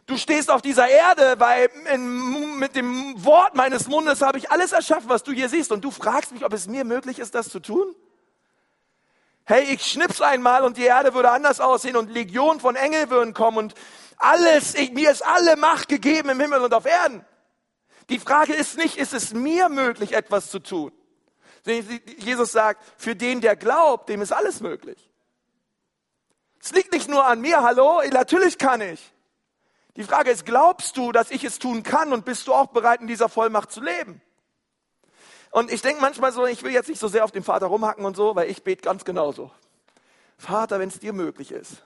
Du 0.08 0.18
stehst 0.18 0.50
auf 0.50 0.64
dieser 0.64 0.88
Erde, 0.88 1.36
weil 1.38 1.70
in, 1.94 2.58
mit 2.58 2.76
dem 2.76 3.24
Wort 3.24 3.54
meines 3.54 3.88
Mundes 3.88 4.24
habe 4.24 4.40
ich 4.40 4.50
alles 4.50 4.72
erschaffen, 4.72 5.08
was 5.08 5.22
du 5.22 5.32
hier 5.32 5.48
siehst. 5.48 5.72
Und 5.72 5.84
du 5.84 5.92
fragst 5.92 6.32
mich, 6.32 6.44
ob 6.44 6.54
es 6.54 6.66
mir 6.68 6.84
möglich 6.84 7.20
ist, 7.20 7.36
das 7.36 7.50
zu 7.50 7.60
tun? 7.60 7.96
Hey, 9.44 9.66
ich 9.66 9.86
schnips 9.86 10.22
einmal 10.22 10.64
und 10.64 10.76
die 10.76 10.86
Erde 10.86 11.14
würde 11.14 11.30
anders 11.30 11.60
aussehen 11.60 11.96
und 11.96 12.10
Legionen 12.10 12.60
von 12.60 12.76
Engeln 12.76 13.12
würden 13.12 13.36
kommen 13.36 13.60
und 13.60 13.76
alles, 14.18 14.74
ich, 14.74 14.92
mir 14.92 15.12
ist 15.12 15.24
alle 15.24 15.58
Macht 15.58 15.88
gegeben 15.88 16.30
im 16.30 16.40
Himmel 16.40 16.62
und 16.62 16.74
auf 16.74 16.88
Erden. 16.88 17.24
Die 18.10 18.18
Frage 18.18 18.54
ist 18.54 18.76
nicht, 18.76 18.98
ist 18.98 19.14
es 19.14 19.36
mir 19.36 19.70
möglich, 19.70 20.14
etwas 20.14 20.50
zu 20.50 20.58
tun? 20.58 20.92
Jesus 22.18 22.52
sagt, 22.52 22.82
für 22.98 23.16
den, 23.16 23.40
der 23.40 23.56
glaubt, 23.56 24.10
dem 24.10 24.24
ist 24.24 24.32
alles 24.32 24.62
möglich. 24.62 25.11
Es 26.62 26.72
liegt 26.72 26.92
nicht 26.92 27.10
nur 27.10 27.26
an 27.26 27.42
mir, 27.42 27.64
hallo, 27.64 28.02
natürlich 28.12 28.58
kann 28.58 28.82
ich. 28.82 29.12
Die 29.96 30.04
Frage 30.04 30.32
ist, 30.32 30.46
glaubst 30.46 30.96
du, 30.96 31.12
dass 31.12 31.32
ich 31.32 31.44
es 31.44 31.60
tun 31.60 31.84
kann 31.84 32.14
und 32.14 32.24
bist 32.24 32.48
du 32.48 32.54
auch 32.54 32.68
bereit, 32.68 33.02
in 33.02 33.08
dieser 33.08 33.30
Vollmacht 33.30 33.72
zu 33.72 33.82
leben? 33.82 34.22
Und 35.50 35.72
ich 35.72 35.82
denke 35.82 36.02
manchmal 36.02 36.32
so, 36.32 36.46
ich 36.46 36.64
will 36.64 36.72
jetzt 36.72 36.88
nicht 36.88 37.00
so 37.00 37.10
sehr 37.10 37.26
auf 37.26 37.32
den 37.32 37.44
Vater 37.44 37.66
rumhacken 37.66 38.06
und 38.06 38.16
so, 38.16 38.36
weil 38.36 38.50
ich 38.50 38.64
bete 38.64 38.84
ganz 38.84 39.04
genauso. 39.04 39.52
Vater, 40.38 40.80
wenn 40.80 40.88
es 40.88 41.00
dir 41.00 41.14
möglich 41.14 41.52
ist. 41.52 41.84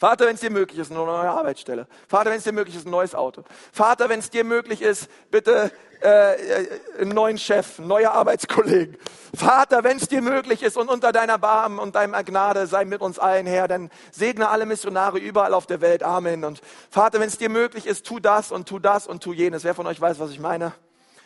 Vater, 0.00 0.24
wenn 0.24 0.34
es 0.34 0.40
dir 0.40 0.50
möglich 0.50 0.78
ist, 0.78 0.90
eine 0.90 1.04
neue 1.04 1.28
Arbeitsstelle. 1.28 1.86
Vater, 2.08 2.30
wenn 2.30 2.38
es 2.38 2.44
dir 2.44 2.54
möglich 2.54 2.74
ist, 2.74 2.86
ein 2.86 2.90
neues 2.90 3.14
Auto. 3.14 3.44
Vater, 3.70 4.08
wenn 4.08 4.20
es 4.20 4.30
dir 4.30 4.44
möglich 4.44 4.80
ist, 4.80 5.10
bitte 5.30 5.70
äh, 6.00 6.80
einen 6.98 7.10
neuen 7.10 7.36
Chef, 7.36 7.78
neue 7.78 8.10
Arbeitskollegen. 8.10 8.96
Vater, 9.36 9.84
wenn 9.84 9.98
es 9.98 10.08
dir 10.08 10.22
möglich 10.22 10.62
ist 10.62 10.78
und 10.78 10.88
unter 10.88 11.12
deiner 11.12 11.36
Barm 11.36 11.78
und 11.78 11.96
deiner 11.96 12.24
Gnade 12.24 12.66
sei 12.66 12.86
mit 12.86 13.02
uns 13.02 13.18
allen 13.18 13.46
her, 13.46 13.68
dann 13.68 13.90
segne 14.10 14.48
alle 14.48 14.64
Missionare 14.64 15.18
überall 15.18 15.52
auf 15.52 15.66
der 15.66 15.82
Welt. 15.82 16.02
Amen. 16.02 16.44
Und 16.44 16.62
Vater, 16.88 17.20
wenn 17.20 17.28
es 17.28 17.36
dir 17.36 17.50
möglich 17.50 17.84
ist, 17.84 18.06
tu 18.06 18.20
das 18.20 18.52
und 18.52 18.66
tu 18.66 18.78
das 18.78 19.06
und 19.06 19.22
tu 19.22 19.34
jenes. 19.34 19.64
Wer 19.64 19.74
von 19.74 19.86
euch 19.86 20.00
weiß, 20.00 20.18
was 20.18 20.30
ich 20.30 20.40
meine? 20.40 20.72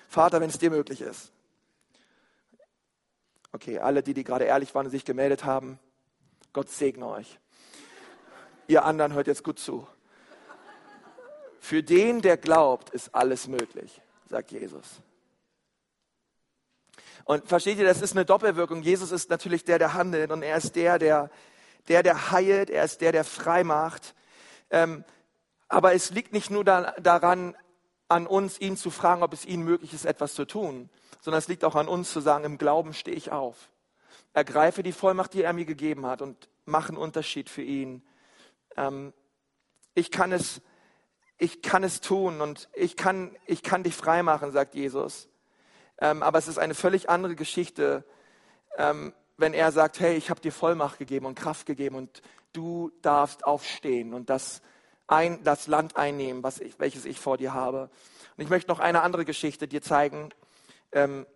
Vater, 0.08 0.40
wenn 0.40 0.50
es 0.50 0.58
dir 0.58 0.70
möglich 0.70 1.00
ist. 1.00 1.30
Okay, 3.52 3.78
alle, 3.78 4.02
die, 4.02 4.14
die 4.14 4.24
gerade 4.24 4.46
ehrlich 4.46 4.74
waren 4.74 4.87
und 4.87 4.90
sich 4.90 5.04
gemeldet 5.04 5.44
haben, 5.44 5.78
Gott 6.52 6.70
segne 6.70 7.06
euch. 7.06 7.38
Ihr 8.66 8.85
anderen 8.85 9.12
hört 9.12 9.27
jetzt 9.27 9.44
gut 9.44 9.59
zu. 9.59 9.87
Für 11.61 11.83
den, 11.83 12.20
der 12.20 12.37
glaubt, 12.37 12.90
ist 12.90 13.14
alles 13.14 13.48
möglich 13.48 14.00
sagt 14.35 14.50
Jesus. 14.50 15.00
Und 17.24 17.46
versteht 17.46 17.79
ihr, 17.79 17.85
das 17.85 18.03
ist 18.03 18.16
eine 18.16 18.24
Doppelwirkung. 18.24 18.83
Jesus 18.83 19.12
ist 19.12 19.31
natürlich 19.31 19.64
der, 19.64 19.79
der 19.79 19.94
handelt 19.94 20.33
und 20.33 20.42
er 20.42 20.57
ist 20.57 20.74
der, 20.74 20.98
der, 20.98 21.31
der, 21.87 22.03
der 22.03 22.33
heilt, 22.33 22.68
er 22.68 22.85
ist 22.85 23.00
der, 23.00 23.12
der 23.12 23.24
frei 23.24 23.62
macht. 23.62 24.14
Ähm, 24.70 25.05
aber 25.68 25.94
es 25.94 26.11
liegt 26.11 26.33
nicht 26.33 26.50
nur 26.50 26.64
da, 26.64 26.92
daran, 27.00 27.57
an 28.09 28.27
uns, 28.27 28.61
ihn 28.61 28.77
zu 28.77 28.90
fragen, 28.90 29.22
ob 29.22 29.33
es 29.33 29.46
ihnen 29.46 29.62
möglich 29.62 29.94
ist, 29.94 30.05
etwas 30.05 30.35
zu 30.35 30.44
tun, 30.44 30.90
sondern 31.20 31.38
es 31.38 31.48
liegt 31.48 31.64
auch 31.64 31.77
an 31.77 31.88
uns 31.88 32.12
zu 32.12 32.20
sagen, 32.20 32.44
im 32.44 32.59
Glauben 32.59 32.92
stehe 32.92 33.16
ich 33.16 33.31
auf. 33.31 33.70
Ergreife 34.33 34.83
die 34.83 34.92
Vollmacht, 34.92 35.33
die 35.33 35.42
er 35.42 35.53
mir 35.53 35.64
gegeben 35.64 36.07
hat 36.07 36.20
und 36.20 36.48
mache 36.66 36.88
einen 36.88 36.98
Unterschied 36.98 37.48
für 37.48 37.62
ihn. 37.62 38.03
Ähm, 38.76 39.12
ich 39.94 40.10
kann 40.10 40.32
es, 40.32 40.60
ich 41.38 41.62
kann 41.62 41.84
es 41.84 42.00
tun 42.00 42.40
und 42.40 42.68
ich 42.74 42.96
kann, 42.96 43.37
ich 43.46 43.62
kann 43.62 43.82
dich 43.82 43.94
frei 43.94 44.22
machen, 44.22 44.52
sagt 44.52 44.74
Jesus. 44.74 45.28
Ähm, 45.98 46.22
aber 46.22 46.38
es 46.38 46.48
ist 46.48 46.58
eine 46.58 46.74
völlig 46.74 47.08
andere 47.08 47.37
Geschichte, 47.37 48.04
ähm, 48.76 49.12
wenn 49.37 49.54
er 49.54 49.72
sagt, 49.72 50.00
hey, 50.00 50.16
ich 50.16 50.30
habe 50.30 50.40
dir 50.40 50.52
Vollmacht 50.52 50.98
gegeben 50.98 51.26
und 51.26 51.34
Kraft 51.34 51.66
gegeben 51.66 51.96
und 51.96 52.22
du 52.52 52.90
darfst 53.02 53.44
aufstehen 53.44 54.14
und 54.14 54.30
das, 54.30 54.62
ein, 55.06 55.42
das 55.44 55.66
Land 55.66 55.96
einnehmen, 55.96 56.42
was 56.42 56.60
ich, 56.60 56.78
welches 56.78 57.04
ich 57.04 57.18
vor 57.18 57.37
dir 57.37 57.52
habe. 57.52 57.90
Und 58.37 58.44
ich 58.44 58.50
möchte 58.50 58.70
noch 58.70 58.80
eine 58.80 59.02
andere 59.02 59.24
Geschichte 59.24 59.68
dir 59.68 59.82
zeigen, 59.82 60.30
ähm, 60.92 61.26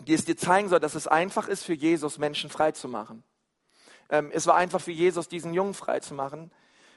die 0.00 0.14
es 0.14 0.24
dir 0.24 0.36
zeigen 0.36 0.68
soll, 0.68 0.80
dass 0.80 0.94
es 0.94 1.06
einfach 1.06 1.48
ist 1.48 1.64
für 1.64 1.74
Jesus, 1.74 2.18
Menschen 2.18 2.50
frei 2.50 2.72
zu 2.72 2.88
machen. 2.88 3.22
Ähm, 4.10 4.30
es 4.32 4.46
war 4.46 4.56
einfach 4.56 4.80
für 4.80 4.92
Jesus, 4.92 5.28
diesen 5.28 5.54
Jungen 5.54 5.74
frei 5.74 6.00
zu 6.00 6.14
machen. 6.14 6.50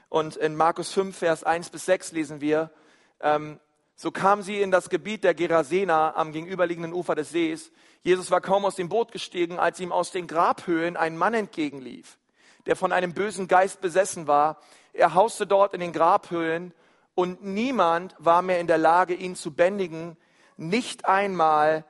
Und 0.08 0.36
in 0.36 0.56
Markus 0.56 0.92
5, 0.92 1.16
Vers 1.16 1.44
1 1.44 1.70
bis 1.70 1.86
6 1.86 2.12
lesen 2.12 2.40
wir, 2.40 2.70
ähm, 3.20 3.58
so 3.94 4.10
kamen 4.10 4.42
sie 4.42 4.60
in 4.60 4.70
das 4.70 4.90
Gebiet 4.90 5.24
der 5.24 5.34
Gerasena 5.34 6.14
am 6.16 6.32
gegenüberliegenden 6.32 6.92
Ufer 6.92 7.14
des 7.14 7.30
Sees. 7.30 7.70
Jesus 8.02 8.30
war 8.30 8.40
kaum 8.40 8.64
aus 8.64 8.74
dem 8.74 8.88
Boot 8.88 9.12
gestiegen, 9.12 9.58
als 9.58 9.78
ihm 9.80 9.92
aus 9.92 10.10
den 10.10 10.26
Grabhöhlen 10.26 10.96
ein 10.96 11.16
Mann 11.16 11.34
entgegenlief, 11.34 12.18
der 12.66 12.76
von 12.76 12.92
einem 12.92 13.14
bösen 13.14 13.48
Geist 13.48 13.80
besessen 13.80 14.26
war. 14.26 14.60
Er 14.92 15.14
hauste 15.14 15.46
dort 15.46 15.72
in 15.72 15.80
den 15.80 15.92
Grabhöhlen 15.92 16.74
und 17.14 17.44
niemand 17.44 18.14
war 18.18 18.42
mehr 18.42 18.60
in 18.60 18.66
der 18.66 18.78
Lage, 18.78 19.14
ihn 19.14 19.36
zu 19.36 19.54
bändigen, 19.54 20.16
nicht 20.56 21.04
einmal 21.06 21.84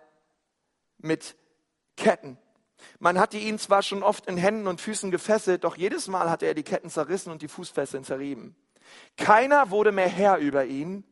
mit 0.98 1.36
Ketten. 1.96 2.38
Man 2.98 3.18
hatte 3.18 3.38
ihn 3.38 3.58
zwar 3.58 3.82
schon 3.82 4.02
oft 4.02 4.26
in 4.26 4.36
Händen 4.36 4.66
und 4.66 4.80
Füßen 4.80 5.10
gefesselt, 5.10 5.64
doch 5.64 5.76
jedes 5.76 6.08
Mal 6.08 6.30
hatte 6.30 6.46
er 6.46 6.54
die 6.54 6.62
Ketten 6.62 6.90
zerrissen 6.90 7.30
und 7.30 7.42
die 7.42 7.48
Fußfesseln 7.48 8.04
zerrieben. 8.04 8.56
Keiner 9.16 9.70
wurde 9.70 9.92
mehr 9.92 10.08
Herr 10.08 10.38
über 10.38 10.64
ihn. 10.64 11.04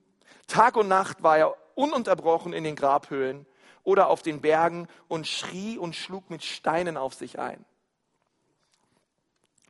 Tag 0.47 0.77
und 0.77 0.89
Nacht 0.89 1.23
war 1.23 1.39
er 1.39 1.57
ununterbrochen 1.75 2.53
in 2.53 2.65
den 2.65 2.77
Grabhöhlen 2.77 3.47
oder 3.83 4.09
auf 4.09 4.23
den 4.23 4.41
Bergen 4.41 4.89
und 5.09 5.27
schrie 5.27 5.79
und 5.79 5.97
schlug 5.97 6.31
mit 6.31 6.45
Steinen 6.45 6.97
auf 6.97 7.15
sich 7.15 7.39
ein. 7.39 7.65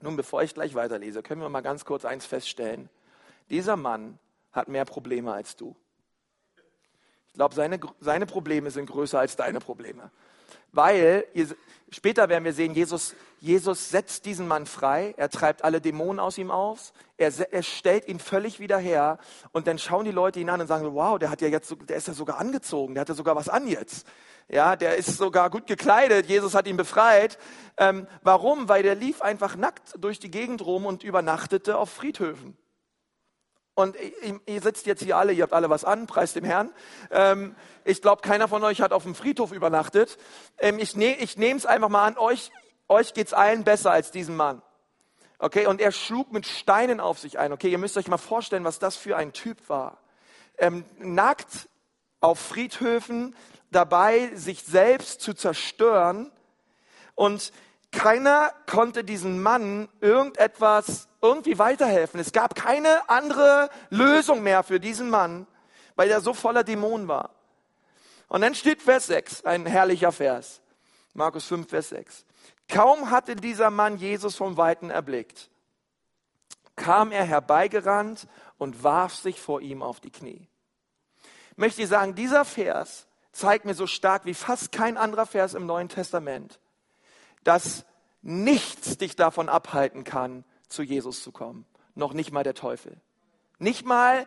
Nun, 0.03 0.17
bevor 0.17 0.43
ich 0.43 0.55
gleich 0.55 0.75
weiterlese, 0.75 1.23
können 1.23 1.43
wir 1.43 1.49
mal 1.49 1.61
ganz 1.61 1.85
kurz 1.85 2.05
eins 2.05 2.25
feststellen. 2.25 2.89
Dieser 3.51 3.77
Mann 3.77 4.19
hat 4.53 4.69
mehr 4.69 4.85
Probleme 4.85 5.33
als 5.33 5.57
du. 5.57 5.77
Ich 7.29 7.35
glaube, 7.35 7.55
seine, 7.55 7.79
seine 8.01 8.27
Probleme 8.27 8.71
sind 8.71 8.87
größer 8.87 9.19
als 9.19 9.37
deine 9.37 9.61
Probleme. 9.61 10.11
Weil, 10.73 11.25
später 11.91 12.29
werden 12.29 12.45
wir 12.45 12.53
sehen, 12.53 12.75
Jesus, 12.75 13.15
Jesus 13.41 13.91
setzt 13.91 14.27
diesen 14.27 14.47
Mann 14.47 14.67
frei, 14.67 15.15
er 15.17 15.31
treibt 15.31 15.65
alle 15.65 15.81
Dämonen 15.81 16.21
aus 16.21 16.39
ihm 16.39 16.51
aus, 16.51 16.93
er, 17.17 17.33
er 17.53 17.63
stellt 17.63 18.07
ihn 18.07 18.19
völlig 18.19 18.61
wieder 18.61 18.79
her 18.79 19.19
und 19.53 19.67
dann 19.67 19.79
schauen 19.79 20.05
die 20.05 20.11
Leute 20.11 20.41
ihn 20.41 20.51
an 20.51 20.61
und 20.61 20.67
sagen, 20.67 20.95
wow, 20.95 21.19
der 21.19 21.31
hat 21.31 21.41
ja 21.41 21.49
jetzt, 21.49 21.75
der 21.89 21.97
ist 21.97 22.09
ja 22.09 22.15
sogar 22.15 22.39
angezogen, 22.39 22.95
der 22.95 23.03
hat 23.03 23.09
ja 23.09 23.15
sogar 23.15 23.37
was 23.37 23.49
an 23.49 23.67
jetzt. 23.67 24.07
Ja, 24.49 24.75
der 24.75 24.97
ist 24.97 25.17
sogar 25.17 25.49
gut 25.49 25.67
gekleidet, 25.67 26.27
Jesus 26.27 26.55
hat 26.55 26.67
ihn 26.67 26.77
befreit. 26.77 27.39
Ähm, 27.77 28.09
warum? 28.23 28.69
Weil 28.69 28.83
der 28.83 28.97
lief 28.97 29.23
einfach 29.23 29.57
nackt 29.57 29.95
durch 29.99 30.19
die 30.19 30.31
Gegend 30.31 30.65
rum 30.67 30.87
und 30.87 31.05
übernachtete 31.05 31.79
auf 31.79 31.91
Friedhöfen. 31.91 32.57
Und 33.81 33.97
ihr 34.47 34.61
sitzt 34.61 34.87
jetzt 34.87 35.03
hier 35.03 35.17
alle, 35.17 35.33
ihr 35.33 35.43
habt 35.43 35.53
alle 35.53 35.71
was 35.71 35.85
an, 35.85 36.07
preis 36.07 36.33
dem 36.33 36.45
Herrn. 36.45 36.73
Ähm, 37.11 37.55
ich 37.85 38.03
glaube, 38.03 38.23
keiner 38.23 38.49
von 38.49 38.63
euch 38.63 38.81
hat 38.81 38.93
auf 38.93 39.03
dem 39.03 39.15
Friedhof 39.15 39.53
übernachtet. 39.53 40.19
Ähm, 40.59 40.79
ich 40.79 40.97
ne, 40.97 41.17
ich 41.17 41.37
nehme 41.37 41.59
es 41.59 41.67
einfach 41.67 41.89
mal 41.89 42.07
an, 42.07 42.19
euch, 42.19 42.51
euch 42.89 43.13
es 43.17 43.33
allen 43.33 43.65
besser 43.65 43.91
als 43.91 44.11
diesem 44.11 44.37
Mann. 44.37 44.63
Okay, 45.39 45.67
und 45.67 45.81
er 45.81 45.91
schlug 45.91 46.33
mit 46.33 46.47
Steinen 46.47 47.01
auf 47.01 47.19
sich 47.19 47.39
ein. 47.39 47.53
Okay, 47.53 47.71
ihr 47.71 47.79
müsst 47.79 47.97
euch 47.97 48.09
mal 48.09 48.19
vorstellen, 48.19 48.65
was 48.65 48.79
das 48.79 48.97
für 48.97 49.17
ein 49.17 49.33
Typ 49.33 49.69
war. 49.69 49.99
Ähm, 50.59 50.85
nackt 50.99 51.69
auf 52.21 52.39
Friedhöfen, 52.39 53.35
dabei 53.71 54.31
sich 54.35 54.63
selbst 54.63 55.23
zu 55.23 55.33
zerstören. 55.33 56.31
Und 57.15 57.53
keiner 57.93 58.53
konnte 58.67 59.05
diesen 59.05 59.43
Mann 59.43 59.89
irgendetwas 60.01 61.09
irgendwie 61.21 61.59
weiterhelfen. 61.59 62.21
Es 62.21 62.33
gab 62.33 62.55
keine 62.55 63.09
andere 63.09 63.69
Lösung 63.91 64.43
mehr 64.43 64.63
für 64.63 64.81
diesen 64.81 65.11
Mann, 65.11 65.47
weil 65.97 66.11
er 66.11 66.21
so 66.21 66.33
voller 66.33 66.65
Dämonen 66.65 67.09
war. 67.09 67.31
Und 68.29 68.43
dann 68.43 68.55
steht 68.55 68.81
Vers 68.81 69.07
6, 69.09 69.45
ein 69.45 69.67
herrlicher 69.67 70.13
Vers. 70.13 70.61
Markus 71.15 71.47
5, 71.47 71.69
Vers 71.69 71.89
6. 71.89 72.25
Kaum 72.69 73.11
hatte 73.11 73.35
dieser 73.35 73.71
Mann 73.71 73.97
Jesus 73.97 74.37
vom 74.37 74.57
Weiten 74.57 74.91
erblickt, 74.91 75.51
kam 76.77 77.11
er 77.11 77.25
herbeigerannt 77.25 78.29
und 78.59 78.85
warf 78.85 79.17
sich 79.17 79.41
vor 79.41 79.61
ihm 79.61 79.83
auf 79.83 79.99
die 79.99 80.13
Knie. 80.13 80.49
Ich 81.51 81.59
möchte 81.59 81.85
sagen, 81.89 82.15
dieser 82.15 82.45
Vers 82.45 83.09
zeigt 83.33 83.65
mir 83.65 83.75
so 83.75 83.89
stark 83.89 84.25
wie 84.25 84.35
fast 84.35 84.71
kein 84.71 84.97
anderer 84.97 85.27
Vers 85.27 85.55
im 85.55 85.67
Neuen 85.67 85.89
Testament, 85.89 86.60
dass 87.45 87.85
nichts 88.23 88.99
dich 88.99 89.17
davon 89.17 89.49
abhalten 89.49 90.05
kann, 90.05 90.45
zu 90.69 90.83
Jesus 90.83 91.23
zu 91.23 91.33
kommen. 91.33 91.67
Noch 91.95 92.13
nicht 92.13 92.33
mal 92.33 92.45
der 92.45 92.55
Teufel. 92.55 93.01
Nicht 93.59 93.85
mal 93.85 94.27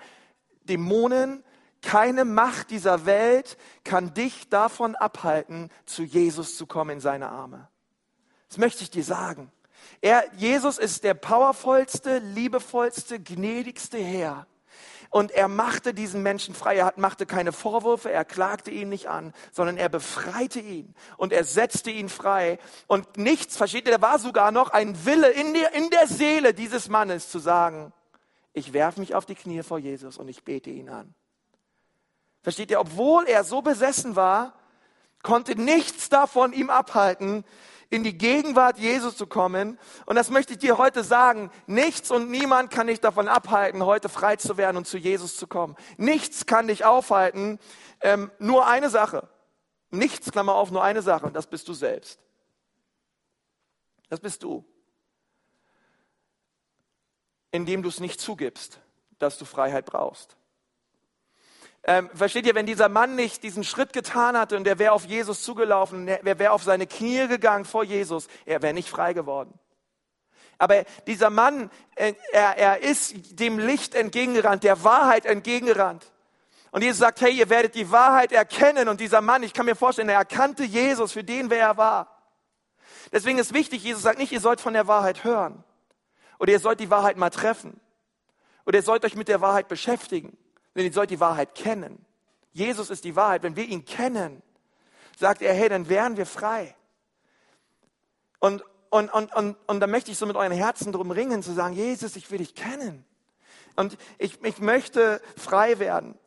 Dämonen, 0.63 1.43
keine 1.81 2.25
Macht 2.25 2.71
dieser 2.71 3.05
Welt 3.05 3.57
kann 3.83 4.13
dich 4.13 4.49
davon 4.49 4.95
abhalten, 4.95 5.69
zu 5.85 6.03
Jesus 6.03 6.55
zu 6.57 6.65
kommen 6.65 6.91
in 6.91 6.99
seine 6.99 7.29
Arme. 7.29 7.67
Das 8.49 8.57
möchte 8.57 8.83
ich 8.83 8.89
dir 8.89 9.03
sagen. 9.03 9.51
Er, 10.01 10.23
Jesus 10.35 10.77
ist 10.77 11.03
der 11.03 11.13
powervollste, 11.13 12.19
liebevollste, 12.19 13.19
gnädigste 13.19 13.97
Herr 13.97 14.47
und 15.13 15.29
er 15.29 15.47
machte 15.47 15.93
diesen 15.93 16.23
Menschen 16.23 16.55
frei. 16.55 16.77
Er 16.77 16.91
machte 16.95 17.27
keine 17.27 17.51
Vorwürfe, 17.51 18.11
er 18.11 18.25
klagte 18.25 18.71
ihn 18.71 18.89
nicht 18.89 19.09
an, 19.09 19.31
sondern 19.51 19.77
er 19.77 19.87
befreite 19.87 20.59
ihn 20.59 20.95
und 21.17 21.31
er 21.31 21.43
setzte 21.43 21.91
ihn 21.91 22.09
frei. 22.09 22.57
Und 22.87 23.17
nichts, 23.17 23.55
versteht 23.55 23.85
ihr, 23.85 23.93
da 23.93 24.01
war 24.01 24.17
sogar 24.17 24.51
noch 24.51 24.71
ein 24.71 25.05
Wille 25.05 25.29
in 25.29 25.53
der, 25.53 25.75
in 25.75 25.91
der 25.91 26.07
Seele 26.07 26.55
dieses 26.55 26.89
Mannes 26.89 27.29
zu 27.29 27.37
sagen, 27.37 27.93
ich 28.53 28.73
werfe 28.73 28.99
mich 28.99 29.13
auf 29.13 29.27
die 29.27 29.35
Knie 29.35 29.61
vor 29.61 29.77
Jesus 29.77 30.17
und 30.17 30.27
ich 30.29 30.43
bete 30.43 30.71
ihn 30.71 30.89
an. 30.89 31.13
Versteht 32.41 32.71
ihr, 32.71 32.79
obwohl 32.79 33.25
er 33.27 33.43
so 33.43 33.61
besessen 33.61 34.15
war, 34.15 34.53
konnte 35.21 35.55
nichts 35.61 36.09
davon 36.09 36.53
ihm 36.53 36.71
abhalten, 36.71 37.45
in 37.93 38.03
die 38.03 38.17
Gegenwart 38.17 38.79
Jesus 38.79 39.15
zu 39.15 39.27
kommen. 39.27 39.77
Und 40.07 40.15
das 40.15 40.31
möchte 40.31 40.53
ich 40.53 40.59
dir 40.59 40.79
heute 40.79 41.03
sagen. 41.03 41.51
Nichts 41.67 42.09
und 42.09 42.31
niemand 42.31 42.71
kann 42.71 42.87
dich 42.87 42.99
davon 42.99 43.27
abhalten, 43.27 43.85
heute 43.85 44.09
frei 44.09 44.35
zu 44.35 44.57
werden 44.57 44.77
und 44.77 44.87
zu 44.87 44.97
Jesus 44.97 45.37
zu 45.37 45.45
kommen. 45.45 45.75
Nichts 45.97 46.47
kann 46.47 46.67
dich 46.67 46.85
aufhalten. 46.85 47.59
Ähm, 48.01 48.31
nur 48.39 48.65
eine 48.65 48.89
Sache. 48.89 49.29
Nichts, 49.91 50.31
Klammer 50.31 50.55
auf, 50.55 50.71
nur 50.71 50.83
eine 50.83 51.03
Sache. 51.03 51.27
Und 51.27 51.35
das 51.35 51.45
bist 51.45 51.67
du 51.67 51.73
selbst. 51.73 52.19
Das 54.09 54.19
bist 54.19 54.41
du. 54.41 54.65
Indem 57.51 57.83
du 57.83 57.89
es 57.89 57.99
nicht 57.99 58.19
zugibst, 58.19 58.79
dass 59.19 59.37
du 59.37 59.45
Freiheit 59.45 59.85
brauchst. 59.85 60.35
Ähm, 61.85 62.09
versteht 62.13 62.45
ihr, 62.45 62.55
wenn 62.55 62.65
dieser 62.65 62.87
Mann 62.87 63.15
nicht 63.15 63.43
diesen 63.43 63.63
Schritt 63.63 63.91
getan 63.91 64.37
hatte 64.37 64.55
und 64.55 64.65
er 64.65 64.79
wäre 64.79 64.93
auf 64.93 65.05
Jesus 65.05 65.43
zugelaufen, 65.43 66.07
er 66.07 66.39
wäre 66.39 66.51
auf 66.51 66.63
seine 66.63 66.87
Knie 66.87 67.27
gegangen 67.27 67.65
vor 67.65 67.83
Jesus, 67.83 68.27
er 68.45 68.61
wäre 68.61 68.73
nicht 68.73 68.89
frei 68.89 69.13
geworden. 69.13 69.53
Aber 70.57 70.85
dieser 71.07 71.29
Mann, 71.29 71.69
äh, 71.95 72.13
er, 72.31 72.57
er 72.57 72.81
ist 72.81 73.37
dem 73.39 73.59
Licht 73.59 73.95
entgegengerannt, 73.95 74.63
der 74.63 74.83
Wahrheit 74.85 75.25
entgegengerannt. 75.25 76.09
Und 76.71 76.83
Jesus 76.83 76.99
sagt, 76.99 77.21
hey, 77.21 77.31
ihr 77.31 77.49
werdet 77.49 77.75
die 77.75 77.91
Wahrheit 77.91 78.31
erkennen. 78.31 78.87
Und 78.87 78.99
dieser 78.99 79.21
Mann, 79.21 79.43
ich 79.43 79.53
kann 79.53 79.65
mir 79.65 79.75
vorstellen, 79.75 80.09
er 80.09 80.17
erkannte 80.17 80.63
Jesus 80.63 81.11
für 81.11 81.23
den, 81.23 81.49
wer 81.49 81.59
er 81.59 81.77
war. 81.77 82.23
Deswegen 83.11 83.37
ist 83.37 83.53
wichtig, 83.53 83.83
Jesus 83.83 84.03
sagt 84.03 84.17
nicht, 84.17 84.31
ihr 84.31 84.39
sollt 84.39 84.61
von 84.61 84.73
der 84.73 84.87
Wahrheit 84.87 85.23
hören. 85.23 85.63
Oder 86.39 86.53
ihr 86.53 86.59
sollt 86.59 86.79
die 86.79 86.89
Wahrheit 86.89 87.17
mal 87.17 87.29
treffen. 87.29 87.79
Oder 88.65 88.79
ihr 88.79 88.83
sollt 88.83 89.05
euch 89.05 89.15
mit 89.15 89.27
der 89.27 89.41
Wahrheit 89.41 89.67
beschäftigen. 89.67 90.35
Denn 90.75 90.85
ihr 90.85 90.93
sollt 90.93 91.09
die 91.09 91.19
Wahrheit 91.19 91.55
kennen. 91.55 92.05
Jesus 92.51 92.89
ist 92.89 93.03
die 93.03 93.15
Wahrheit. 93.15 93.43
Wenn 93.43 93.55
wir 93.55 93.65
ihn 93.65 93.85
kennen, 93.85 94.41
sagt 95.17 95.41
er, 95.41 95.53
hey, 95.53 95.69
dann 95.69 95.89
wären 95.89 96.17
wir 96.17 96.25
frei. 96.25 96.75
Und, 98.39 98.63
und, 98.89 99.13
und, 99.13 99.33
und, 99.35 99.57
und 99.67 99.79
da 99.79 99.87
möchte 99.87 100.11
ich 100.11 100.17
so 100.17 100.25
mit 100.25 100.35
euren 100.35 100.51
Herzen 100.51 100.91
drum 100.91 101.11
ringen, 101.11 101.43
zu 101.43 101.53
sagen, 101.53 101.73
Jesus, 101.73 102.15
ich 102.15 102.29
will 102.29 102.39
dich 102.39 102.55
kennen. 102.55 103.05
Und 103.75 103.97
ich, 104.17 104.43
ich 104.43 104.59
möchte 104.59 105.21
frei 105.37 105.79
werden. 105.79 106.17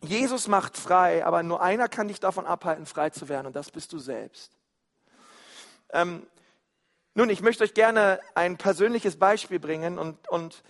Jesus 0.00 0.48
macht 0.48 0.76
frei, 0.76 1.24
aber 1.24 1.42
nur 1.42 1.62
einer 1.62 1.88
kann 1.88 2.08
dich 2.08 2.20
davon 2.20 2.46
abhalten, 2.46 2.86
frei 2.86 3.10
zu 3.10 3.28
werden, 3.28 3.46
und 3.46 3.56
das 3.56 3.70
bist 3.70 3.92
du 3.92 3.98
selbst. 3.98 4.52
Ähm, 5.90 6.26
nun, 7.14 7.30
ich 7.30 7.42
möchte 7.42 7.64
euch 7.64 7.74
gerne 7.74 8.20
ein 8.34 8.56
persönliches 8.56 9.18
Beispiel 9.18 9.58
bringen 9.58 9.98
und, 9.98 10.28
und, 10.28 10.62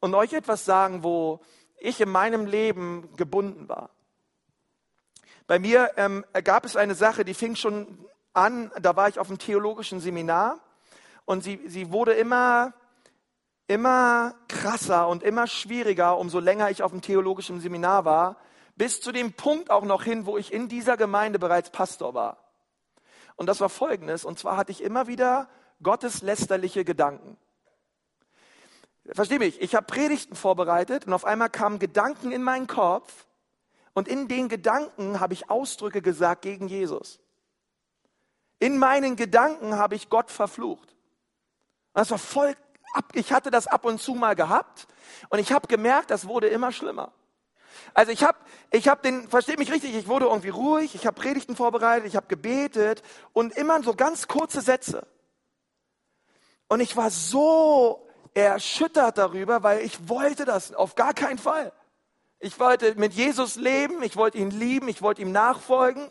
und 0.00 0.14
euch 0.14 0.32
etwas 0.32 0.64
sagen, 0.64 1.04
wo 1.04 1.40
ich 1.80 2.00
in 2.00 2.10
meinem 2.10 2.46
Leben 2.46 3.08
gebunden 3.16 3.68
war. 3.68 3.90
Bei 5.46 5.58
mir 5.58 5.90
ähm, 5.96 6.24
gab 6.44 6.64
es 6.64 6.76
eine 6.76 6.94
Sache, 6.94 7.24
die 7.24 7.34
fing 7.34 7.56
schon 7.56 7.98
an, 8.32 8.70
da 8.80 8.94
war 8.94 9.08
ich 9.08 9.18
auf 9.18 9.28
einem 9.28 9.38
theologischen 9.38 10.00
Seminar 10.00 10.60
und 11.24 11.42
sie, 11.42 11.60
sie 11.66 11.90
wurde 11.90 12.12
immer, 12.12 12.72
immer 13.66 14.34
krasser 14.48 15.08
und 15.08 15.22
immer 15.22 15.46
schwieriger, 15.46 16.18
umso 16.18 16.38
länger 16.38 16.70
ich 16.70 16.82
auf 16.82 16.92
dem 16.92 17.02
theologischen 17.02 17.60
Seminar 17.60 18.04
war, 18.04 18.36
bis 18.76 19.00
zu 19.00 19.12
dem 19.12 19.32
Punkt 19.32 19.70
auch 19.70 19.84
noch 19.84 20.04
hin, 20.04 20.26
wo 20.26 20.38
ich 20.38 20.52
in 20.52 20.68
dieser 20.68 20.96
Gemeinde 20.96 21.38
bereits 21.38 21.70
Pastor 21.70 22.14
war. 22.14 22.38
Und 23.36 23.46
das 23.46 23.60
war 23.60 23.68
folgendes, 23.68 24.24
und 24.24 24.38
zwar 24.38 24.56
hatte 24.56 24.72
ich 24.72 24.82
immer 24.82 25.06
wieder 25.06 25.48
gotteslästerliche 25.82 26.84
Gedanken. 26.84 27.36
Versteh 29.06 29.38
mich, 29.38 29.60
ich 29.60 29.74
habe 29.74 29.86
Predigten 29.86 30.36
vorbereitet 30.36 31.06
und 31.06 31.12
auf 31.12 31.24
einmal 31.24 31.50
kamen 31.50 31.78
Gedanken 31.78 32.32
in 32.32 32.42
meinen 32.42 32.66
Kopf 32.66 33.26
und 33.94 34.08
in 34.08 34.28
den 34.28 34.48
Gedanken 34.48 35.20
habe 35.20 35.34
ich 35.34 35.50
Ausdrücke 35.50 36.02
gesagt 36.02 36.42
gegen 36.42 36.68
Jesus. 36.68 37.18
In 38.58 38.78
meinen 38.78 39.16
Gedanken 39.16 39.76
habe 39.76 39.94
ich 39.94 40.10
Gott 40.10 40.30
verflucht. 40.30 40.94
Das 41.94 42.10
war 42.10 42.18
voll 42.18 42.54
ab, 42.92 43.06
ich 43.14 43.32
hatte 43.32 43.50
das 43.50 43.66
ab 43.66 43.84
und 43.84 44.00
zu 44.00 44.14
mal 44.14 44.34
gehabt 44.34 44.86
und 45.30 45.38
ich 45.38 45.52
habe 45.52 45.66
gemerkt, 45.66 46.10
das 46.10 46.28
wurde 46.28 46.48
immer 46.48 46.70
schlimmer. 46.70 47.12
Also 47.94 48.12
ich 48.12 48.22
habe 48.22 48.38
ich 48.70 48.86
hab 48.86 49.02
den, 49.02 49.28
versteht 49.28 49.58
mich 49.58 49.72
richtig, 49.72 49.94
ich 49.94 50.06
wurde 50.06 50.26
irgendwie 50.26 50.50
ruhig, 50.50 50.94
ich 50.94 51.06
habe 51.06 51.18
Predigten 51.18 51.56
vorbereitet, 51.56 52.06
ich 52.06 52.16
habe 52.16 52.26
gebetet 52.28 53.02
und 53.32 53.56
immer 53.56 53.82
so 53.82 53.94
ganz 53.94 54.28
kurze 54.28 54.60
Sätze. 54.60 55.06
Und 56.68 56.80
ich 56.80 56.96
war 56.96 57.10
so 57.10 58.06
erschüttert 58.34 59.18
darüber, 59.18 59.62
weil 59.62 59.80
ich 59.80 60.08
wollte 60.08 60.44
das 60.44 60.72
auf 60.74 60.94
gar 60.94 61.14
keinen 61.14 61.38
Fall. 61.38 61.72
Ich 62.38 62.58
wollte 62.58 62.94
mit 62.94 63.12
Jesus 63.12 63.56
leben, 63.56 64.02
ich 64.02 64.16
wollte 64.16 64.38
ihn 64.38 64.50
lieben, 64.50 64.88
ich 64.88 65.02
wollte 65.02 65.20
ihm 65.20 65.32
nachfolgen. 65.32 66.10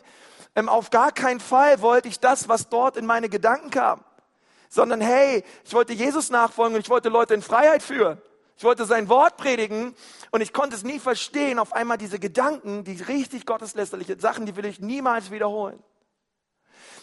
Ähm, 0.54 0.68
auf 0.68 0.90
gar 0.90 1.12
keinen 1.12 1.40
Fall 1.40 1.80
wollte 1.82 2.08
ich 2.08 2.20
das, 2.20 2.48
was 2.48 2.68
dort 2.68 2.96
in 2.96 3.06
meine 3.06 3.28
Gedanken 3.28 3.70
kam. 3.70 4.04
Sondern 4.68 5.00
hey, 5.00 5.44
ich 5.64 5.72
wollte 5.72 5.92
Jesus 5.92 6.30
nachfolgen 6.30 6.76
und 6.76 6.80
ich 6.80 6.90
wollte 6.90 7.08
Leute 7.08 7.34
in 7.34 7.42
Freiheit 7.42 7.82
führen. 7.82 8.22
Ich 8.56 8.64
wollte 8.64 8.84
sein 8.84 9.08
Wort 9.08 9.38
predigen 9.38 9.94
und 10.30 10.42
ich 10.42 10.52
konnte 10.52 10.76
es 10.76 10.84
nie 10.84 10.98
verstehen. 10.98 11.58
Auf 11.58 11.72
einmal 11.72 11.98
diese 11.98 12.18
Gedanken, 12.18 12.84
die 12.84 13.00
richtig 13.02 13.46
gotteslästerliche 13.46 14.20
Sachen, 14.20 14.46
die 14.46 14.54
will 14.54 14.66
ich 14.66 14.80
niemals 14.80 15.30
wiederholen. 15.30 15.82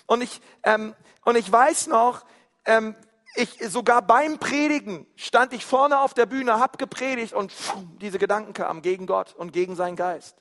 Und 0.06 0.22
ich, 0.22 0.40
ähm, 0.64 0.96
und 1.26 1.36
ich 1.36 1.52
weiß 1.52 1.88
noch, 1.88 2.24
ähm, 2.66 2.96
ich 3.36 3.58
sogar 3.70 4.02
beim 4.02 4.40
Predigen 4.40 5.06
stand 5.16 5.54
ich 5.54 5.66
vorne 5.66 6.00
auf 6.00 6.14
der 6.14 6.26
Bühne, 6.26 6.60
hab 6.60 6.78
gepredigt 6.80 7.34
und 7.34 7.52
pfuh, 7.52 7.84
diese 8.02 8.20
Gedanken 8.20 8.54
kamen 8.54 8.82
gegen 8.82 9.06
Gott 9.06 9.36
und 9.36 9.54
gegen 9.54 9.76
seinen 9.76 9.96
Geist. 9.96 10.36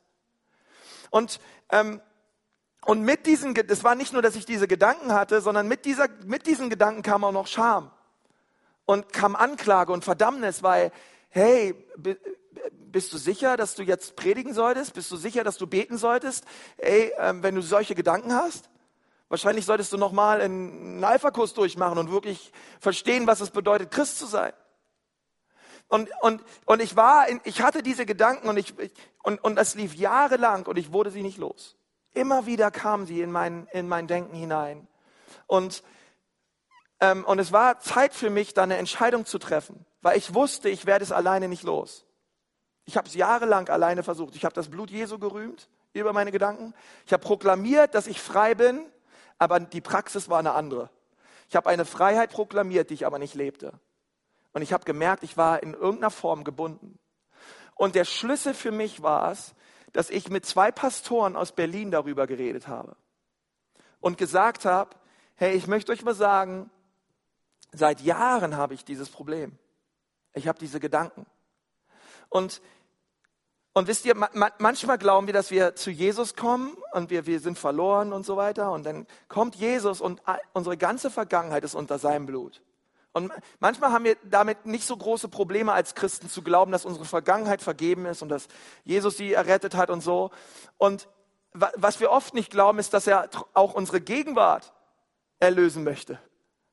Und 1.10 1.40
ähm, 1.70 2.00
und 2.86 3.02
mit 3.02 3.26
diesen, 3.26 3.52
das 3.54 3.82
war 3.82 3.96
nicht 3.96 4.12
nur, 4.12 4.22
dass 4.22 4.36
ich 4.36 4.46
diese 4.46 4.68
Gedanken 4.68 5.12
hatte, 5.12 5.40
sondern 5.40 5.66
mit 5.66 5.84
dieser, 5.84 6.06
mit 6.24 6.46
diesen 6.46 6.70
Gedanken 6.70 7.02
kam 7.02 7.24
auch 7.24 7.32
noch 7.32 7.48
Scham 7.48 7.90
und 8.84 9.12
kam 9.12 9.34
Anklage 9.34 9.92
und 9.92 10.04
Verdammnis, 10.04 10.62
weil, 10.62 10.92
hey, 11.30 11.74
bist 12.70 13.12
du 13.12 13.18
sicher, 13.18 13.56
dass 13.56 13.74
du 13.74 13.82
jetzt 13.82 14.14
predigen 14.14 14.54
solltest? 14.54 14.94
Bist 14.94 15.10
du 15.10 15.16
sicher, 15.16 15.42
dass 15.42 15.58
du 15.58 15.66
beten 15.66 15.98
solltest? 15.98 16.44
Ey, 16.76 17.12
ähm, 17.18 17.42
wenn 17.42 17.56
du 17.56 17.60
solche 17.60 17.96
Gedanken 17.96 18.32
hast? 18.32 18.70
Wahrscheinlich 19.28 19.64
solltest 19.64 19.92
du 19.92 19.96
nochmal 19.96 20.40
einen 20.40 21.02
Alpha-Kurs 21.02 21.54
durchmachen 21.54 21.98
und 21.98 22.10
wirklich 22.10 22.52
verstehen, 22.78 23.26
was 23.26 23.40
es 23.40 23.50
bedeutet, 23.50 23.90
Christ 23.90 24.18
zu 24.18 24.26
sein. 24.26 24.52
Und, 25.88 26.10
und, 26.20 26.42
und 26.64 26.80
ich 26.80 26.96
war, 26.96 27.28
in, 27.28 27.40
ich 27.44 27.60
hatte 27.60 27.82
diese 27.82 28.06
Gedanken 28.06 28.48
und 28.48 28.56
ich, 28.56 28.74
und, 29.22 29.42
und 29.42 29.56
das 29.56 29.74
lief 29.74 29.94
jahrelang 29.94 30.66
und 30.66 30.78
ich 30.78 30.92
wurde 30.92 31.10
sie 31.10 31.22
nicht 31.22 31.38
los. 31.38 31.76
Immer 32.12 32.46
wieder 32.46 32.70
kamen 32.70 33.06
sie 33.06 33.20
in 33.20 33.30
mein, 33.30 33.68
in 33.72 33.88
mein 33.88 34.06
Denken 34.06 34.34
hinein. 34.34 34.88
Und, 35.46 35.82
ähm, 37.00 37.24
und 37.24 37.38
es 37.38 37.52
war 37.52 37.78
Zeit 37.80 38.14
für 38.14 38.30
mich, 38.30 38.54
da 38.54 38.62
eine 38.62 38.76
Entscheidung 38.78 39.26
zu 39.26 39.38
treffen, 39.38 39.84
weil 40.02 40.16
ich 40.16 40.34
wusste, 40.34 40.68
ich 40.68 40.86
werde 40.86 41.04
es 41.04 41.12
alleine 41.12 41.48
nicht 41.48 41.62
los. 41.62 42.04
Ich 42.84 42.96
habe 42.96 43.08
es 43.08 43.14
jahrelang 43.14 43.68
alleine 43.68 44.02
versucht. 44.02 44.36
Ich 44.36 44.44
habe 44.44 44.54
das 44.54 44.68
Blut 44.68 44.90
Jesu 44.90 45.18
gerühmt 45.18 45.68
über 45.92 46.12
meine 46.12 46.30
Gedanken. 46.30 46.74
Ich 47.04 47.12
habe 47.12 47.22
proklamiert, 47.22 47.94
dass 47.94 48.06
ich 48.06 48.20
frei 48.20 48.54
bin 48.54 48.86
aber 49.38 49.60
die 49.60 49.80
Praxis 49.80 50.28
war 50.28 50.38
eine 50.38 50.52
andere. 50.52 50.90
Ich 51.48 51.56
habe 51.56 51.68
eine 51.68 51.84
Freiheit 51.84 52.30
proklamiert, 52.30 52.90
die 52.90 52.94
ich 52.94 53.06
aber 53.06 53.18
nicht 53.18 53.34
lebte. 53.34 53.72
Und 54.52 54.62
ich 54.62 54.72
habe 54.72 54.84
gemerkt, 54.84 55.22
ich 55.22 55.36
war 55.36 55.62
in 55.62 55.74
irgendeiner 55.74 56.10
Form 56.10 56.42
gebunden. 56.42 56.98
Und 57.74 57.94
der 57.94 58.04
Schlüssel 58.04 58.54
für 58.54 58.72
mich 58.72 59.02
war 59.02 59.30
es, 59.30 59.54
dass 59.92 60.10
ich 60.10 60.30
mit 60.30 60.46
zwei 60.46 60.72
Pastoren 60.72 61.36
aus 61.36 61.52
Berlin 61.52 61.90
darüber 61.90 62.26
geredet 62.26 62.68
habe 62.68 62.96
und 64.00 64.18
gesagt 64.18 64.64
habe, 64.64 64.96
hey, 65.34 65.54
ich 65.54 65.66
möchte 65.66 65.92
euch 65.92 66.02
mal 66.02 66.14
sagen, 66.14 66.70
seit 67.72 68.00
Jahren 68.00 68.56
habe 68.56 68.74
ich 68.74 68.84
dieses 68.84 69.10
Problem. 69.10 69.58
Ich 70.32 70.48
habe 70.48 70.58
diese 70.58 70.80
Gedanken. 70.80 71.26
Und 72.28 72.60
und 73.76 73.88
wisst 73.88 74.06
ihr, 74.06 74.14
manchmal 74.56 74.96
glauben 74.96 75.26
wir, 75.26 75.34
dass 75.34 75.50
wir 75.50 75.74
zu 75.74 75.90
Jesus 75.90 76.34
kommen 76.34 76.78
und 76.92 77.10
wir, 77.10 77.26
wir 77.26 77.40
sind 77.40 77.58
verloren 77.58 78.14
und 78.14 78.24
so 78.24 78.38
weiter. 78.38 78.72
Und 78.72 78.86
dann 78.86 79.06
kommt 79.28 79.54
Jesus 79.54 80.00
und 80.00 80.22
unsere 80.54 80.78
ganze 80.78 81.10
Vergangenheit 81.10 81.62
ist 81.62 81.74
unter 81.74 81.98
seinem 81.98 82.24
Blut. 82.24 82.62
Und 83.12 83.30
manchmal 83.60 83.92
haben 83.92 84.06
wir 84.06 84.16
damit 84.24 84.64
nicht 84.64 84.86
so 84.86 84.96
große 84.96 85.28
Probleme 85.28 85.74
als 85.74 85.94
Christen 85.94 86.30
zu 86.30 86.40
glauben, 86.40 86.72
dass 86.72 86.86
unsere 86.86 87.04
Vergangenheit 87.04 87.60
vergeben 87.60 88.06
ist 88.06 88.22
und 88.22 88.30
dass 88.30 88.48
Jesus 88.84 89.18
sie 89.18 89.34
errettet 89.34 89.76
hat 89.76 89.90
und 89.90 90.00
so. 90.00 90.30
Und 90.78 91.06
was 91.52 92.00
wir 92.00 92.10
oft 92.10 92.32
nicht 92.32 92.50
glauben, 92.50 92.78
ist, 92.78 92.94
dass 92.94 93.06
er 93.06 93.28
auch 93.52 93.74
unsere 93.74 94.00
Gegenwart 94.00 94.72
erlösen 95.38 95.84
möchte. 95.84 96.18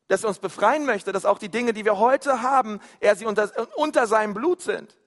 Dass 0.08 0.24
er 0.24 0.30
uns 0.30 0.40
befreien 0.40 0.86
möchte, 0.86 1.12
dass 1.12 1.26
auch 1.26 1.38
die 1.38 1.50
Dinge, 1.50 1.74
die 1.74 1.84
wir 1.84 2.00
heute 2.00 2.42
haben, 2.42 2.80
er 3.02 3.18
sie 3.18 3.26
unter, 3.26 3.52
unter 3.76 4.08
seinem 4.08 4.34
Blut 4.34 4.62
sind. 4.62 4.98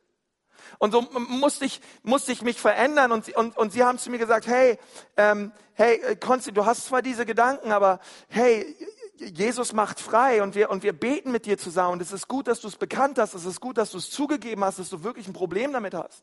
Und 0.79 0.93
so 0.93 1.03
musste 1.03 1.65
ich, 1.65 1.81
musste 2.03 2.33
ich 2.33 2.43
mich 2.43 2.61
verändern. 2.61 3.13
Und, 3.13 3.35
und, 3.37 3.57
und 3.57 3.73
sie 3.73 3.85
haben 3.85 3.99
zu 3.99 4.11
mir 4.11 4.19
gesagt, 4.19 4.47
hey, 4.47 4.79
ähm, 5.17 5.53
hey, 5.75 5.97
äh, 5.97 6.17
Konsti, 6.17 6.53
du 6.53 6.67
hast 6.67 6.87
zwar 6.87 7.03
diese 7.03 7.27
Gedanken, 7.27 7.73
aber 7.73 8.01
hey, 8.29 8.77
Jesus 9.19 9.73
macht 9.73 10.01
frei 10.01 10.43
und 10.43 10.55
wir, 10.55 10.71
und 10.71 10.83
wir 10.83 10.93
beten 10.93 11.33
mit 11.33 11.47
dir 11.47 11.59
zusammen. 11.59 11.95
Und 11.95 12.03
es 12.03 12.13
ist 12.13 12.29
gut, 12.29 12.49
dass 12.49 12.61
du 12.61 12.69
es 12.69 12.77
bekannt 12.77 13.19
hast. 13.19 13.35
Es 13.35 13.47
ist 13.47 13.61
gut, 13.61 13.79
dass 13.79 13.91
du 13.91 13.99
es 13.99 14.11
zugegeben 14.11 14.65
hast, 14.65 14.79
dass 14.79 14.91
du 14.91 15.03
wirklich 15.03 15.27
ein 15.27 15.33
Problem 15.33 15.73
damit 15.73 15.95
hast. 15.95 16.23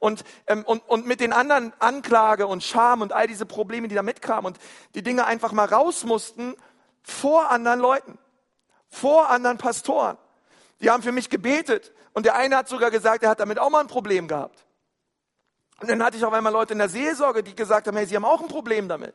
Und, 0.00 0.24
ähm, 0.46 0.64
und, 0.64 0.80
und 0.88 1.06
mit 1.06 1.20
den 1.20 1.32
anderen 1.32 1.72
Anklage 1.78 2.46
und 2.46 2.62
Scham 2.62 3.00
und 3.00 3.12
all 3.12 3.26
diese 3.26 3.46
Probleme, 3.46 3.88
die 3.88 3.94
da 3.94 4.02
mitkamen 4.02 4.46
und 4.46 4.58
die 4.94 5.02
Dinge 5.02 5.26
einfach 5.26 5.52
mal 5.52 5.66
raus 5.66 6.04
mussten 6.04 6.54
vor 7.02 7.50
anderen 7.50 7.80
Leuten, 7.80 8.18
vor 8.88 9.30
anderen 9.30 9.58
Pastoren. 9.58 10.18
Die 10.80 10.90
haben 10.90 11.02
für 11.02 11.12
mich 11.12 11.30
gebetet. 11.30 11.92
Und 12.18 12.26
der 12.26 12.34
eine 12.34 12.56
hat 12.56 12.68
sogar 12.68 12.90
gesagt, 12.90 13.22
er 13.22 13.30
hat 13.30 13.38
damit 13.38 13.60
auch 13.60 13.70
mal 13.70 13.78
ein 13.78 13.86
Problem 13.86 14.26
gehabt. 14.26 14.66
Und 15.80 15.88
dann 15.88 16.02
hatte 16.02 16.16
ich 16.16 16.24
auf 16.24 16.32
einmal 16.32 16.52
Leute 16.52 16.72
in 16.72 16.80
der 16.80 16.88
Seelsorge, 16.88 17.44
die 17.44 17.54
gesagt 17.54 17.86
haben, 17.86 17.96
hey, 17.96 18.06
sie 18.06 18.16
haben 18.16 18.24
auch 18.24 18.40
ein 18.40 18.48
Problem 18.48 18.88
damit. 18.88 19.14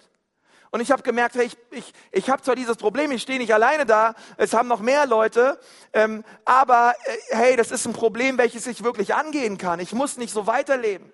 Und 0.72 0.80
ich 0.80 0.89
habe 0.89 1.04
gemerkt, 1.04 1.36
hey, 1.36 1.47
ich, 1.47 1.58
ich, 1.72 1.93
ich 2.14 2.30
habe 2.30 2.41
zwar 2.43 2.56
dieses 2.56 2.78
Problem, 2.78 3.12
ich 3.12 3.22
stehe 3.22 3.39
nicht 3.39 3.54
alleine 3.54 3.86
da, 3.86 4.16
es 4.38 4.54
haben 4.54 4.70
noch 4.70 4.80
mehr 4.80 5.06
Leute, 5.06 5.60
ähm, 5.91 6.24
aber 6.45 6.93
äh, 7.04 7.36
hey, 7.36 7.56
das 7.58 7.72
ist 7.72 7.86
ein 7.86 7.91
Problem, 7.91 8.38
welches 8.38 8.68
ich 8.68 8.86
wirklich 8.86 9.16
angehen 9.16 9.58
kann. 9.58 9.82
Ich 9.82 9.91
muss 9.91 10.16
nicht 10.16 10.32
so 10.32 10.47
weiterleben. 10.47 11.12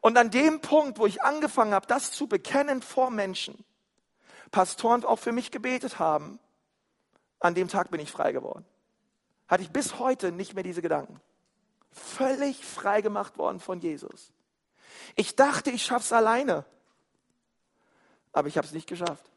Und 0.00 0.18
an 0.18 0.32
dem 0.32 0.62
Punkt, 0.62 0.98
wo 0.98 1.06
ich 1.06 1.22
angefangen 1.22 1.74
habe, 1.74 1.86
das 1.86 2.10
zu 2.10 2.26
bekennen 2.26 2.82
vor 2.82 3.12
Menschen, 3.12 3.64
Pastoren 4.50 5.04
auch 5.04 5.20
für 5.20 5.30
mich 5.30 5.52
gebetet 5.52 6.00
haben, 6.00 6.40
an 7.38 7.54
dem 7.54 7.68
Tag 7.68 7.92
bin 7.92 8.00
ich 8.00 8.10
frei 8.10 8.32
geworden 8.32 8.66
hatte 9.48 9.62
ich 9.62 9.70
bis 9.70 9.98
heute 9.98 10.32
nicht 10.32 10.54
mehr 10.54 10.62
diese 10.62 10.82
Gedanken. 10.82 11.20
Völlig 11.92 12.64
frei 12.64 13.00
gemacht 13.00 13.38
worden 13.38 13.60
von 13.60 13.80
Jesus. 13.80 14.32
Ich 15.16 15.36
dachte, 15.36 15.70
ich 15.70 15.84
schaff's 15.84 16.12
alleine. 16.12 16.64
Aber 18.32 18.48
ich 18.48 18.56
habe 18.56 18.66
es 18.66 18.72
nicht 18.72 18.88
geschafft. 18.88 19.30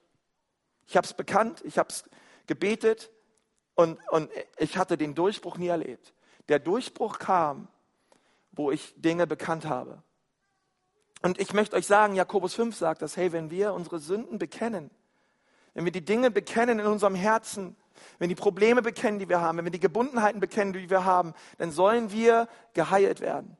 Ich 0.88 0.98
habe 0.98 1.06
es 1.06 1.14
bekannt, 1.14 1.62
ich 1.66 1.78
habe 1.78 1.90
es 1.90 2.06
gebetet 2.48 3.12
und, 3.76 4.00
und 4.10 4.32
ich 4.58 4.78
hatte 4.78 4.98
den 4.98 5.14
Durchbruch 5.14 5.58
nie 5.58 5.68
erlebt. 5.68 6.14
Der 6.48 6.60
Durchbruch 6.60 7.20
kam, 7.20 7.68
wo 8.54 8.72
ich 8.72 8.94
Dinge 8.98 9.28
bekannt 9.28 9.66
habe. 9.66 10.02
Und 11.22 11.40
ich 11.40 11.54
möchte 11.54 11.76
euch 11.76 11.86
sagen, 11.86 12.16
Jakobus 12.16 12.54
5 12.54 12.76
sagt 12.76 13.02
das, 13.02 13.18
hey, 13.18 13.32
wenn 13.32 13.52
wir 13.52 13.74
unsere 13.74 14.00
Sünden 14.00 14.40
bekennen, 14.40 14.90
wenn 15.74 15.86
wir 15.86 15.92
die 15.92 16.06
Dinge 16.06 16.32
bekennen 16.32 16.80
in 16.80 16.86
unserem 16.86 17.16
Herzen, 17.16 17.76
wenn 18.20 18.30
die 18.30 18.36
Probleme 18.36 18.82
bekennen, 18.82 19.20
die 19.20 19.30
wir 19.30 19.42
haben, 19.42 19.58
wenn 19.58 19.66
wir 19.66 19.72
die 19.72 19.80
Gebundenheiten 19.80 20.40
bekennen, 20.40 20.74
die 20.74 20.90
wir 20.90 21.06
haben, 21.06 21.34
dann 21.58 21.72
sollen 21.72 22.12
wir 22.12 22.48
geheilt 22.74 23.22
werden. 23.22 23.58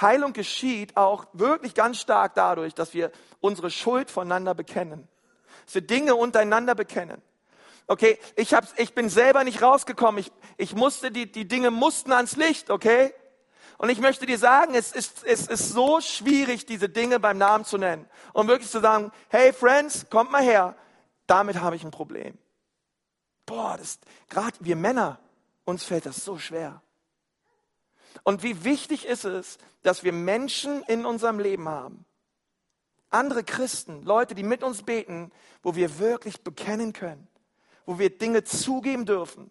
Heilung 0.00 0.32
geschieht 0.32 0.96
auch 0.96 1.26
wirklich 1.32 1.74
ganz 1.74 2.00
stark 2.00 2.34
dadurch, 2.34 2.74
dass 2.74 2.94
wir 2.94 3.10
unsere 3.40 3.70
Schuld 3.70 4.10
voneinander 4.10 4.54
bekennen. 4.54 5.08
Dass 5.64 5.74
wir 5.74 5.82
Dinge 5.82 6.14
untereinander 6.14 6.74
bekennen. 6.74 7.20
Okay, 7.86 8.18
ich, 8.36 8.54
hab's, 8.54 8.74
ich 8.76 8.94
bin 8.94 9.08
selber 9.08 9.44
nicht 9.44 9.62
rausgekommen. 9.62 10.20
Ich, 10.20 10.30
ich 10.56 10.74
musste, 10.74 11.10
die, 11.10 11.30
die 11.30 11.48
Dinge 11.48 11.70
mussten 11.70 12.12
ans 12.12 12.36
Licht, 12.36 12.70
okay? 12.70 13.12
Und 13.78 13.90
ich 13.90 14.00
möchte 14.00 14.26
dir 14.26 14.38
sagen, 14.38 14.74
es 14.74 14.92
ist, 14.92 15.24
es 15.24 15.46
ist 15.46 15.70
so 15.70 16.00
schwierig, 16.00 16.66
diese 16.66 16.88
Dinge 16.88 17.20
beim 17.20 17.38
Namen 17.38 17.64
zu 17.64 17.78
nennen. 17.78 18.06
Und 18.32 18.48
wirklich 18.48 18.70
zu 18.70 18.80
sagen, 18.80 19.12
hey 19.28 19.52
Friends, 19.52 20.06
kommt 20.10 20.30
mal 20.30 20.42
her. 20.42 20.74
Damit 21.26 21.60
habe 21.60 21.76
ich 21.76 21.84
ein 21.84 21.90
Problem. 21.90 22.36
Boah, 23.48 23.78
das, 23.78 23.98
gerade 24.28 24.56
wir 24.60 24.76
Männer, 24.76 25.18
uns 25.64 25.82
fällt 25.82 26.04
das 26.04 26.22
so 26.22 26.38
schwer. 26.38 26.82
Und 28.22 28.42
wie 28.42 28.62
wichtig 28.62 29.06
ist 29.06 29.24
es, 29.24 29.56
dass 29.82 30.04
wir 30.04 30.12
Menschen 30.12 30.82
in 30.82 31.06
unserem 31.06 31.38
Leben 31.38 31.66
haben, 31.66 32.04
andere 33.08 33.42
Christen, 33.42 34.02
Leute, 34.02 34.34
die 34.34 34.42
mit 34.42 34.62
uns 34.62 34.82
beten, 34.82 35.32
wo 35.62 35.74
wir 35.74 35.98
wirklich 35.98 36.42
bekennen 36.42 36.92
können, 36.92 37.26
wo 37.86 37.98
wir 37.98 38.10
Dinge 38.10 38.44
zugeben 38.44 39.06
dürfen 39.06 39.50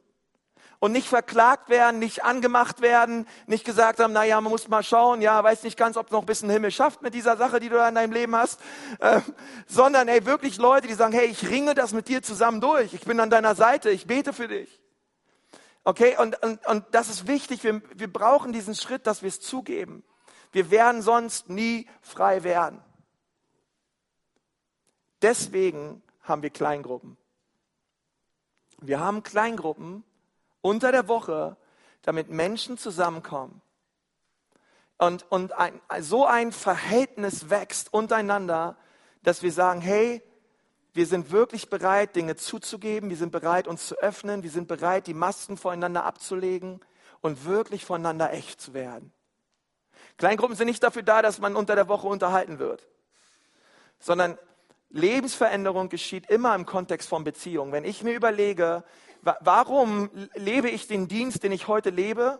und 0.80 0.92
nicht 0.92 1.08
verklagt 1.08 1.70
werden, 1.70 2.00
nicht 2.00 2.24
angemacht 2.24 2.82
werden, 2.82 3.28
nicht 3.48 3.66
gesagt 3.66 4.00
haben, 4.00 4.14
naja, 4.14 4.40
man 4.40 4.52
muss 4.52 4.68
mal 4.68 4.84
schauen, 4.84 5.22
ja, 5.22 5.44
weiß 5.44 5.64
nicht 5.64 5.78
ganz, 5.78 5.98
ob 5.98 6.12
noch 6.12 6.22
ein 6.22 6.26
bisschen 6.26 6.50
Himmel 6.50 6.72
schafft 6.72 7.02
mit 7.02 7.14
dieser 7.14 7.38
Sache, 7.38 7.60
die 7.60 7.70
du 7.70 7.76
da 7.76 7.90
in 7.90 7.96
deinem 7.96 8.12
Leben 8.12 8.36
hast, 8.36 8.60
äh, 9.00 9.22
sondern 9.66 10.08
hey, 10.08 10.26
wirklich 10.26 10.58
Leute, 10.58 10.88
die 10.88 10.94
sagen, 10.94 11.14
hey, 11.14 11.26
ich 11.26 11.50
ringe 11.50 11.74
das 11.74 11.94
mit 11.94 12.08
dir 12.08 12.22
zusammen 12.22 12.62
durch, 12.62 12.94
ich 12.94 13.06
bin 13.06 13.20
an 13.20 13.30
deiner 13.30 13.56
Seite, 13.56 13.90
ich 13.90 14.06
bete 14.06 14.34
für 14.34 14.48
dich. 14.48 14.82
Okay, 15.84 16.18
und, 16.20 16.42
und, 16.44 16.66
und 16.68 16.86
das 16.92 17.10
ist 17.10 17.28
wichtig, 17.28 17.64
wir, 17.64 17.82
wir 17.96 18.12
brauchen 18.12 18.52
diesen 18.52 18.76
Schritt, 18.76 19.08
dass 19.08 19.22
wir 19.22 19.30
es 19.30 19.40
zugeben. 19.40 20.04
Wir 20.52 20.70
werden 20.70 21.02
sonst 21.02 21.50
nie 21.50 21.88
frei 22.02 22.44
werden. 22.44 22.84
Deswegen 25.22 26.04
haben 26.22 26.44
wir 26.44 26.50
Kleingruppen. 26.50 27.18
Wir 28.80 29.00
haben 29.00 29.24
Kleingruppen 29.24 30.04
unter 30.68 30.92
der 30.92 31.08
Woche, 31.08 31.56
damit 32.02 32.30
Menschen 32.30 32.78
zusammenkommen. 32.78 33.62
Und, 34.98 35.26
und 35.32 35.54
ein, 35.54 35.80
so 36.02 36.26
ein 36.26 36.52
Verhältnis 36.52 37.50
wächst 37.50 37.94
untereinander, 37.94 38.76
dass 39.24 39.44
wir 39.44 39.54
sagen, 39.54 39.80
hey, 39.80 40.22
wir 40.94 41.06
sind 41.06 41.32
wirklich 41.32 41.70
bereit, 41.70 42.18
Dinge 42.18 42.36
zuzugeben, 42.36 43.10
wir 43.10 43.16
sind 43.16 43.32
bereit, 43.32 43.68
uns 43.68 43.88
zu 43.88 43.96
öffnen, 44.00 44.44
wir 44.44 44.50
sind 44.50 44.68
bereit, 44.68 45.08
die 45.08 45.14
Masken 45.14 45.56
voreinander 45.56 46.04
abzulegen 46.04 46.82
und 47.22 47.46
wirklich 47.46 47.86
voneinander 47.86 48.34
echt 48.34 48.60
zu 48.60 48.74
werden. 48.74 49.14
Kleingruppen 50.18 50.58
sind 50.58 50.68
nicht 50.68 50.84
dafür 50.84 51.04
da, 51.04 51.22
dass 51.22 51.40
man 51.40 51.56
unter 51.56 51.76
der 51.76 51.88
Woche 51.88 52.08
unterhalten 52.08 52.60
wird, 52.60 52.88
sondern 54.00 54.38
Lebensveränderung 54.90 55.88
geschieht 55.88 56.30
immer 56.30 56.56
im 56.56 56.66
Kontext 56.66 57.08
von 57.08 57.24
Beziehung. 57.24 57.72
Wenn 57.72 57.86
ich 57.86 58.04
mir 58.04 58.16
überlege, 58.16 58.84
warum 59.42 60.10
lebe 60.36 60.70
ich 60.70 60.88
den 60.88 61.08
Dienst, 61.08 61.44
den 61.44 61.52
ich 61.52 61.68
heute 61.68 61.90
lebe, 61.90 62.40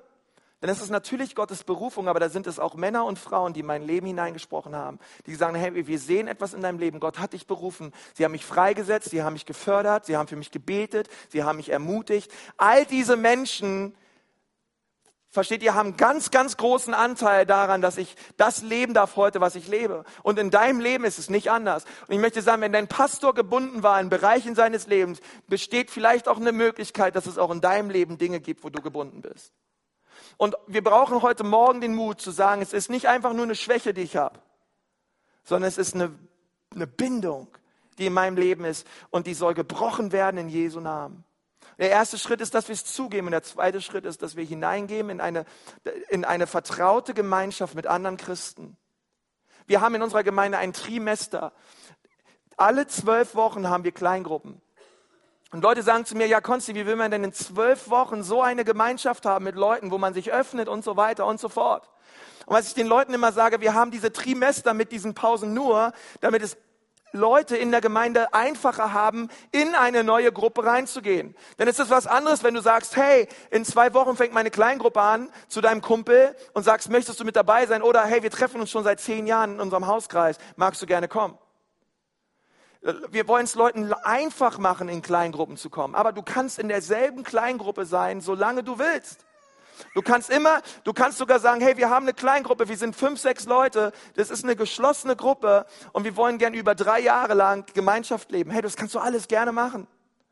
ist 0.62 0.82
es 0.82 0.90
natürlich 0.90 1.36
Gottes 1.36 1.64
Berufung, 1.64 2.08
aber 2.08 2.20
da 2.20 2.30
sind 2.30 2.48
es 2.48 2.60
auch 2.60 2.76
Männer 2.76 3.06
und 3.06 3.20
Frauen, 3.20 3.54
die 3.54 3.60
in 3.62 3.66
mein 3.66 3.84
Leben 3.84 4.08
hineingesprochen 4.08 4.76
haben, 4.76 5.00
die 5.26 5.36
sagen, 5.36 5.56
hey, 5.56 5.88
wir 5.88 6.00
sehen 6.00 6.28
etwas 6.28 6.54
in 6.54 6.62
deinem 6.62 6.80
Leben, 6.80 7.00
Gott 7.00 7.20
hat 7.20 7.34
dich 7.34 7.48
berufen, 7.48 7.94
sie 8.16 8.26
haben 8.26 8.32
mich 8.32 8.46
freigesetzt, 8.46 9.12
sie 9.12 9.22
haben 9.22 9.34
mich 9.34 9.46
gefördert, 9.46 10.06
sie 10.06 10.18
haben 10.18 10.28
für 10.28 10.36
mich 10.36 10.52
gebetet, 10.52 11.10
sie 11.30 11.44
haben 11.44 11.58
mich 11.58 11.70
ermutigt. 11.70 12.32
All 12.58 12.86
diese 12.86 13.18
Menschen 13.18 13.96
Versteht 15.38 15.62
ihr, 15.62 15.76
haben 15.76 15.98
ganz, 15.98 16.32
ganz 16.32 16.58
großen 16.58 16.96
Anteil 16.96 17.46
daran, 17.46 17.80
dass 17.80 18.00
ich 18.00 18.16
das 18.38 18.64
leben 18.64 18.96
darf 18.96 19.18
heute, 19.18 19.40
was 19.40 19.54
ich 19.54 19.68
lebe. 19.68 20.04
Und 20.24 20.40
in 20.40 20.50
deinem 20.50 20.80
Leben 20.80 21.04
ist 21.04 21.20
es 21.20 21.30
nicht 21.30 21.52
anders. 21.52 21.86
Und 22.08 22.16
ich 22.16 22.20
möchte 22.20 22.42
sagen, 22.42 22.64
wenn 22.64 22.74
dein 22.74 22.88
Pastor 22.88 23.36
gebunden 23.36 23.84
war 23.84 24.02
in 24.02 24.10
Bereichen 24.10 24.56
seines 24.56 24.88
Lebens, 24.88 25.20
besteht 25.46 25.92
vielleicht 25.92 26.28
auch 26.28 26.38
eine 26.38 26.52
Möglichkeit, 26.52 27.16
dass 27.16 27.28
es 27.28 27.38
auch 27.38 27.52
in 27.52 27.62
deinem 27.62 27.92
Leben 27.92 28.18
Dinge 28.18 28.40
gibt, 28.40 28.64
wo 28.64 28.72
du 28.72 28.82
gebunden 28.82 29.22
bist. 29.22 29.54
Und 30.38 30.56
wir 30.66 30.84
brauchen 30.84 31.22
heute 31.22 31.44
Morgen 31.44 31.82
den 31.82 31.94
Mut 31.94 32.20
zu 32.20 32.32
sagen, 32.32 32.64
es 32.64 32.74
ist 32.74 32.90
nicht 32.90 33.08
einfach 33.08 33.34
nur 33.34 33.44
eine 33.44 33.54
Schwäche, 33.54 33.94
die 33.94 34.02
ich 34.02 34.18
habe, 34.18 34.40
sondern 35.44 35.68
es 35.68 35.78
ist 35.78 35.94
eine, 35.94 36.18
eine 36.74 36.88
Bindung, 36.88 37.48
die 38.00 38.08
in 38.08 38.14
meinem 38.14 38.38
Leben 38.38 38.66
ist 38.66 38.88
und 39.12 39.28
die 39.28 39.36
soll 39.36 39.54
gebrochen 39.54 40.12
werden 40.12 40.40
in 40.40 40.50
Jesu 40.50 40.80
Namen. 40.80 41.27
Der 41.78 41.90
erste 41.90 42.18
Schritt 42.18 42.42
ist, 42.42 42.54
dass 42.54 42.68
wir 42.68 42.74
es 42.74 42.86
zugeben. 42.86 43.28
Und 43.28 43.32
der 43.32 43.44
zweite 43.44 43.82
Schritt 43.82 44.06
ist, 44.06 44.22
dass 44.22 44.36
wir 44.36 44.44
hineingehen 44.44 45.10
in 45.10 45.22
eine, 45.22 45.46
in 46.10 46.26
eine 46.26 46.48
vertraute 46.48 47.14
Gemeinschaft 47.14 47.76
mit 47.76 47.88
anderen 47.88 48.18
Christen. 48.18 48.78
Wir 49.68 49.82
haben 49.82 49.96
in 49.96 50.02
unserer 50.02 50.24
Gemeinde 50.24 50.58
ein 50.58 50.74
Trimester. 50.74 51.54
Alle 52.56 52.88
zwölf 52.88 53.36
Wochen 53.36 53.70
haben 53.70 53.84
wir 53.84 53.92
Kleingruppen. 53.92 54.62
Und 55.52 55.62
Leute 55.62 55.82
sagen 55.84 56.06
zu 56.06 56.16
mir, 56.16 56.28
ja 56.28 56.42
Konsti, 56.42 56.76
wie 56.76 56.86
will 56.86 56.96
man 56.96 57.12
denn 57.12 57.24
in 57.24 57.32
zwölf 57.32 57.90
Wochen 57.90 58.24
so 58.24 58.42
eine 58.42 58.66
Gemeinschaft 58.66 59.26
haben 59.26 59.46
mit 59.46 59.56
Leuten, 59.56 59.92
wo 59.92 59.98
man 59.98 60.14
sich 60.14 60.32
öffnet 60.32 60.68
und 60.68 60.84
so 60.84 60.98
weiter 60.98 61.26
und 61.26 61.40
so 61.40 61.48
fort. 61.48 61.90
Und 62.46 62.56
was 62.56 62.68
ich 62.68 62.74
den 62.74 62.88
Leuten 62.88 63.14
immer 63.14 63.32
sage, 63.32 63.62
wir 63.62 63.74
haben 63.74 63.92
diese 63.92 64.12
Trimester 64.12 64.74
mit 64.74 64.92
diesen 64.92 65.14
Pausen 65.14 65.54
nur, 65.54 65.94
damit 66.22 66.42
es 66.42 66.58
Leute 67.12 67.58
in 67.58 67.72
der 67.72 67.82
Gemeinde 67.82 68.34
einfacher 68.34 68.94
haben, 68.94 69.30
in 69.52 69.76
eine 69.76 70.04
neue 70.04 70.32
Gruppe 70.32 70.66
reinzugehen. 70.66 71.36
Denn 71.60 71.68
es 71.68 71.80
ist 71.80 71.90
was 71.90 72.08
anderes, 72.08 72.44
wenn 72.44 72.54
du 72.54 72.62
sagst, 72.62 72.96
hey, 72.96 73.28
in 73.52 73.66
zwei 73.66 73.94
Wochen 73.94 74.16
fängt 74.16 74.34
meine 74.34 74.52
Kleingruppe 74.52 75.02
an 75.02 75.30
zu 75.48 75.62
deinem 75.62 75.82
Kumpel 75.82 76.36
und 76.54 76.64
sagst, 76.64 76.90
möchtest 76.90 77.20
du 77.20 77.26
mit 77.26 77.36
dabei 77.36 77.66
sein? 77.66 77.82
Oder 77.82 78.04
hey, 78.06 78.24
wir 78.24 78.32
treffen 78.32 78.62
uns 78.62 78.70
schon 78.70 78.84
seit 78.84 79.00
zehn 79.00 79.28
Jahren 79.28 79.56
in 79.56 79.60
unserem 79.62 79.88
Hauskreis, 79.88 80.38
magst 80.56 80.82
du 80.82 80.86
gerne 80.86 81.08
kommen? 81.08 81.38
Wir 83.10 83.28
wollen 83.28 83.44
es 83.44 83.56
Leuten 83.56 83.92
einfach 83.92 84.60
machen, 84.60 84.88
in 84.88 85.02
Kleingruppen 85.02 85.58
zu 85.58 85.70
kommen. 85.70 85.96
Aber 85.96 86.14
du 86.14 86.22
kannst 86.22 86.58
in 86.60 86.70
derselben 86.70 87.24
Kleingruppe 87.24 87.86
sein, 87.86 88.22
solange 88.22 88.64
du 88.64 88.80
willst. 88.80 89.27
Du 89.94 90.02
kannst 90.02 90.30
immer, 90.30 90.62
du 90.84 90.94
kannst 90.94 91.18
sogar 91.18 91.40
sagen, 91.40 91.62
hey, 91.62 91.78
wir 91.78 91.90
haben 91.90 92.06
eine 92.06 92.14
Kleingruppe, 92.14 92.70
wir 92.70 92.78
sind 92.78 92.96
fünf, 92.96 93.20
sechs 93.20 93.46
Leute, 93.46 93.92
das 94.16 94.30
ist 94.30 94.44
eine 94.44 94.56
geschlossene 94.56 95.16
Gruppe 95.16 95.66
und 95.94 96.04
wir 96.04 96.16
wollen 96.16 96.38
gerne 96.38 96.58
über 96.58 96.76
drei 96.76 97.00
Jahre 97.00 97.34
lang 97.34 97.66
Gemeinschaft 97.74 98.32
leben. 98.32 98.52
Hey, 98.52 98.62
das 98.62 98.76
kannst 98.76 98.96
du 98.96 99.00
alles 99.00 99.28
gerne 99.28 99.52
machen. 99.52 99.88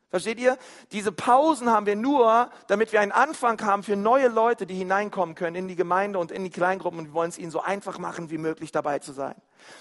Versteht 0.08 0.38
ihr? 0.38 0.56
Diese 0.92 1.10
Pausen 1.10 1.68
haben 1.70 1.84
wir 1.84 1.96
nur, 1.96 2.50
damit 2.68 2.92
wir 2.92 3.00
einen 3.00 3.12
Anfang 3.12 3.60
haben 3.60 3.82
für 3.82 3.96
neue 3.96 4.28
Leute, 4.28 4.64
die 4.64 4.74
hineinkommen 4.74 5.34
können 5.34 5.56
in 5.56 5.68
die 5.68 5.74
Gemeinde 5.74 6.20
und 6.20 6.30
in 6.30 6.44
die 6.44 6.50
Kleingruppen 6.50 7.00
und 7.00 7.06
wir 7.06 7.12
wollen 7.12 7.28
es 7.28 7.38
ihnen 7.38 7.50
so 7.50 7.60
einfach 7.60 7.98
machen, 7.98 8.30
wie 8.30 8.38
möglich 8.38 8.70
dabei 8.70 9.00
zu 9.00 9.12
sein. 9.12 9.34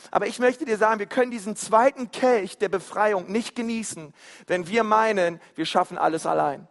Aber 0.09 0.25
ich 0.25 0.39
möchte 0.39 0.65
dir 0.65 0.77
sagen, 0.77 0.99
wir 0.99 1.05
können 1.05 1.29
diesen 1.29 1.55
zweiten 1.55 2.09
Kelch 2.09 2.57
der 2.57 2.69
Befreiung 2.69 3.31
nicht 3.31 3.55
genießen, 3.55 4.13
wenn 4.47 4.67
wir 4.67 4.83
meinen, 4.83 5.39
wir 5.53 5.65
schaffen 5.65 5.97
alles 5.97 6.25
allein. 6.25 6.67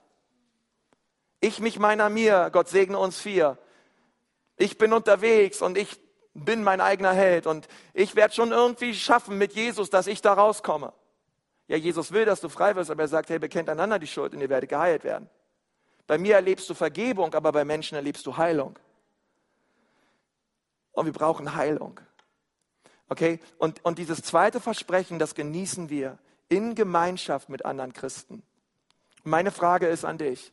Ich, 1.45 1.61
mich, 1.61 1.79
meiner, 1.79 2.09
mir. 2.09 2.49
Gott 2.51 2.69
segne 2.69 2.99
uns 2.99 3.21
vier. 3.21 3.59
Ich 4.57 4.79
bin 4.79 4.95
unterwegs 4.95 5.61
und 5.61 5.77
ich 5.77 6.01
bin 6.33 6.63
mein 6.63 6.81
eigener 6.81 7.13
Held 7.13 7.47
und 7.47 7.69
ich 7.93 8.17
werde 8.17 8.33
schon 8.33 8.51
irgendwie 8.51 8.95
schaffen 8.95 9.37
mit 9.37 9.53
Jesus, 9.53 9.91
dass 9.91 10.07
ich 10.07 10.23
da 10.23 10.33
rauskomme. 10.33 10.95
Ja, 11.69 11.77
Jesus 11.77 12.13
will, 12.13 12.25
dass 12.25 12.41
du 12.41 12.49
frei 12.49 12.75
wirst, 12.77 12.91
aber 12.91 13.03
er 13.03 13.09
sagt, 13.09 13.29
hey, 13.29 13.39
bekennt 13.39 13.69
einander 13.69 13.99
die 13.99 14.07
Schuld 14.07 14.33
und 14.33 14.41
ihr 14.41 14.49
werdet 14.49 14.71
geheilt 14.71 15.05
werden. 15.05 15.29
Bei 16.07 16.17
mir 16.17 16.37
erlebst 16.37 16.71
du 16.71 16.73
Vergebung, 16.73 17.35
aber 17.35 17.53
bei 17.53 17.67
Menschen 17.67 17.95
erlebst 17.95 18.25
du 18.25 18.39
Heilung. 18.39 18.79
Und 20.93 21.05
wir 21.05 21.13
brauchen 21.13 21.57
Heilung. 21.57 22.01
Okay? 23.11 23.39
Und, 23.59 23.85
und 23.85 23.99
dieses 23.99 24.23
zweite 24.23 24.61
Versprechen, 24.61 25.19
das 25.19 25.35
genießen 25.35 25.91
wir 25.91 26.19
in 26.49 26.75
Gemeinschaft 26.75 27.51
mit 27.51 27.67
anderen 27.67 27.93
Christen. 27.93 28.43
Meine 29.25 29.51
Frage 29.51 29.89
ist 29.89 30.07
an 30.07 30.17
dich. 30.17 30.51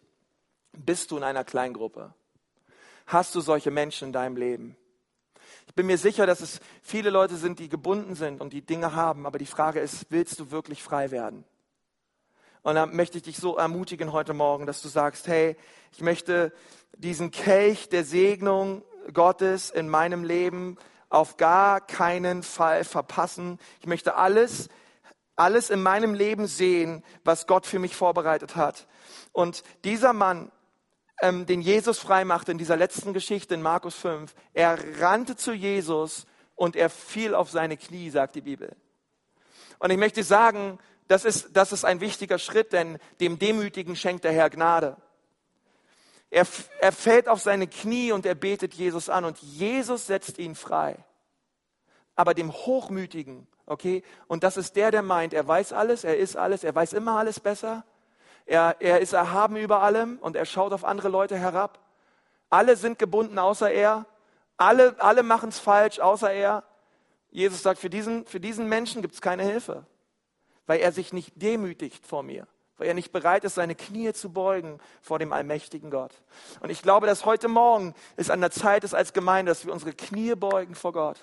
Bist 0.73 1.11
du 1.11 1.17
in 1.17 1.23
einer 1.23 1.43
Kleingruppe? 1.43 2.13
Hast 3.07 3.35
du 3.35 3.41
solche 3.41 3.71
Menschen 3.71 4.07
in 4.07 4.13
deinem 4.13 4.37
Leben? 4.37 4.77
Ich 5.67 5.75
bin 5.75 5.85
mir 5.85 5.97
sicher, 5.97 6.25
dass 6.25 6.41
es 6.41 6.59
viele 6.81 7.09
Leute 7.09 7.35
sind, 7.35 7.59
die 7.59 7.69
gebunden 7.69 8.15
sind 8.15 8.41
und 8.41 8.53
die 8.53 8.61
Dinge 8.61 8.95
haben, 8.95 9.25
aber 9.25 9.37
die 9.37 9.45
Frage 9.45 9.79
ist, 9.79 10.07
willst 10.09 10.39
du 10.39 10.51
wirklich 10.51 10.81
frei 10.81 11.11
werden? 11.11 11.45
Und 12.63 12.75
dann 12.75 12.95
möchte 12.95 13.17
ich 13.17 13.23
dich 13.23 13.37
so 13.37 13.57
ermutigen 13.57 14.11
heute 14.11 14.33
Morgen, 14.33 14.65
dass 14.65 14.81
du 14.81 14.87
sagst, 14.87 15.27
hey, 15.27 15.55
ich 15.91 16.01
möchte 16.01 16.53
diesen 16.97 17.31
Kelch 17.31 17.89
der 17.89 18.03
Segnung 18.03 18.83
Gottes 19.13 19.71
in 19.71 19.89
meinem 19.89 20.23
Leben 20.23 20.77
auf 21.09 21.37
gar 21.37 21.81
keinen 21.81 22.43
Fall 22.43 22.83
verpassen. 22.83 23.59
Ich 23.79 23.87
möchte 23.87 24.15
alles, 24.15 24.69
alles 25.35 25.69
in 25.69 25.81
meinem 25.81 26.13
Leben 26.13 26.47
sehen, 26.47 27.03
was 27.23 27.47
Gott 27.47 27.65
für 27.65 27.79
mich 27.79 27.95
vorbereitet 27.95 28.55
hat. 28.55 28.87
Und 29.31 29.63
dieser 29.83 30.13
Mann, 30.13 30.51
ähm, 31.21 31.45
den 31.45 31.61
Jesus 31.61 31.99
freimachte 31.99 32.51
in 32.51 32.57
dieser 32.57 32.75
letzten 32.75 33.13
Geschichte 33.13 33.53
in 33.53 33.61
Markus 33.61 33.95
5, 33.95 34.33
er 34.53 34.77
rannte 34.99 35.35
zu 35.35 35.53
Jesus 35.53 36.25
und 36.55 36.75
er 36.75 36.89
fiel 36.89 37.33
auf 37.35 37.49
seine 37.49 37.77
Knie, 37.77 38.09
sagt 38.09 38.35
die 38.35 38.41
Bibel. 38.41 38.75
Und 39.79 39.91
ich 39.91 39.97
möchte 39.97 40.23
sagen, 40.23 40.79
das 41.07 41.25
ist, 41.25 41.49
das 41.53 41.71
ist 41.71 41.85
ein 41.85 42.01
wichtiger 42.01 42.39
Schritt, 42.39 42.73
denn 42.73 42.97
dem 43.19 43.39
Demütigen 43.39 43.95
schenkt 43.95 44.23
der 44.23 44.31
Herr 44.31 44.49
Gnade. 44.49 44.97
Er, 46.29 46.47
er 46.79 46.91
fällt 46.91 47.27
auf 47.27 47.41
seine 47.41 47.67
Knie 47.67 48.11
und 48.11 48.25
er 48.25 48.35
betet 48.35 48.73
Jesus 48.73 49.09
an 49.09 49.25
und 49.25 49.37
Jesus 49.39 50.07
setzt 50.07 50.39
ihn 50.39 50.55
frei. 50.55 51.03
Aber 52.15 52.33
dem 52.33 52.51
Hochmütigen, 52.53 53.47
okay, 53.65 54.03
und 54.27 54.43
das 54.43 54.57
ist 54.57 54.75
der, 54.75 54.91
der 54.91 55.01
meint, 55.01 55.33
er 55.33 55.47
weiß 55.47 55.73
alles, 55.73 56.03
er 56.03 56.17
ist 56.17 56.37
alles, 56.37 56.63
er 56.63 56.73
weiß 56.73 56.93
immer 56.93 57.17
alles 57.17 57.39
besser, 57.39 57.83
er, 58.51 58.75
er 58.79 58.99
ist 58.99 59.13
erhaben 59.13 59.55
über 59.55 59.81
allem 59.81 60.17
und 60.19 60.35
er 60.35 60.45
schaut 60.45 60.73
auf 60.73 60.85
andere 60.85 61.09
Leute 61.09 61.37
herab. 61.37 61.79
Alle 62.49 62.75
sind 62.75 62.99
gebunden 62.99 63.39
außer 63.39 63.71
er 63.71 64.05
alle, 64.61 64.95
alle 64.99 65.23
machen 65.23 65.49
es 65.49 65.57
falsch, 65.57 65.99
außer 65.99 66.31
er. 66.31 66.63
Jesus 67.31 67.63
sagt, 67.63 67.79
für 67.79 67.89
diesen, 67.89 68.27
für 68.27 68.39
diesen 68.39 68.69
Menschen 68.69 69.01
gibt 69.01 69.15
es 69.15 69.21
keine 69.21 69.43
Hilfe, 69.43 69.85
weil 70.67 70.79
er 70.81 70.91
sich 70.91 71.13
nicht 71.13 71.33
demütigt 71.35 72.05
vor 72.05 72.21
mir, 72.21 72.45
weil 72.77 72.87
er 72.87 72.93
nicht 72.93 73.11
bereit 73.11 73.43
ist, 73.43 73.55
seine 73.55 73.73
Knie 73.73 74.13
zu 74.13 74.31
beugen 74.31 74.79
vor 75.01 75.17
dem 75.17 75.33
allmächtigen 75.33 75.89
Gott. 75.89 76.13
Und 76.59 76.69
ich 76.69 76.83
glaube, 76.83 77.07
dass 77.07 77.25
heute 77.25 77.47
Morgen 77.47 77.95
es 78.17 78.29
an 78.29 78.39
der 78.39 78.51
Zeit 78.51 78.83
ist 78.83 78.93
als 78.93 79.13
Gemeinde, 79.13 79.49
dass 79.49 79.65
wir 79.65 79.73
unsere 79.73 79.93
Knie 79.93 80.35
beugen 80.35 80.75
vor 80.75 80.93
Gott 80.93 81.17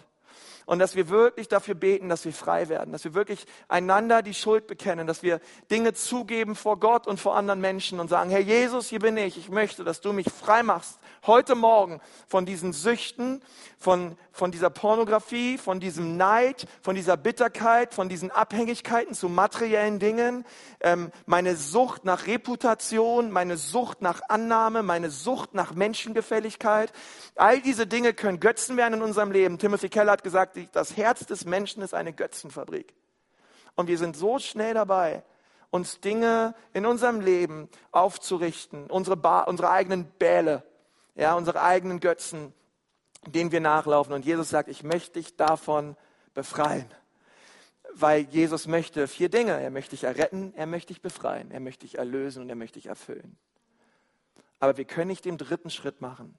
und 0.69 0.81
dass 0.81 0.95
wir 0.97 1.09
wirklich 1.09 1.49
dafür 1.49 1.75
beten, 1.75 2.11
dass 2.11 2.27
wir 2.27 2.33
frei 2.35 2.69
werden, 2.69 2.93
dass 2.93 3.03
wir 3.03 3.15
wirklich 3.15 3.47
einander 3.69 4.21
die 4.21 4.35
Schuld 4.35 4.67
bekennen, 4.67 5.07
dass 5.07 5.23
wir 5.23 5.41
Dinge 5.71 5.95
zugeben 5.95 6.55
vor 6.55 6.79
Gott 6.79 7.07
und 7.07 7.19
vor 7.19 7.37
anderen 7.37 7.63
Menschen 7.63 8.01
und 8.01 8.09
sagen, 8.09 8.29
Herr 8.29 8.41
Jesus, 8.41 8.91
hier 8.91 8.99
bin 8.99 9.17
ich, 9.17 9.39
ich 9.39 9.49
möchte, 9.49 9.83
dass 9.83 10.03
du 10.03 10.13
mich 10.13 10.27
frei 10.31 10.63
machst, 10.63 10.99
heute 11.27 11.55
Morgen 11.55 12.03
von 12.27 12.45
diesen 12.45 12.75
Süchten, 12.75 13.43
von, 13.79 14.19
von 14.31 14.51
dieser 14.51 14.69
Pornografie, 14.69 15.57
von 15.57 15.81
diesem 15.81 16.19
Neid, 16.19 16.67
von 16.83 16.95
dieser 16.95 17.17
Bitterkeit, 17.17 17.95
von 17.95 18.11
diesen 18.11 18.31
Abhängigkeiten 18.31 19.15
zu 19.15 19.31
materiellen 19.31 19.99
Dingen, 19.99 20.45
ähm, 20.81 21.13
meine 21.25 21.57
Sucht 21.57 22.05
nach 22.05 22.27
Reputation, 22.27 23.31
meine 23.31 23.57
Sucht 23.57 24.03
nach 24.03 24.21
Annahme, 24.29 24.83
meine 24.83 25.09
Sucht 25.09 25.55
nach 25.55 25.75
Menschengefälligkeit. 25.75 26.93
All 27.37 27.63
diese 27.63 27.87
Dinge 27.87 28.13
können 28.13 28.39
Götzen 28.39 28.77
werden 28.77 28.95
in 28.95 29.03
unserem 29.03 29.33
Leben. 29.33 29.59
Timothy 29.59 29.89
Keller 29.89 30.13
hat 30.13 30.25
gesagt, 30.25 30.58
das 30.73 30.97
Herz 30.97 31.27
des 31.27 31.45
Menschen 31.45 31.83
ist 31.83 31.95
eine 31.95 32.13
Götzenfabrik. 32.13 32.95
Und 33.75 33.87
wir 33.87 33.99
sind 33.99 34.17
so 34.17 34.39
schnell 34.39 34.75
dabei, 34.75 35.23
uns 35.71 36.01
Dinge 36.01 36.55
in 36.73 36.87
unserem 36.87 37.21
Leben 37.21 37.69
aufzurichten, 37.93 38.91
unsere, 38.91 39.17
ba 39.17 39.43
unsere 39.43 39.71
eigenen 39.71 40.07
Bälle, 40.19 40.65
ja, 41.15 41.35
unsere 41.35 41.63
eigenen 41.63 42.01
Götzen, 42.01 42.55
denen 43.27 43.53
wir 43.53 43.61
nachlaufen. 43.61 44.13
Und 44.13 44.25
Jesus 44.25 44.49
sagt, 44.49 44.69
ich 44.69 44.83
möchte 44.83 45.19
dich 45.19 45.37
davon 45.37 45.97
befreien. 46.35 46.89
Weil 47.95 48.23
Jesus 48.23 48.67
möchte 48.67 49.09
vier 49.09 49.29
Dinge. 49.29 49.61
Er 49.61 49.71
möchte 49.71 49.91
dich 49.91 50.05
erretten, 50.05 50.53
er 50.55 50.67
möchte 50.67 50.93
dich 50.93 51.03
befreien, 51.03 51.51
er 51.51 51.61
möchte 51.61 51.87
dich 51.87 51.99
erlösen 51.99 52.43
und 52.43 52.49
er 52.49 52.57
möchte 52.57 52.79
dich 52.79 52.87
erfüllen. 52.87 53.37
Aber 54.61 54.77
wir 54.77 54.85
können 54.85 55.09
nicht 55.09 55.25
den 55.25 55.39
dritten 55.39 55.71
Schritt 55.71 56.01
machen, 56.01 56.37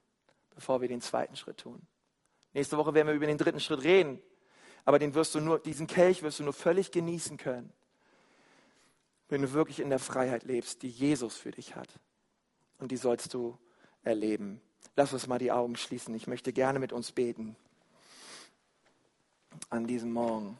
bevor 0.54 0.80
wir 0.80 0.88
den 0.88 1.00
zweiten 1.00 1.36
Schritt 1.36 1.58
tun. 1.58 1.86
Nächste 2.52 2.76
Woche 2.76 2.94
werden 2.94 3.08
wir 3.08 3.14
über 3.14 3.26
den 3.26 3.38
dritten 3.38 3.60
Schritt 3.60 3.82
reden. 3.82 4.20
Aber 4.84 4.98
den 4.98 5.14
wirst 5.14 5.34
du 5.34 5.40
nur, 5.40 5.58
diesen 5.58 5.86
Kelch 5.86 6.22
wirst 6.22 6.38
du 6.38 6.42
nur 6.42 6.52
völlig 6.52 6.90
genießen 6.90 7.36
können, 7.36 7.72
wenn 9.28 9.42
du 9.42 9.52
wirklich 9.52 9.80
in 9.80 9.90
der 9.90 9.98
Freiheit 9.98 10.44
lebst, 10.44 10.82
die 10.82 10.88
Jesus 10.88 11.36
für 11.36 11.50
dich 11.50 11.76
hat. 11.76 11.88
Und 12.78 12.90
die 12.90 12.96
sollst 12.96 13.34
du 13.34 13.58
erleben. 14.02 14.60
Lass 14.96 15.12
uns 15.12 15.26
mal 15.26 15.38
die 15.38 15.52
Augen 15.52 15.76
schließen. 15.76 16.14
Ich 16.14 16.26
möchte 16.26 16.52
gerne 16.52 16.78
mit 16.78 16.92
uns 16.92 17.12
beten 17.12 17.56
an 19.68 19.86
diesem 19.86 20.12
Morgen. 20.12 20.58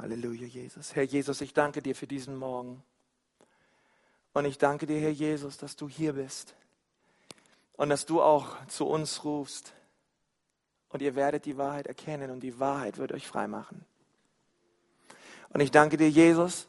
Halleluja, 0.00 0.46
Jesus. 0.46 0.96
Herr 0.96 1.02
Jesus, 1.02 1.42
ich 1.42 1.52
danke 1.52 1.82
dir 1.82 1.94
für 1.94 2.06
diesen 2.06 2.34
Morgen. 2.34 2.82
Und 4.32 4.46
ich 4.46 4.56
danke 4.56 4.86
dir, 4.86 4.98
Herr 4.98 5.10
Jesus, 5.10 5.58
dass 5.58 5.76
du 5.76 5.90
hier 5.90 6.14
bist 6.14 6.54
und 7.74 7.90
dass 7.90 8.06
du 8.06 8.22
auch 8.22 8.64
zu 8.66 8.86
uns 8.86 9.24
rufst 9.24 9.74
und 10.88 11.02
ihr 11.02 11.16
werdet 11.16 11.44
die 11.44 11.58
Wahrheit 11.58 11.86
erkennen 11.86 12.30
und 12.30 12.40
die 12.40 12.58
Wahrheit 12.58 12.96
wird 12.96 13.12
euch 13.12 13.26
frei 13.26 13.46
machen. 13.46 13.84
Und 15.50 15.60
ich 15.60 15.70
danke 15.70 15.98
dir, 15.98 16.08
Jesus, 16.08 16.66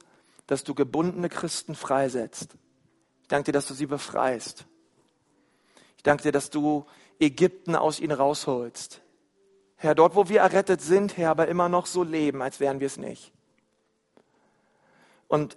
dass 0.47 0.65
du 0.65 0.75
gebundene 0.75 1.29
Christen 1.29 1.73
freisetzt. 1.73 2.57
Ich 3.21 3.29
danke 3.29 3.45
dir, 3.45 3.53
dass 3.53 3.67
du 3.67 3.73
sie 3.73 3.85
befreist. 3.85 4.65
Ich 5.95 6.03
danke 6.03 6.23
dir, 6.23 6.31
dass 6.33 6.49
du 6.49 6.85
Ägypten 7.17 7.77
aus 7.77 8.01
ihnen 8.01 8.11
rausholst. 8.11 9.01
Herr, 9.81 9.95
dort, 9.95 10.15
wo 10.15 10.29
wir 10.29 10.41
errettet 10.41 10.79
sind, 10.79 11.17
Herr, 11.17 11.31
aber 11.31 11.47
immer 11.47 11.67
noch 11.67 11.87
so 11.87 12.03
leben, 12.03 12.43
als 12.43 12.59
wären 12.59 12.79
wir 12.79 12.85
es 12.85 12.97
nicht. 12.97 13.33
Und 15.27 15.55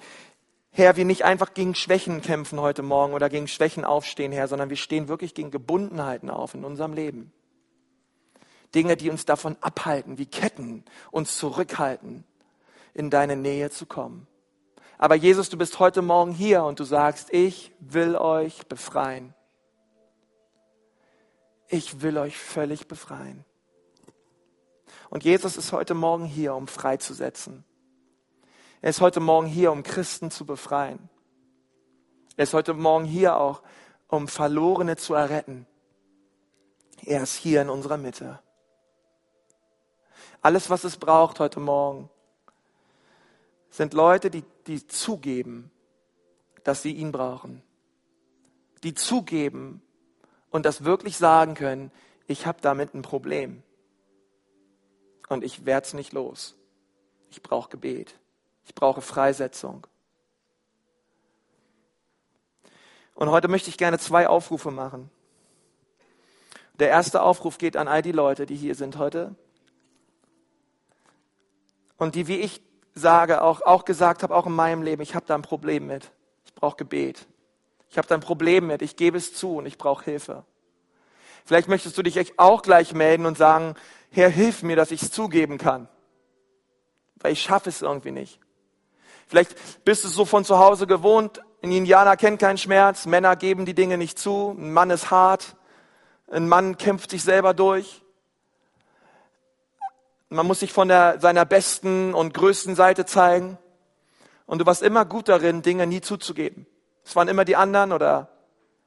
Herr, 0.71 0.97
wir 0.97 1.05
nicht 1.05 1.27
einfach 1.27 1.53
gegen 1.53 1.75
Schwächen 1.75 2.23
kämpfen 2.23 2.59
heute 2.59 2.83
Morgen 2.83 3.13
oder 3.13 3.29
gegen 3.29 3.49
Schwächen 3.49 3.85
aufstehen, 3.85 4.33
Herr, 4.33 4.49
sondern 4.49 4.71
wir 4.71 4.79
stehen 4.79 5.09
wirklich 5.09 5.35
gegen 5.35 5.51
Gebundenheiten 5.51 6.31
auf 6.31 6.55
in 6.55 6.65
unserem 6.65 6.95
Leben. 6.95 7.35
Dinge, 8.75 8.97
die 8.97 9.11
uns 9.11 9.27
davon 9.27 9.59
abhalten, 9.61 10.17
wie 10.17 10.25
Ketten 10.25 10.87
uns 11.11 11.37
zurückhalten, 11.37 12.25
in 12.95 13.11
deine 13.11 13.37
Nähe 13.37 13.69
zu 13.69 13.85
kommen. 13.85 14.27
Aber 14.97 15.17
Jesus, 15.17 15.51
du 15.51 15.59
bist 15.59 15.81
heute 15.81 16.01
Morgen 16.01 16.33
hier 16.33 16.65
und 16.65 16.81
du 16.81 16.85
sagst, 16.85 17.31
ich 17.31 17.73
will 17.79 18.17
euch 18.17 18.67
befreien. 18.69 19.35
Ich 21.69 22.01
will 22.01 22.17
euch 22.17 22.39
völlig 22.39 22.89
befreien. 22.89 23.45
Und 25.15 25.23
Jesus 25.23 25.57
ist 25.57 25.71
heute 25.71 25.95
Morgen 25.95 26.25
hier, 26.25 26.57
um 26.57 26.67
freizusetzen. 26.67 27.65
Er 28.83 28.91
ist 28.91 29.01
heute 29.01 29.21
Morgen 29.21 29.47
hier, 29.47 29.71
um 29.71 29.85
Christen 29.85 30.33
zu 30.33 30.45
befreien. 30.45 31.09
Er 32.37 32.43
ist 32.43 32.53
heute 32.53 32.75
Morgen 32.75 33.05
hier 33.05 33.37
auch, 33.37 33.63
um 34.09 34.27
Verlorene 34.27 34.97
zu 34.97 35.15
erretten. 35.15 35.69
Er 37.05 37.23
ist 37.23 37.37
hier 37.37 37.63
in 37.63 37.71
unserer 37.71 37.97
Mitte. 37.97 38.41
Alles, 40.43 40.69
was 40.69 40.83
es 40.83 40.97
braucht 40.97 41.39
heute 41.39 41.61
Morgen, 41.61 42.11
sind 43.71 43.95
Leute, 43.95 44.33
die, 44.33 44.43
die 44.67 44.85
zugeben, 44.85 45.71
dass 46.65 46.83
sie 46.83 46.93
ihn 46.93 47.13
brauchen. 47.13 47.63
Die 48.83 48.95
zugeben 48.95 49.81
und 50.51 50.67
das 50.67 50.83
wirklich 50.83 51.17
sagen 51.17 51.55
können, 51.55 51.93
ich 52.27 52.47
habe 52.47 52.61
damit 52.61 52.95
ein 52.95 53.03
Problem. 53.03 53.63
Und 55.35 55.43
ich 55.43 55.67
werde 55.67 55.85
es 55.85 55.95
nicht 55.95 56.13
los. 56.13 56.55
Ich 57.29 57.43
brauche 57.43 57.69
Gebet. 57.69 58.15
Ich 58.65 58.73
brauche 58.73 59.01
Freisetzung. 59.01 59.85
Und 63.15 63.31
heute 63.31 63.49
möchte 63.49 63.69
ich 63.69 63.77
gerne 63.77 63.99
zwei 63.99 64.29
Aufrufe 64.29 64.71
machen. 64.71 65.11
Der 66.79 66.89
erste 66.89 67.21
Aufruf 67.21 67.59
geht 67.59 67.77
an 67.77 67.89
all 67.89 68.01
die 68.01 68.13
Leute, 68.13 68.47
die 68.47 68.55
hier 68.55 68.77
sind 68.77 68.97
heute 68.97 69.35
und 71.97 72.15
die, 72.15 72.29
wie 72.29 72.39
ich 72.39 72.63
sage, 72.95 73.43
auch, 73.43 73.61
auch 73.63 73.85
gesagt 73.85 74.23
habe, 74.23 74.37
auch 74.37 74.47
in 74.47 74.55
meinem 74.55 74.83
Leben, 74.83 75.03
ich 75.03 75.17
habe 75.17 75.27
da 75.27 75.35
ein 75.35 75.43
Problem 75.43 75.89
mit. 75.89 76.13
Ich 76.45 76.55
brauche 76.55 76.77
Gebet. 76.77 77.27
Ich 77.91 77.99
habe 77.99 78.07
da 78.07 78.15
ein 78.15 78.21
Problem 78.21 78.69
mit. 78.69 78.83
Ich 78.83 78.95
gebe 78.95 79.19
es 79.19 79.35
zu 79.35 79.57
und 79.57 79.67
ich 79.67 79.79
brauche 79.79 80.05
Hilfe. 80.05 80.45
Vielleicht 81.45 81.69
möchtest 81.69 81.99
du 81.99 82.03
dich 82.03 82.39
auch 82.39 82.63
gleich 82.63 82.95
melden 82.95 83.27
und 83.27 83.37
sagen, 83.37 83.75
Herr, 84.15 84.29
hilf 84.29 84.63
mir, 84.63 84.77
dass 84.77 84.93
ich 84.93 85.03
es 85.03 85.11
zugeben 85.11 85.59
kann. 85.59 85.89
Weil 87.17 87.33
ich 87.33 87.43
schaffe 87.43 87.69
es 87.69 87.83
irgendwie 87.83 88.13
nicht. 88.13 88.39
Vielleicht 89.27 89.85
bist 89.85 90.05
du 90.05 90.09
so 90.09 90.25
von 90.25 90.45
zu 90.45 90.59
Hause 90.59 90.87
gewohnt, 90.87 91.43
ein 91.63 91.73
Indianer 91.73 92.17
kennt 92.17 92.41
keinen 92.41 92.59
Schmerz, 92.59 93.07
Männer 93.07 93.35
geben 93.35 93.67
die 93.67 93.75
Dinge 93.75 93.99
nicht 93.99 94.19
zu, 94.19 94.55
ein 94.57 94.73
Mann 94.73 94.91
ist 94.91 95.11
hart, 95.11 95.57
ein 96.31 96.47
Mann 96.47 96.79
kämpft 96.79 97.11
sich 97.11 97.25
selber 97.25 97.55
durch. 97.55 98.03
Man 100.29 100.47
muss 100.47 100.61
sich 100.61 100.73
von 100.73 100.89
der, 100.89 101.21
seiner 101.21 101.45
besten 101.45 102.15
und 102.15 102.35
größten 102.35 102.77
Seite 102.77 103.07
zeigen. 103.07 103.59
Und 104.47 104.61
du 104.61 104.67
warst 104.67 104.83
immer 104.83 105.05
gut 105.05 105.29
darin, 105.29 105.63
Dinge 105.63 105.87
nie 105.87 106.03
zuzugeben. 106.03 106.67
Es 107.05 107.17
waren 107.17 107.29
immer 107.29 107.45
die 107.45 107.57
anderen 107.57 107.93
oder 107.93 108.29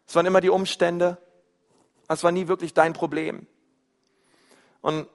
es 0.07 0.15
waren 0.15 0.25
immer 0.25 0.41
die 0.41 0.49
Umstände. 0.49 1.17
Es 2.07 2.23
war 2.23 2.31
nie 2.31 2.47
wirklich 2.47 2.73
dein 2.73 2.93
Problem. 2.93 3.47
Und 4.81 5.07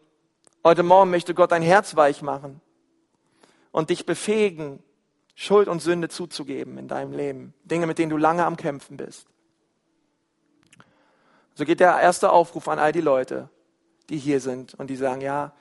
heute 0.64 0.82
Morgen 0.82 1.10
möchte 1.10 1.34
Gott 1.34 1.52
dein 1.52 1.62
Herz 1.62 1.96
weich 1.96 2.22
machen 2.22 2.60
und 3.70 3.90
dich 3.90 4.06
befähigen, 4.06 4.82
Schuld 5.34 5.68
und 5.68 5.80
Sünde 5.80 6.08
zuzugeben 6.08 6.78
in 6.78 6.88
deinem 6.88 7.12
Leben. 7.12 7.54
Dinge, 7.64 7.86
mit 7.86 7.98
denen 7.98 8.10
du 8.10 8.16
lange 8.16 8.44
am 8.44 8.56
Kämpfen 8.56 8.96
bist. 8.96 9.26
So 11.54 11.64
geht 11.64 11.80
der 11.80 11.98
erste 12.00 12.30
Aufruf 12.30 12.68
an 12.68 12.78
all 12.78 12.92
die 12.92 13.00
Leute, 13.00 13.48
die 14.08 14.18
hier 14.18 14.40
sind 14.40 14.74
und 14.74 14.88
die 14.88 14.96
sagen, 14.96 15.20
ja, 15.20 15.52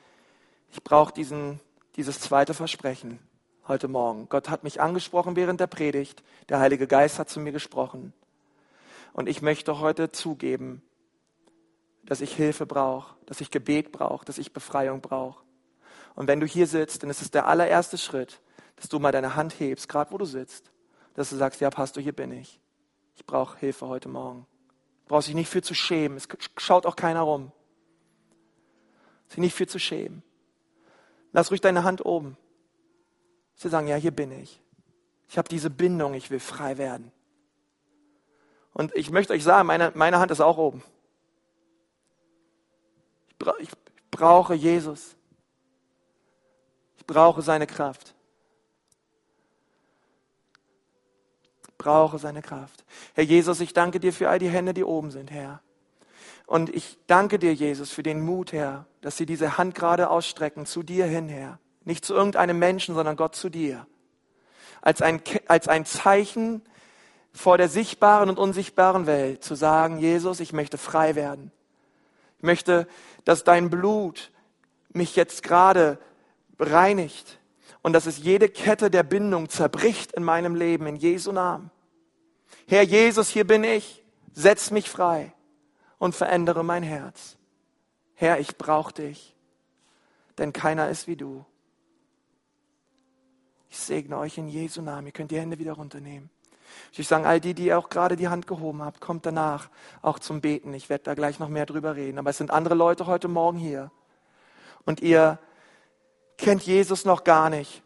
ich 0.72 0.84
brauche 0.84 1.14
diesen, 1.14 1.60
dieses 1.96 2.20
zweite 2.20 2.54
Versprechen 2.54 3.20
heute 3.68 3.88
Morgen. 3.88 4.28
Gott 4.30 4.50
hat 4.50 4.64
mich 4.64 4.82
angesprochen 4.82 5.36
während 5.36 5.60
der 5.60 5.68
Predigt. 5.68 6.24
Der 6.50 6.60
Heilige 6.60 6.88
Geist 6.88 7.20
hat 7.20 7.30
zu 7.30 7.40
mir 7.40 7.52
gesprochen. 7.52 8.14
Und 9.14 9.28
ich 9.28 9.42
möchte 9.42 9.80
heute 9.80 10.12
zugeben, 10.12 10.82
dass 12.04 12.22
ich 12.22 12.36
Hilfe 12.36 12.66
brauche, 12.66 13.16
dass 13.26 13.42
ich 13.42 13.52
Gebet 13.52 13.92
brauche, 13.92 14.26
dass 14.26 14.38
ich 14.38 14.54
Befreiung 14.54 15.02
brauche. 15.02 15.44
Und 16.16 16.28
wenn 16.28 16.40
du 16.40 16.46
hier 16.46 16.68
sitzt, 16.68 17.04
dann 17.04 17.10
ist 17.10 17.22
es 17.22 17.32
der 17.32 17.48
allererste 17.48 17.98
Schritt, 17.98 18.42
dass 18.76 18.90
du 18.90 19.00
mal 19.00 19.12
deine 19.12 19.36
Hand 19.36 19.60
hebst, 19.60 19.88
gerade 19.88 20.12
wo 20.12 20.18
du 20.18 20.26
sitzt, 20.26 20.72
dass 21.14 21.30
du 21.30 21.36
sagst, 21.36 21.62
ja 21.62 21.70
Pastor, 21.70 22.02
hier 22.02 22.14
bin 22.14 22.32
ich. 22.32 22.60
Ich 23.16 23.26
brauche 23.26 23.58
Hilfe 23.60 23.88
heute 23.88 24.10
Morgen. 24.10 24.46
Du 25.06 25.10
brauchst 25.10 25.28
dich 25.28 25.36
nicht 25.36 25.50
für 25.50 25.62
zu 25.62 25.74
schämen. 25.74 26.18
Es 26.18 26.28
schaut 26.58 26.86
auch 26.86 26.96
keiner 26.96 27.22
rum. 27.22 27.52
Sich 29.28 29.38
nicht 29.38 29.56
für 29.56 29.68
zu 29.68 29.80
schämen. 29.80 30.24
Lass 31.32 31.52
ruhig 31.52 31.62
deine 31.62 31.84
Hand 31.84 32.06
oben. 32.06 32.38
Sie 33.56 33.70
sagen, 33.70 33.88
ja, 33.88 33.96
hier 33.96 34.12
bin 34.12 34.32
ich. 34.32 34.62
Ich 35.30 35.38
habe 35.38 35.48
diese 35.48 35.70
Bindung, 35.70 36.14
ich 36.14 36.30
will 36.30 36.40
frei 36.40 36.78
werden. 36.78 37.12
Und 38.74 38.96
ich 38.96 39.12
möchte 39.12 39.34
euch 39.34 39.44
sagen, 39.44 39.68
meine, 39.68 39.92
meine 39.96 40.20
Hand 40.20 40.32
ist 40.32 40.42
auch 40.42 40.58
oben. 40.58 40.84
Ich, 43.42 43.46
bra 43.46 43.56
ich 43.60 43.70
brauche 44.12 44.54
Jesus. 44.54 45.16
Ich 46.98 47.06
brauche 47.08 47.42
seine 47.42 47.66
Kraft. 47.66 48.14
Ich 51.64 51.78
brauche 51.78 52.20
seine 52.20 52.44
Kraft. 52.44 52.86
Herr 53.16 53.24
Jesus, 53.24 53.60
ich 53.60 53.74
danke 53.74 54.00
dir 54.00 54.14
für 54.14 54.30
all 54.30 54.38
die 54.38 54.50
Hände, 54.50 54.76
die 54.76 54.84
oben 54.84 55.10
sind, 55.10 55.32
Herr. 55.32 55.62
Und 56.46 56.70
ich 56.70 57.00
danke 57.08 57.40
dir, 57.40 57.54
Jesus, 57.54 57.92
für 57.92 58.04
den 58.04 58.22
Mut, 58.22 58.52
Herr, 58.52 58.86
dass 59.02 59.18
sie 59.18 59.26
diese 59.26 59.58
Hand 59.58 59.74
gerade 59.74 60.12
ausstrecken 60.12 60.68
zu 60.68 60.84
dir 60.84 61.06
hin, 61.06 61.28
Herr. 61.28 61.60
Nicht 61.84 62.06
zu 62.06 62.14
irgendeinem 62.14 62.60
Menschen, 62.60 62.94
sondern 62.94 63.16
Gott 63.16 63.36
zu 63.36 63.50
dir. 63.50 63.88
Als 64.82 65.02
ein, 65.02 65.22
als 65.48 65.68
ein 65.68 65.86
Zeichen 65.86 66.62
vor 67.34 67.58
der 67.58 67.70
sichtbaren 67.70 68.30
und 68.30 68.38
unsichtbaren 68.38 69.08
Welt 69.08 69.44
zu 69.44 69.56
sagen, 69.56 69.98
Jesus, 69.98 70.40
ich 70.40 70.54
möchte 70.54 70.78
frei 70.78 71.16
werden. 71.16 71.52
Ich 72.42 72.44
möchte, 72.44 72.88
dass 73.26 73.44
dein 73.44 73.70
Blut 73.70 74.32
mich 74.94 75.16
jetzt 75.16 75.44
gerade 75.44 76.00
reinigt 76.60 77.40
und 77.82 77.94
dass 77.94 78.06
es 78.06 78.20
jede 78.20 78.50
Kette 78.50 78.92
der 78.92 79.04
Bindung 79.04 79.50
zerbricht 79.50 80.12
in 80.14 80.24
meinem 80.24 80.56
Leben, 80.56 80.86
in 80.88 80.96
Jesu 80.96 81.32
Namen. 81.32 81.72
Herr 82.68 82.84
Jesus, 82.84 83.30
hier 83.30 83.46
bin 83.46 83.64
ich, 83.64 84.04
setz 84.34 84.72
mich 84.72 84.90
frei 84.90 85.34
und 85.98 86.16
verändere 86.16 86.64
mein 86.64 86.84
Herz. 86.84 87.38
Herr, 88.14 88.40
ich 88.40 88.58
brauche 88.58 88.94
dich, 88.94 89.36
denn 90.38 90.54
keiner 90.54 90.90
ist 90.90 91.08
wie 91.08 91.16
du. 91.16 91.46
Ich 93.70 93.80
segne 93.80 94.18
euch 94.18 94.38
in 94.38 94.48
Jesu 94.48 94.82
Namen. 94.82 95.08
Ihr 95.08 95.14
könnt 95.14 95.32
die 95.32 95.40
Hände 95.40 95.58
wieder 95.58 95.74
runternehmen. 95.74 96.30
Ich 96.94 97.08
sage 97.08 97.28
all 97.28 97.40
die, 97.40 97.54
die 97.54 97.74
auch 97.74 97.90
gerade 97.90 98.16
die 98.16 98.28
Hand 98.28 98.48
gehoben 98.48 98.82
habt, 98.82 99.00
kommt 99.00 99.26
danach 99.26 99.70
auch 100.02 100.20
zum 100.20 100.42
Beten. 100.42 100.74
Ich 100.74 100.90
werde 100.90 101.04
da 101.06 101.14
gleich 101.14 101.40
noch 101.40 101.50
mehr 101.50 101.66
drüber 101.66 101.96
reden. 101.96 102.20
Aber 102.20 102.30
es 102.30 102.38
sind 102.38 102.52
andere 102.52 102.76
Leute 102.76 103.08
heute 103.08 103.28
Morgen 103.28 103.58
hier. 103.58 103.92
Und 104.86 105.02
ihr 105.02 105.40
kennt 106.38 106.64
Jesus 106.64 107.06
noch 107.06 107.24
gar 107.24 107.50
nicht. 107.50 107.84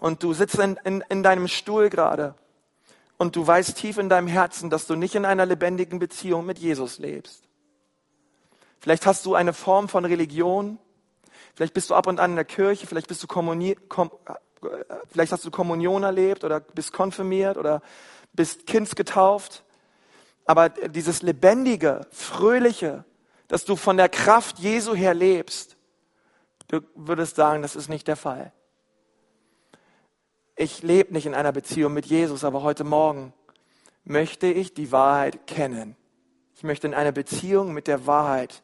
Und 0.00 0.22
du 0.22 0.32
sitzt 0.32 0.58
in, 0.58 0.78
in, 0.84 1.04
in 1.08 1.22
deinem 1.22 1.48
Stuhl 1.48 1.90
gerade. 1.90 2.34
Und 3.16 3.36
du 3.36 3.46
weißt 3.46 3.76
tief 3.76 3.98
in 3.98 4.08
deinem 4.08 4.28
Herzen, 4.28 4.70
dass 4.70 4.86
du 4.86 4.94
nicht 4.94 5.14
in 5.14 5.24
einer 5.24 5.44
lebendigen 5.44 5.98
Beziehung 5.98 6.46
mit 6.46 6.58
Jesus 6.58 6.98
lebst. 6.98 7.42
Vielleicht 8.78 9.06
hast 9.06 9.26
du 9.26 9.34
eine 9.34 9.52
Form 9.52 9.88
von 9.88 10.04
Religion, 10.04 10.78
Vielleicht 11.58 11.74
bist 11.74 11.90
du 11.90 11.96
ab 11.96 12.06
und 12.06 12.20
an 12.20 12.30
in 12.30 12.36
der 12.36 12.44
Kirche, 12.44 12.86
vielleicht 12.86 13.08
bist 13.08 13.20
du 13.20 13.26
vielleicht 15.10 15.32
hast 15.32 15.44
du 15.44 15.50
Kommunion 15.50 16.02
erlebt 16.02 16.44
oder 16.44 16.60
bist 16.60 16.92
konfirmiert 16.92 17.56
oder 17.56 17.82
bist 18.32 18.66
kindsgetauft. 18.66 19.64
Aber 20.44 20.68
dieses 20.68 21.22
lebendige, 21.22 22.06
fröhliche, 22.10 23.04
dass 23.48 23.64
du 23.64 23.76
von 23.76 23.96
der 23.96 24.08
Kraft 24.08 24.58
Jesu 24.58 24.94
her 24.94 25.14
lebst, 25.14 25.76
du 26.68 26.80
würdest 26.94 27.36
sagen, 27.36 27.62
das 27.62 27.76
ist 27.76 27.88
nicht 27.88 28.08
der 28.08 28.16
Fall. 28.16 28.52
Ich 30.56 30.82
lebe 30.82 31.12
nicht 31.12 31.26
in 31.26 31.34
einer 31.34 31.52
Beziehung 31.52 31.92
mit 31.92 32.06
Jesus, 32.06 32.44
aber 32.44 32.62
heute 32.62 32.82
Morgen 32.84 33.32
möchte 34.04 34.48
ich 34.48 34.74
die 34.74 34.90
Wahrheit 34.90 35.46
kennen. 35.46 35.96
Ich 36.56 36.64
möchte 36.64 36.88
in 36.88 36.94
einer 36.94 37.12
Beziehung 37.12 37.72
mit 37.72 37.86
der 37.86 38.06
Wahrheit. 38.06 38.62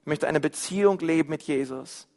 Ich 0.00 0.06
möchte 0.06 0.26
eine 0.26 0.40
Beziehung 0.40 0.98
leben 0.98 1.30
mit 1.30 1.44
Jesus. 1.44 2.07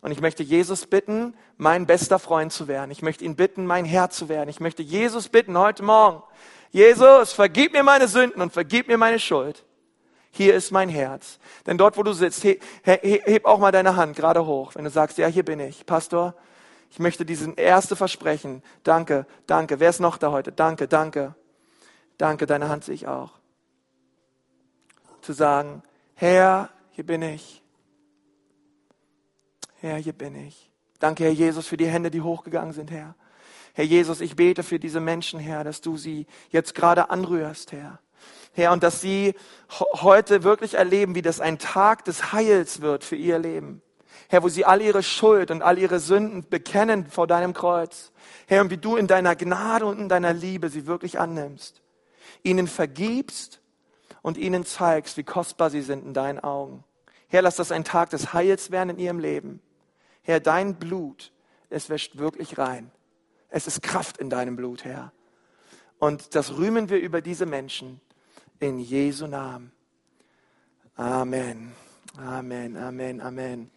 Und 0.00 0.12
ich 0.12 0.20
möchte 0.20 0.42
Jesus 0.42 0.86
bitten, 0.86 1.34
mein 1.56 1.86
bester 1.86 2.18
Freund 2.18 2.52
zu 2.52 2.68
werden. 2.68 2.90
Ich 2.90 3.02
möchte 3.02 3.24
ihn 3.24 3.36
bitten, 3.36 3.66
mein 3.66 3.84
Herr 3.84 4.10
zu 4.10 4.28
werden. 4.28 4.48
Ich 4.48 4.60
möchte 4.60 4.82
Jesus 4.82 5.28
bitten 5.28 5.58
heute 5.58 5.82
Morgen, 5.82 6.22
Jesus, 6.70 7.32
vergib 7.32 7.72
mir 7.72 7.82
meine 7.82 8.08
Sünden 8.08 8.40
und 8.40 8.52
vergib 8.52 8.88
mir 8.88 8.96
meine 8.96 9.18
Schuld. 9.18 9.64
Hier 10.30 10.54
ist 10.54 10.70
mein 10.70 10.88
Herz. 10.88 11.38
Denn 11.66 11.76
dort, 11.76 11.96
wo 11.96 12.04
du 12.04 12.12
sitzt, 12.12 12.42
he, 12.42 12.60
he, 12.84 13.20
heb 13.24 13.44
auch 13.44 13.58
mal 13.58 13.72
deine 13.72 13.96
Hand 13.96 14.16
gerade 14.16 14.46
hoch, 14.46 14.74
wenn 14.74 14.84
du 14.84 14.90
sagst, 14.90 15.18
ja, 15.18 15.26
hier 15.26 15.44
bin 15.44 15.58
ich. 15.58 15.84
Pastor, 15.84 16.34
ich 16.90 17.00
möchte 17.00 17.24
diesen 17.24 17.56
erste 17.56 17.96
Versprechen. 17.96 18.62
Danke, 18.84 19.26
danke. 19.46 19.80
Wer 19.80 19.90
ist 19.90 20.00
noch 20.00 20.18
da 20.18 20.30
heute? 20.30 20.52
Danke, 20.52 20.86
danke. 20.86 21.34
Danke, 22.16 22.46
deine 22.46 22.68
Hand 22.68 22.84
sehe 22.84 22.94
ich 22.94 23.08
auch. 23.08 23.32
Zu 25.20 25.32
sagen, 25.32 25.82
Herr, 26.14 26.70
hier 26.92 27.04
bin 27.04 27.22
ich. 27.22 27.62
Herr, 29.80 29.96
hier 29.96 30.12
bin 30.12 30.34
ich. 30.34 30.70
Danke, 30.98 31.24
Herr 31.24 31.32
Jesus, 31.32 31.66
für 31.66 31.78
die 31.78 31.86
Hände, 31.86 32.10
die 32.10 32.20
hochgegangen 32.20 32.74
sind, 32.74 32.90
Herr. 32.90 33.14
Herr 33.72 33.84
Jesus, 33.84 34.20
ich 34.20 34.36
bete 34.36 34.62
für 34.62 34.78
diese 34.78 35.00
Menschen, 35.00 35.40
Herr, 35.40 35.64
dass 35.64 35.80
du 35.80 35.96
sie 35.96 36.26
jetzt 36.50 36.74
gerade 36.74 37.08
anrührst, 37.08 37.72
Herr. 37.72 37.98
Herr, 38.52 38.72
und 38.72 38.82
dass 38.82 39.00
sie 39.00 39.34
heute 39.70 40.42
wirklich 40.42 40.74
erleben, 40.74 41.14
wie 41.14 41.22
das 41.22 41.40
ein 41.40 41.58
Tag 41.58 42.04
des 42.04 42.32
Heils 42.32 42.82
wird 42.82 43.04
für 43.04 43.16
ihr 43.16 43.38
Leben. 43.38 43.80
Herr, 44.28 44.42
wo 44.42 44.48
sie 44.48 44.66
all 44.66 44.82
ihre 44.82 45.02
Schuld 45.02 45.50
und 45.50 45.62
all 45.62 45.78
ihre 45.78 45.98
Sünden 45.98 46.46
bekennen 46.48 47.06
vor 47.08 47.26
deinem 47.26 47.54
Kreuz. 47.54 48.12
Herr, 48.46 48.60
und 48.60 48.70
wie 48.70 48.76
du 48.76 48.96
in 48.96 49.06
deiner 49.06 49.34
Gnade 49.34 49.86
und 49.86 49.98
in 49.98 50.08
deiner 50.10 50.34
Liebe 50.34 50.68
sie 50.68 50.86
wirklich 50.86 51.18
annimmst. 51.18 51.80
Ihnen 52.42 52.66
vergibst 52.66 53.60
und 54.20 54.36
ihnen 54.36 54.66
zeigst, 54.66 55.16
wie 55.16 55.24
kostbar 55.24 55.70
sie 55.70 55.82
sind 55.82 56.04
in 56.04 56.12
deinen 56.12 56.40
Augen. 56.40 56.84
Herr, 57.28 57.42
lass 57.42 57.56
das 57.56 57.72
ein 57.72 57.84
Tag 57.84 58.10
des 58.10 58.34
Heils 58.34 58.70
werden 58.70 58.90
in 58.90 58.98
ihrem 58.98 59.20
Leben. 59.20 59.62
Herr, 60.22 60.40
dein 60.40 60.74
Blut, 60.76 61.32
es 61.68 61.88
wäscht 61.88 62.18
wirklich 62.18 62.58
rein. 62.58 62.90
Es 63.48 63.66
ist 63.66 63.82
Kraft 63.82 64.18
in 64.18 64.30
deinem 64.30 64.56
Blut, 64.56 64.84
Herr. 64.84 65.12
Und 65.98 66.34
das 66.34 66.56
rühmen 66.56 66.88
wir 66.88 66.98
über 66.98 67.20
diese 67.20 67.46
Menschen 67.46 68.00
in 68.58 68.78
Jesu 68.78 69.26
Namen. 69.26 69.72
Amen. 70.96 71.72
Amen, 72.16 72.76
Amen, 72.76 73.20
Amen. 73.20 73.70